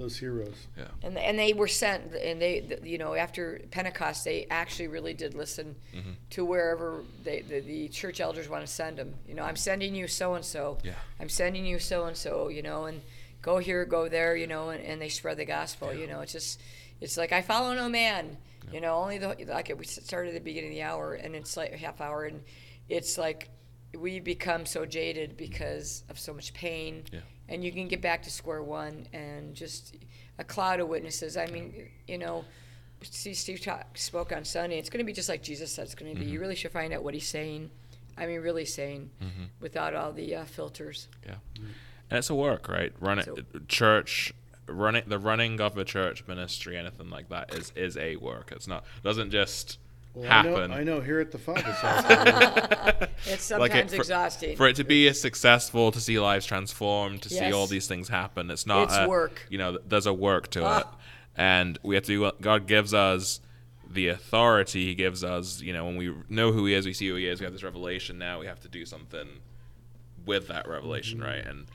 those 0.00 0.18
heroes. 0.18 0.54
yeah, 0.76 0.84
And 1.02 1.16
and 1.16 1.38
they 1.38 1.52
were 1.52 1.68
sent, 1.68 2.14
and 2.14 2.40
they, 2.42 2.78
you 2.82 2.98
know, 2.98 3.14
after 3.14 3.60
Pentecost, 3.70 4.24
they 4.24 4.46
actually 4.50 4.88
really 4.88 5.14
did 5.14 5.34
listen 5.34 5.76
Mm-hmm. 5.94 6.10
to 6.30 6.44
wherever 6.44 7.04
they, 7.24 7.42
the, 7.42 7.60
the 7.60 7.88
church 7.88 8.20
elders 8.20 8.48
want 8.48 8.66
to 8.66 8.72
send 8.72 8.96
them. 8.96 9.14
You 9.28 9.34
know, 9.34 9.44
I'm 9.44 9.56
sending 9.56 9.94
you 9.94 10.08
so 10.08 10.34
and 10.34 10.44
so. 10.44 10.78
Yeah. 10.82 10.94
I'm 11.20 11.28
sending 11.28 11.64
you 11.66 11.78
so 11.78 12.06
and 12.06 12.16
so. 12.16 12.48
You 12.48 12.62
know, 12.62 12.86
and 12.86 13.00
go 13.42 13.58
here, 13.58 13.84
go 13.84 14.08
there. 14.08 14.34
You 14.36 14.46
know, 14.48 14.70
and, 14.70 14.82
and 14.84 15.00
they 15.00 15.08
spread 15.08 15.36
the 15.36 15.44
gospel. 15.44 15.92
You 15.94 16.06
know, 16.06 16.20
it's 16.20 16.32
just, 16.32 16.60
it's 17.00 17.16
like 17.16 17.32
I 17.32 17.42
follow 17.42 17.74
no 17.74 17.88
man. 17.88 18.36
You 18.72 18.80
know, 18.80 18.96
only 18.96 19.18
the 19.18 19.36
like 19.48 19.72
we 19.76 19.84
started 19.84 20.28
at 20.30 20.34
the 20.34 20.40
beginning 20.40 20.70
of 20.70 20.76
the 20.76 20.82
hour, 20.82 21.14
and 21.14 21.34
it's 21.34 21.56
like 21.56 21.72
a 21.72 21.76
half 21.76 22.00
hour, 22.00 22.24
and 22.24 22.40
it's 22.88 23.18
like 23.18 23.48
we 23.98 24.20
become 24.20 24.64
so 24.66 24.86
jaded 24.86 25.36
because 25.36 26.04
of 26.08 26.16
so 26.18 26.32
much 26.32 26.54
pain 26.54 27.02
Yeah. 27.12 27.20
And 27.50 27.64
you 27.64 27.72
can 27.72 27.88
get 27.88 28.00
back 28.00 28.22
to 28.22 28.30
square 28.30 28.62
one 28.62 29.06
and 29.12 29.54
just 29.54 29.96
a 30.38 30.44
cloud 30.44 30.80
of 30.80 30.88
witnesses. 30.88 31.36
I 31.36 31.46
mean, 31.46 31.88
you 32.06 32.16
know, 32.16 32.44
Steve, 33.02 33.36
Steve 33.36 33.60
talk, 33.60 33.98
spoke 33.98 34.32
on 34.32 34.44
Sunday. 34.44 34.78
It's 34.78 34.88
going 34.88 35.04
to 35.04 35.04
be 35.04 35.12
just 35.12 35.28
like 35.28 35.42
Jesus 35.42 35.72
said 35.72 35.84
it's 35.84 35.94
going 35.94 36.14
to 36.14 36.18
be. 36.18 36.24
You 36.24 36.34
mm-hmm. 36.34 36.42
really 36.42 36.54
should 36.54 36.70
find 36.70 36.92
out 36.94 37.02
what 37.02 37.12
he's 37.12 37.28
saying. 37.28 37.70
I 38.16 38.26
mean, 38.26 38.40
really 38.40 38.64
saying 38.64 39.10
mm-hmm. 39.22 39.44
without 39.60 39.94
all 39.94 40.12
the 40.12 40.36
uh, 40.36 40.44
filters. 40.44 41.08
yeah. 41.26 41.34
Mm-hmm. 41.54 41.66
And 42.10 42.18
it's 42.18 42.30
a 42.30 42.34
work, 42.34 42.68
right? 42.68 42.92
Run 43.00 43.18
it, 43.18 43.26
So- 43.26 43.38
uh, 43.38 43.58
church, 43.68 44.32
running 44.66 45.04
the 45.06 45.18
running 45.18 45.60
of 45.60 45.76
a 45.76 45.84
church 45.84 46.26
ministry, 46.26 46.76
anything 46.76 47.10
like 47.10 47.28
that 47.28 47.54
is 47.54 47.72
is 47.76 47.96
a 47.96 48.16
work. 48.16 48.52
It's 48.52 48.66
not 48.66 48.84
doesn't 49.02 49.30
just 49.30 49.78
Well, 50.14 50.28
happen. 50.28 50.54
I 50.54 50.66
know, 50.66 50.74
I 50.74 50.82
know 50.84 51.00
here 51.00 51.20
at 51.20 51.30
the 51.30 51.38
Father's 51.38 51.62
house. 51.76 52.04
It's 53.26 53.50
Like 53.50 53.70
sometimes 53.72 53.92
it- 53.92 53.96
for, 53.96 54.02
exhausting. 54.02 54.56
for 54.56 54.66
it 54.68 54.76
to 54.76 54.84
be 54.84 55.12
successful, 55.12 55.92
to 55.92 56.00
see 56.00 56.18
lives 56.18 56.46
transformed, 56.46 57.22
to 57.22 57.28
see 57.30 57.52
all 57.52 57.66
these 57.66 57.86
things 57.86 58.08
happen. 58.08 58.50
It's 58.50 58.66
not 58.66 58.84
It's 58.88 58.96
a, 58.96 59.08
work. 59.08 59.46
You 59.50 59.58
know, 59.58 59.78
there's 59.86 60.06
a 60.06 60.12
work 60.12 60.50
to 60.50 60.64
Ah. 60.64 60.78
it, 60.80 60.86
and 61.36 61.78
we 61.82 61.94
have 61.94 62.04
to. 62.04 62.12
do 62.12 62.20
what 62.20 62.40
God 62.40 62.66
gives 62.66 62.92
us 62.92 63.40
the 63.88 64.08
authority. 64.08 64.84
He 64.86 64.94
gives 64.94 65.22
us, 65.22 65.60
you 65.60 65.72
know, 65.72 65.84
when 65.84 65.96
we 65.96 66.12
know 66.28 66.50
who 66.52 66.66
He 66.66 66.74
is, 66.74 66.86
we 66.86 66.92
see 66.92 67.08
who 67.08 67.14
He 67.14 67.26
is. 67.26 67.40
We 67.40 67.44
have 67.44 67.52
this 67.52 67.62
revelation. 67.62 68.18
Now 68.18 68.40
we 68.40 68.46
have 68.46 68.60
to 68.60 68.68
do 68.68 68.84
something 68.84 69.28
with 70.26 70.48
that 70.48 70.68
revelation, 70.68 71.18
Mm-hmm. 71.20 71.28
right? 71.28 71.46
And 71.46 71.66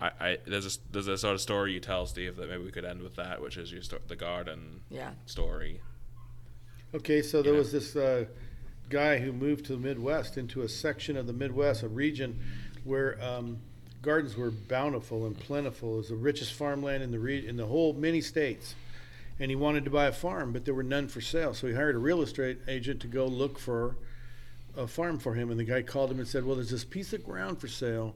I, 0.00 0.10
I 0.20 0.38
there's 0.46 0.76
a 0.76 0.78
there's 0.90 1.06
a 1.06 1.16
sort 1.16 1.34
of 1.34 1.40
story 1.40 1.72
you 1.72 1.80
tell 1.80 2.06
Steve 2.06 2.34
that 2.36 2.48
maybe 2.50 2.64
we 2.64 2.72
could 2.72 2.84
end 2.84 3.02
with 3.02 3.14
that, 3.16 3.40
which 3.40 3.56
is 3.56 3.72
your 3.72 3.82
sto- 3.82 4.00
the 4.08 4.16
garden 4.16 4.80
yeah. 4.90 5.12
story. 5.26 5.80
Okay, 6.94 7.22
so 7.22 7.42
there 7.42 7.52
Yeah. 7.54 7.58
was 7.58 7.72
this 7.72 7.96
uh, 7.96 8.26
guy 8.90 9.18
who 9.18 9.32
moved 9.32 9.64
to 9.66 9.72
the 9.72 9.78
Midwest, 9.78 10.36
into 10.36 10.60
a 10.62 10.68
section 10.68 11.16
of 11.16 11.26
the 11.26 11.32
Midwest, 11.32 11.82
a 11.82 11.88
region 11.88 12.38
where 12.84 13.22
um, 13.22 13.58
gardens 14.02 14.36
were 14.36 14.50
bountiful 14.50 15.24
and 15.26 15.38
plentiful. 15.38 15.94
It 15.94 15.96
was 15.98 16.08
the 16.08 16.16
richest 16.16 16.52
farmland 16.52 17.02
in 17.02 17.10
the 17.10 17.18
re- 17.18 17.46
in 17.46 17.56
the 17.56 17.66
whole 17.66 17.94
many 17.94 18.20
states. 18.20 18.74
And 19.40 19.50
he 19.50 19.56
wanted 19.56 19.84
to 19.84 19.90
buy 19.90 20.06
a 20.06 20.12
farm, 20.12 20.52
but 20.52 20.66
there 20.66 20.74
were 20.74 20.82
none 20.82 21.08
for 21.08 21.20
sale. 21.22 21.54
So 21.54 21.66
he 21.66 21.72
hired 21.74 21.94
a 21.94 21.98
real 21.98 22.20
estate 22.20 22.58
agent 22.68 23.00
to 23.00 23.06
go 23.06 23.26
look 23.26 23.58
for 23.58 23.96
a 24.76 24.86
farm 24.86 25.18
for 25.18 25.34
him. 25.34 25.50
And 25.50 25.58
the 25.58 25.64
guy 25.64 25.80
called 25.82 26.10
him 26.10 26.18
and 26.18 26.28
said, 26.28 26.44
"Well, 26.44 26.56
there's 26.56 26.70
this 26.70 26.84
piece 26.84 27.14
of 27.14 27.24
ground 27.24 27.58
for 27.58 27.68
sale, 27.68 28.14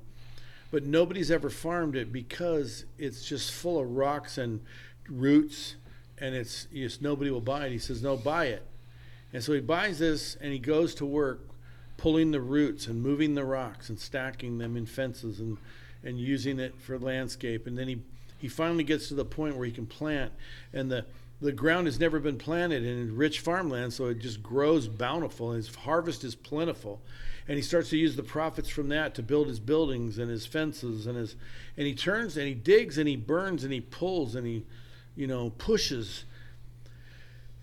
but 0.70 0.84
nobody's 0.84 1.30
ever 1.30 1.48
farmed 1.48 1.96
it 1.96 2.12
because 2.12 2.84
it's 2.98 3.24
just 3.26 3.50
full 3.50 3.80
of 3.80 3.90
rocks 3.96 4.36
and 4.36 4.60
roots, 5.08 5.76
and 6.18 6.34
it's 6.34 6.66
just 6.72 7.02
nobody 7.02 7.30
will 7.30 7.40
buy 7.40 7.66
it." 7.66 7.72
He 7.72 7.78
says, 7.78 8.02
"No, 8.02 8.16
buy 8.16 8.46
it." 8.46 8.66
And 9.32 9.42
so 9.42 9.52
he 9.52 9.60
buys 9.60 9.98
this 9.98 10.36
and 10.40 10.52
he 10.52 10.58
goes 10.58 10.94
to 10.96 11.06
work 11.06 11.40
pulling 11.96 12.30
the 12.30 12.40
roots 12.40 12.86
and 12.86 13.02
moving 13.02 13.34
the 13.34 13.44
rocks 13.44 13.88
and 13.88 13.98
stacking 13.98 14.58
them 14.58 14.76
in 14.76 14.86
fences 14.86 15.40
and, 15.40 15.56
and 16.04 16.18
using 16.18 16.58
it 16.58 16.74
for 16.80 16.98
landscape. 16.98 17.66
And 17.66 17.76
then 17.76 17.88
he, 17.88 18.02
he 18.38 18.48
finally 18.48 18.84
gets 18.84 19.08
to 19.08 19.14
the 19.14 19.24
point 19.24 19.56
where 19.56 19.66
he 19.66 19.72
can 19.72 19.86
plant. 19.86 20.32
And 20.72 20.90
the, 20.90 21.06
the 21.40 21.52
ground 21.52 21.86
has 21.86 21.98
never 21.98 22.18
been 22.18 22.38
planted 22.38 22.84
in 22.84 23.16
rich 23.16 23.40
farmland, 23.40 23.92
so 23.92 24.06
it 24.06 24.20
just 24.20 24.42
grows 24.42 24.88
bountiful 24.88 25.50
and 25.50 25.56
his 25.56 25.74
harvest 25.74 26.24
is 26.24 26.34
plentiful. 26.34 27.00
And 27.48 27.56
he 27.56 27.62
starts 27.62 27.90
to 27.90 27.96
use 27.96 28.16
the 28.16 28.22
profits 28.22 28.68
from 28.68 28.88
that 28.88 29.14
to 29.14 29.22
build 29.22 29.48
his 29.48 29.60
buildings 29.60 30.18
and 30.18 30.30
his 30.30 30.46
fences 30.46 31.06
and 31.06 31.16
his 31.16 31.36
and 31.76 31.86
he 31.86 31.94
turns 31.94 32.36
and 32.36 32.48
he 32.48 32.54
digs 32.54 32.98
and 32.98 33.08
he 33.08 33.16
burns 33.16 33.62
and 33.62 33.72
he 33.72 33.80
pulls 33.80 34.34
and 34.34 34.46
he 34.46 34.64
you 35.16 35.26
know 35.26 35.50
pushes 35.50 36.24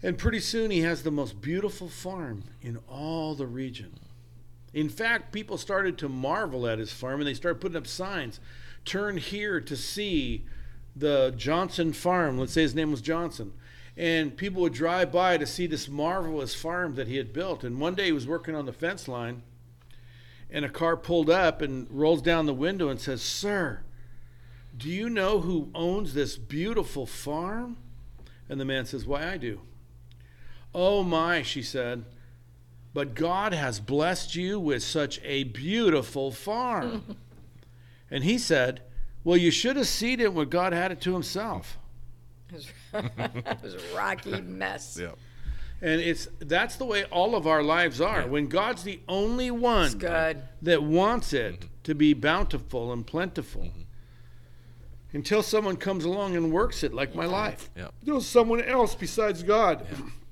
and 0.04 0.18
pretty 0.18 0.42
soon 0.42 0.70
he 0.70 0.82
has 0.82 1.04
the 1.04 1.12
most 1.12 1.42
beautiful 1.42 1.88
farm 1.88 2.44
in 2.62 2.78
all 2.90 3.36
the 3.36 3.48
region. 3.48 3.94
In 4.74 4.90
fact, 4.90 5.32
people 5.32 5.58
started 5.58 5.98
to 6.00 6.10
marvel 6.10 6.68
at 6.68 6.78
his 6.78 6.92
farm 6.92 7.22
and 7.22 7.28
they 7.28 7.34
started 7.34 7.62
putting 7.62 7.78
up 7.78 7.88
signs 7.88 8.42
turn 8.84 9.16
here 9.16 9.62
to 9.62 9.78
see 9.78 10.44
the 10.94 11.34
Johnson 11.38 11.94
farm. 11.94 12.38
Let's 12.38 12.52
say 12.52 12.64
his 12.64 12.76
name 12.76 12.92
was 12.92 13.02
Johnson. 13.02 13.54
And 13.96 14.36
people 14.36 14.62
would 14.64 14.74
drive 14.74 15.10
by 15.10 15.38
to 15.38 15.46
see 15.46 15.68
this 15.68 15.88
marvelous 15.88 16.54
farm 16.54 16.96
that 16.96 17.08
he 17.08 17.16
had 17.16 17.32
built. 17.32 17.64
And 17.64 17.80
one 17.80 17.96
day 17.96 18.06
he 18.06 18.12
was 18.12 18.28
working 18.28 18.56
on 18.56 18.66
the 18.66 18.74
fence 18.74 19.08
line 19.08 19.44
and 20.50 20.66
a 20.66 20.70
car 20.70 20.98
pulled 20.98 21.30
up 21.30 21.62
and 21.62 21.88
rolls 21.90 22.22
down 22.22 22.46
the 22.46 22.54
window 22.54 22.90
and 22.90 23.00
says, 23.00 23.22
Sir, 23.22 23.84
do 24.76 24.90
you 24.90 25.10
know 25.10 25.40
who 25.40 25.70
owns 25.74 26.14
this 26.14 26.38
beautiful 26.38 27.06
farm? 27.06 27.78
And 28.50 28.60
the 28.60 28.66
man 28.66 28.86
says, 28.86 29.06
Why, 29.06 29.32
I 29.32 29.38
do. 29.38 29.62
Oh 30.74 31.04
my, 31.04 31.44
she 31.44 31.62
said, 31.62 32.06
but 32.94 33.16
God 33.16 33.54
has 33.54 33.80
blessed 33.80 34.36
you 34.36 34.60
with 34.60 34.84
such 34.84 35.20
a 35.24 35.44
beautiful 35.46 36.32
farm. 36.32 37.18
and 38.12 38.24
he 38.24 38.38
said, 38.38 38.82
Well, 39.24 39.38
you 39.38 39.50
should 39.50 39.76
have 39.78 39.88
seen 39.88 40.20
it 40.20 40.34
when 40.34 40.50
God 40.50 40.74
had 40.74 40.92
it 40.92 41.02
to 41.02 41.14
himself. 41.14 41.78
It 42.96 43.64
was, 43.64 43.74
a 43.74 43.96
rocky 43.96 44.42
mess. 44.42 45.00
Yeah. 45.02 45.14
And 45.82 46.00
it's 46.00 46.30
that's 46.40 46.78
the 46.78 46.86
way 46.86 47.04
all 47.06 47.36
of 47.36 47.46
our 47.48 47.64
lives 47.64 48.00
are. 48.00 48.22
Yeah. 48.22 48.28
When 48.28 48.48
God's 48.48 48.84
the 48.84 49.02
only 49.08 49.52
one 49.52 49.88
It's 49.88 49.96
good. 49.96 50.42
that 50.62 50.84
wants 50.84 51.34
it 51.34 51.56
mm-hmm. 51.56 51.68
to 51.84 51.96
be 51.96 52.14
bountiful 52.14 52.94
and 52.94 53.06
plentiful. 53.06 53.64
Mm-hmm. 53.64 53.82
Until 55.14 55.44
someone 55.44 55.78
comes 55.78 56.06
along 56.06 56.36
and 56.36 56.52
works 56.52 56.84
it, 56.84 56.94
like 56.94 57.14
my 57.14 57.26
life. 57.26 57.70
Yeah. 57.78 57.90
You 58.04 58.14
know, 58.14 58.20
someone 58.20 58.62
else 58.64 58.96
besides 58.96 59.44
God 59.44 59.86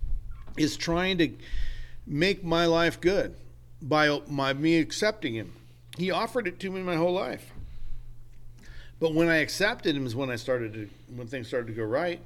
is 0.58 0.76
trying 0.76 1.20
to 1.20 1.30
make 2.08 2.44
my 2.44 2.66
life 2.66 3.00
good 3.00 3.36
by 3.82 4.22
my 4.28 4.54
me 4.54 4.80
accepting 4.80 5.36
Him. 5.36 5.54
He 5.98 6.10
offered 6.10 6.48
it 6.48 6.60
to 6.62 6.72
me 6.72 6.82
my 6.82 6.96
whole 6.96 7.14
life. 7.14 7.52
But 9.00 9.14
when 9.14 9.30
I 9.30 9.38
accepted 9.38 9.96
Him 9.96 10.06
is 10.06 10.16
when 10.16 10.30
I 10.32 10.36
started 10.36 10.74
to 10.74 10.90
when 11.16 11.28
things 11.28 11.48
started 11.48 11.68
to 11.68 11.74
go 11.74 11.84
right. 11.84 12.20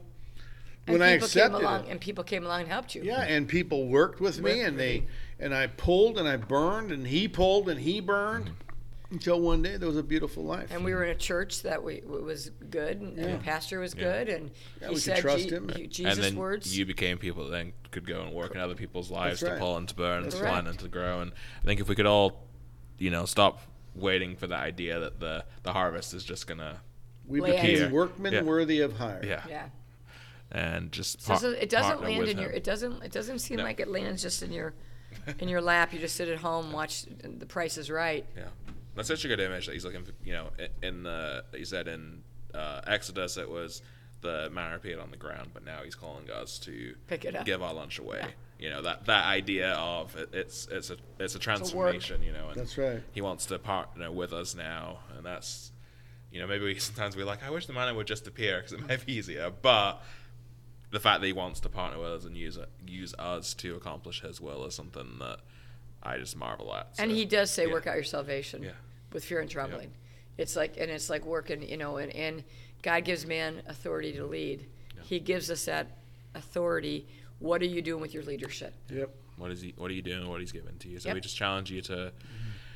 And 0.87 0.93
When 0.93 1.01
I 1.01 1.13
people 1.15 1.27
came 1.27 1.41
accepted 1.43 1.61
along, 1.63 1.85
it. 1.85 1.89
and 1.91 1.99
people 1.99 2.23
came 2.23 2.45
along 2.45 2.61
and 2.61 2.69
helped 2.69 2.93
you. 2.95 3.01
Yeah, 3.01 3.21
and 3.23 3.47
people 3.47 3.87
worked 3.87 4.21
with 4.21 4.37
me, 4.39 4.51
Worked 4.51 4.61
and 4.67 4.75
with 4.75 4.79
they 4.79 4.95
you. 4.97 5.03
and 5.39 5.53
I 5.55 5.67
pulled 5.67 6.17
and 6.19 6.27
I 6.27 6.37
burned, 6.37 6.91
and 6.91 7.07
he 7.07 7.27
pulled 7.27 7.67
and 7.69 7.79
he 7.81 7.99
burned, 8.01 8.45
mm-hmm. 8.45 8.64
Until 9.11 9.39
one 9.39 9.61
day 9.61 9.77
there 9.77 9.87
was 9.87 9.97
a 9.97 10.03
beautiful 10.03 10.43
life. 10.43 10.69
And 10.71 10.83
we 10.83 10.93
were 10.93 11.03
in 11.03 11.11
a 11.11 11.15
church 11.15 11.61
that 11.63 11.83
we 11.83 12.01
was 12.05 12.49
good, 12.69 13.01
and, 13.01 13.17
and 13.17 13.29
Yeah. 13.29 13.37
the 13.37 13.43
pastor 13.43 13.79
was 13.79 13.93
Yeah. 13.95 14.03
good, 14.03 14.29
and 14.29 14.51
Yeah, 14.81 14.87
he 14.89 14.93
we 14.95 14.99
said 14.99 15.17
trust 15.19 15.49
Je- 15.49 15.55
him. 15.55 15.69
he- 15.75 15.83
and 15.83 15.91
Jesus 15.91 16.17
then 16.19 16.35
words. 16.35 16.77
you 16.77 16.85
became 16.85 17.17
people 17.17 17.45
that 17.45 17.51
then 17.51 17.73
could 17.91 18.05
go 18.07 18.21
and 18.21 18.33
work 18.33 18.55
in 18.55 18.61
other 18.61 18.75
people's 18.75 19.11
lives 19.11 19.39
That's 19.41 19.53
to 19.55 19.59
pull 19.59 19.77
and 19.77 19.87
to 19.89 19.95
burn 19.95 20.23
and 20.23 20.31
to 20.31 20.37
plant 20.37 20.67
and 20.67 20.79
to 20.79 20.87
grow. 20.87 21.21
And 21.21 21.31
I 21.61 21.65
think 21.65 21.79
if 21.79 21.87
we 21.87 21.95
could 21.95 22.05
all, 22.07 22.47
you 22.97 23.09
know, 23.09 23.25
stop 23.25 23.61
waiting 23.93 24.35
for 24.35 24.47
the 24.47 24.55
idea 24.57 24.99
that 24.99 25.19
the 25.19 25.45
the 25.63 25.71
harvest 25.73 26.13
is 26.13 26.23
just 26.23 26.47
gonna, 26.47 26.81
we 27.25 27.39
became 27.39 27.65
Here. 27.77 27.89
workmen 27.89 28.33
Yeah. 28.33 28.41
worthy 28.41 28.81
of 28.81 28.93
hire. 28.97 29.21
yeah, 29.23 29.43
yeah, 29.47 29.69
and 30.51 30.91
just 30.91 31.21
So 31.21 31.35
par- 31.37 31.53
it 31.53 31.69
doesn't 31.69 32.01
land 32.01 32.19
with 32.19 32.29
in 32.29 32.37
your. 32.39 32.49
It 32.49 32.63
doesn't. 32.63 33.01
It 33.03 33.11
doesn't 33.11 33.39
seem 33.39 33.57
No. 33.57 33.63
like 33.63 33.79
it 33.79 33.87
lands 33.87 34.21
just 34.21 34.43
in 34.43 34.51
your, 34.51 34.73
in 35.39 35.47
your 35.47 35.61
lap. 35.61 35.93
You 35.93 35.99
just 35.99 36.15
sit 36.15 36.27
at 36.27 36.39
home, 36.39 36.71
watch 36.73 37.03
The 37.23 37.45
Price 37.45 37.77
is 37.77 37.89
Right. 37.89 38.25
Yeah, 38.35 38.43
that's 38.95 39.07
such 39.07 39.25
a 39.25 39.27
good 39.27 39.39
image 39.39 39.65
that 39.67 39.73
he's 39.73 39.85
looking 39.85 40.03
for. 40.03 40.11
You 40.23 40.33
know, 40.33 40.49
in 40.81 41.03
the 41.03 41.43
he 41.53 41.65
said 41.65 41.87
in 41.87 42.23
uh, 42.53 42.81
Exodus 42.87 43.37
it 43.37 43.49
was 43.49 43.81
the 44.21 44.49
manna 44.51 44.75
appeared 44.75 44.99
on 44.99 45.11
the 45.11 45.17
ground, 45.17 45.51
but 45.53 45.63
now 45.65 45.81
he's 45.83 45.95
calling 45.95 46.29
us 46.31 46.57
to 46.59 46.95
Pick 47.07 47.25
it 47.25 47.35
up. 47.35 47.45
give 47.45 47.61
our 47.61 47.73
lunch 47.73 47.99
away. 47.99 48.23
You 48.57 48.69
know 48.69 48.81
that 48.83 49.05
that 49.05 49.25
idea 49.25 49.73
of 49.73 50.15
it, 50.15 50.29
it's 50.33 50.67
it's 50.71 50.89
a 50.89 50.97
it's 51.19 51.35
a 51.35 51.39
transformation. 51.39 52.23
You 52.23 52.31
know, 52.31 52.47
and 52.49 52.55
That's 52.59 52.77
right. 52.77 53.03
he 53.11 53.21
wants 53.21 53.45
to 53.47 53.59
partner 53.59 54.11
with 54.11 54.31
us 54.33 54.55
now, 54.55 54.99
and 55.15 55.25
that's 55.25 55.71
You 56.31 56.39
know, 56.41 56.47
maybe 56.47 56.63
we, 56.65 56.75
sometimes 56.79 57.15
we're 57.15 57.25
like, 57.25 57.43
I 57.43 57.49
wish 57.49 57.65
the 57.65 57.73
manna 57.73 57.93
would 57.93 58.07
just 58.07 58.27
appear 58.27 58.57
because 58.57 58.73
it 58.73 58.87
might 58.87 59.05
be 59.05 59.13
easier. 59.13 59.51
But 59.61 60.01
the 60.91 60.99
fact 61.01 61.19
that 61.21 61.27
he 61.27 61.33
wants 61.33 61.59
to 61.61 61.69
partner 61.69 61.99
with 61.99 62.09
us 62.11 62.25
and 62.25 62.35
use 62.37 62.55
it, 62.57 62.69
use 62.87 63.13
us 63.19 63.53
to 63.55 63.75
accomplish 63.75 64.21
his 64.21 64.39
will 64.39 64.65
is 64.65 64.73
something 64.73 65.17
that 65.19 65.39
I 66.05 66.17
just 66.17 66.35
marvel 66.37 66.73
at. 66.75 66.87
And 66.99 67.09
he 67.11 67.25
does 67.25 67.49
say, 67.51 67.65
yeah. 67.67 67.73
"Work 67.73 67.87
out 67.87 67.95
your 67.95 68.03
salvation 68.03 68.63
Yeah. 68.63 68.71
with 69.11 69.25
fear 69.25 69.39
and 69.39 69.49
trembling." 69.49 69.91
It's 70.37 70.55
like, 70.55 70.75
and 70.77 70.91
it's 70.91 71.09
like 71.09 71.25
working, 71.25 71.67
you 71.67 71.77
know, 71.77 71.97
and, 71.97 72.13
and 72.13 72.43
God 72.81 73.03
gives 73.05 73.25
man 73.25 73.61
authority 73.67 74.11
to 74.13 74.25
lead. 74.25 74.65
He 75.03 75.19
gives 75.19 75.49
us 75.49 75.65
that 75.65 75.87
authority. 76.35 77.07
What 77.39 77.61
are 77.61 77.65
you 77.65 77.81
doing 77.81 78.01
with 78.01 78.13
your 78.13 78.23
leadership? 78.23 78.73
Yep. 78.89 79.09
What 79.37 79.51
is 79.51 79.61
he? 79.61 79.73
What 79.77 79.89
are 79.91 79.93
you 79.93 80.01
doing? 80.01 80.27
What 80.29 80.39
he's 80.39 80.51
given 80.51 80.77
to 80.79 80.89
you? 80.89 80.99
So 80.99 81.09
Yep. 81.09 81.15
we 81.15 81.21
just 81.21 81.35
challenge 81.35 81.71
you 81.71 81.81
to 81.83 82.11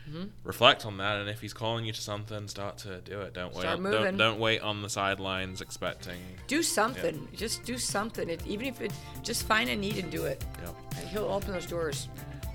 Mm-hmm. 0.09 0.23
reflect 0.43 0.87
on 0.87 0.97
that, 0.97 1.19
and 1.19 1.29
if 1.29 1.39
he's 1.39 1.53
calling 1.53 1.85
you 1.85 1.93
to 1.93 2.01
something, 2.01 2.47
start 2.47 2.79
to 2.79 2.99
do 3.01 3.21
it. 3.21 3.33
Don't 3.35 3.53
wait. 3.53 3.61
Start 3.61 3.77
on, 3.77 3.83
moving. 3.83 4.01
Don't, 4.03 4.17
don't 4.17 4.39
wait 4.39 4.59
on 4.61 4.81
the 4.81 4.89
sidelines 4.89 5.61
expecting. 5.61 6.17
Do 6.47 6.63
something. 6.63 7.27
Just 7.35 7.63
do 7.63 7.77
something. 7.77 8.27
It, 8.27 8.41
even 8.47 8.65
if 8.65 8.81
it, 8.81 8.91
just 9.21 9.43
find 9.43 9.69
a 9.69 9.75
need 9.75 9.97
and 9.99 10.09
do 10.11 10.25
it. 10.25 10.43
Yep. 10.63 10.75
And 10.97 11.07
He'll 11.09 11.25
open 11.25 11.51
those 11.51 11.67
doors. 11.67 12.07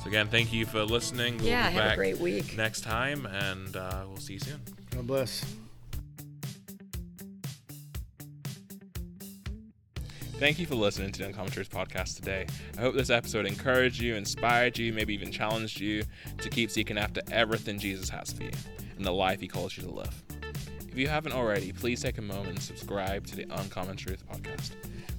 So 0.04 0.08
again, 0.08 0.28
thank 0.28 0.52
you 0.52 0.66
for 0.66 0.84
listening. 0.84 1.38
We'll 1.38 1.46
Yeah, 1.46 1.70
be 1.70 1.76
have 1.76 1.92
a 1.92 1.96
great 1.96 2.18
week. 2.18 2.56
next 2.58 2.82
time, 2.82 3.24
and 3.24 3.74
uh, 3.74 4.04
we'll 4.06 4.18
see 4.20 4.34
you 4.34 4.38
soon. 4.38 4.60
God 4.90 5.06
bless. 5.06 5.44
Thank 10.38 10.58
you 10.58 10.66
for 10.66 10.74
listening 10.74 11.10
to 11.12 11.20
the 11.20 11.26
Uncommon 11.28 11.50
Truth 11.52 11.70
podcast 11.70 12.16
today. 12.16 12.46
I 12.76 12.82
hope 12.82 12.94
this 12.94 13.08
episode 13.08 13.46
encouraged 13.46 13.98
you, 13.98 14.14
inspired 14.14 14.76
you, 14.76 14.92
maybe 14.92 15.14
even 15.14 15.32
challenged 15.32 15.80
you 15.80 16.02
to 16.38 16.50
keep 16.50 16.70
seeking 16.70 16.98
after 16.98 17.22
everything 17.32 17.78
Jesus 17.78 18.10
has 18.10 18.30
for 18.32 18.42
you 18.42 18.50
and 18.96 19.06
the 19.06 19.12
life 19.12 19.40
he 19.40 19.48
calls 19.48 19.74
you 19.76 19.84
to 19.84 19.90
live. 19.90 20.22
If 20.86 20.98
you 20.98 21.08
haven't 21.08 21.32
already, 21.32 21.72
please 21.72 22.02
take 22.02 22.18
a 22.18 22.22
moment 22.22 22.50
and 22.50 22.60
subscribe 22.62 23.26
to 23.28 23.36
the 23.36 23.46
Uncommon 23.50 23.96
Truth 23.96 24.22
podcast. 24.28 24.72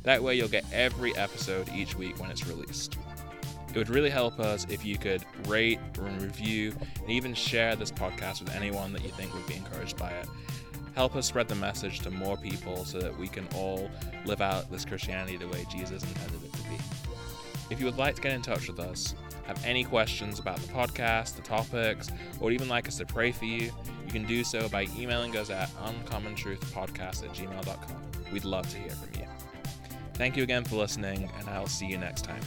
That 0.04 0.22
way, 0.22 0.36
you'll 0.36 0.48
get 0.48 0.66
every 0.72 1.16
episode 1.18 1.70
each 1.74 1.96
week 1.98 2.20
when 2.20 2.30
it's 2.30 2.46
released. 2.46 2.98
It 3.76 3.78
would 3.78 3.90
really 3.90 4.10
help 4.10 4.40
us 4.40 4.66
if 4.70 4.86
you 4.86 4.98
could 4.98 5.26
rate 5.48 5.80
and 6.00 6.22
review 6.22 6.74
and 7.02 7.10
even 7.10 7.34
share 7.34 7.76
this 7.76 7.92
podcast 7.92 8.40
with 8.42 8.56
anyone 8.56 8.94
that 8.94 9.04
you 9.04 9.10
think 9.10 9.34
would 9.34 9.46
be 9.48 9.56
encouraged 9.56 9.98
by 9.98 10.12
it. 10.12 10.28
Help 10.96 11.18
us 11.18 11.28
spread 11.28 11.50
the 11.50 11.56
message 11.56 12.00
to 12.00 12.10
more 12.10 12.38
people 12.38 12.86
so 12.86 13.00
that 13.00 13.16
we 13.20 13.28
can 13.28 13.46
all 13.54 13.92
live 14.24 14.40
out 14.40 14.72
this 14.72 14.86
Christianity 14.86 15.36
the 15.36 15.50
way 15.50 15.66
Jesus 15.70 16.02
intended 16.04 16.42
it 16.42 16.54
to 16.54 16.64
be. 16.64 16.78
If 17.70 17.82
you 17.82 17.86
would 17.86 17.98
like 17.98 18.16
to 18.16 18.22
get 18.22 18.32
in 18.32 18.42
touch 18.42 18.70
with 18.70 18.80
us, 18.80 19.14
have 19.46 19.62
any 19.66 19.84
questions 19.84 20.40
about 20.40 20.58
the 20.58 20.72
podcast, 20.72 21.36
the 21.36 21.42
topics, 21.42 22.10
or 22.40 22.52
even 22.52 22.70
like 22.70 22.88
us 22.88 22.98
to 23.00 23.06
pray 23.06 23.34
for 23.34 23.44
you, 23.44 23.74
you 24.06 24.12
can 24.12 24.26
do 24.26 24.46
so 24.46 24.70
by 24.70 24.88
emailing 24.98 25.36
us 25.36 25.50
at 25.50 25.68
uncommontruthpodcast 25.84 27.26
at 27.26 27.34
gmail.com. 27.34 28.02
We'd 28.32 28.46
love 28.46 28.70
to 28.70 28.78
hear 28.78 28.92
from 28.92 29.20
you. 29.20 29.28
Thank 30.14 30.38
you 30.38 30.44
again 30.44 30.64
for 30.64 30.78
listening, 30.78 31.30
and 31.38 31.50
I'll 31.50 31.68
see 31.68 31.88
you 31.88 31.98
next 31.98 32.24
time. 32.24 32.42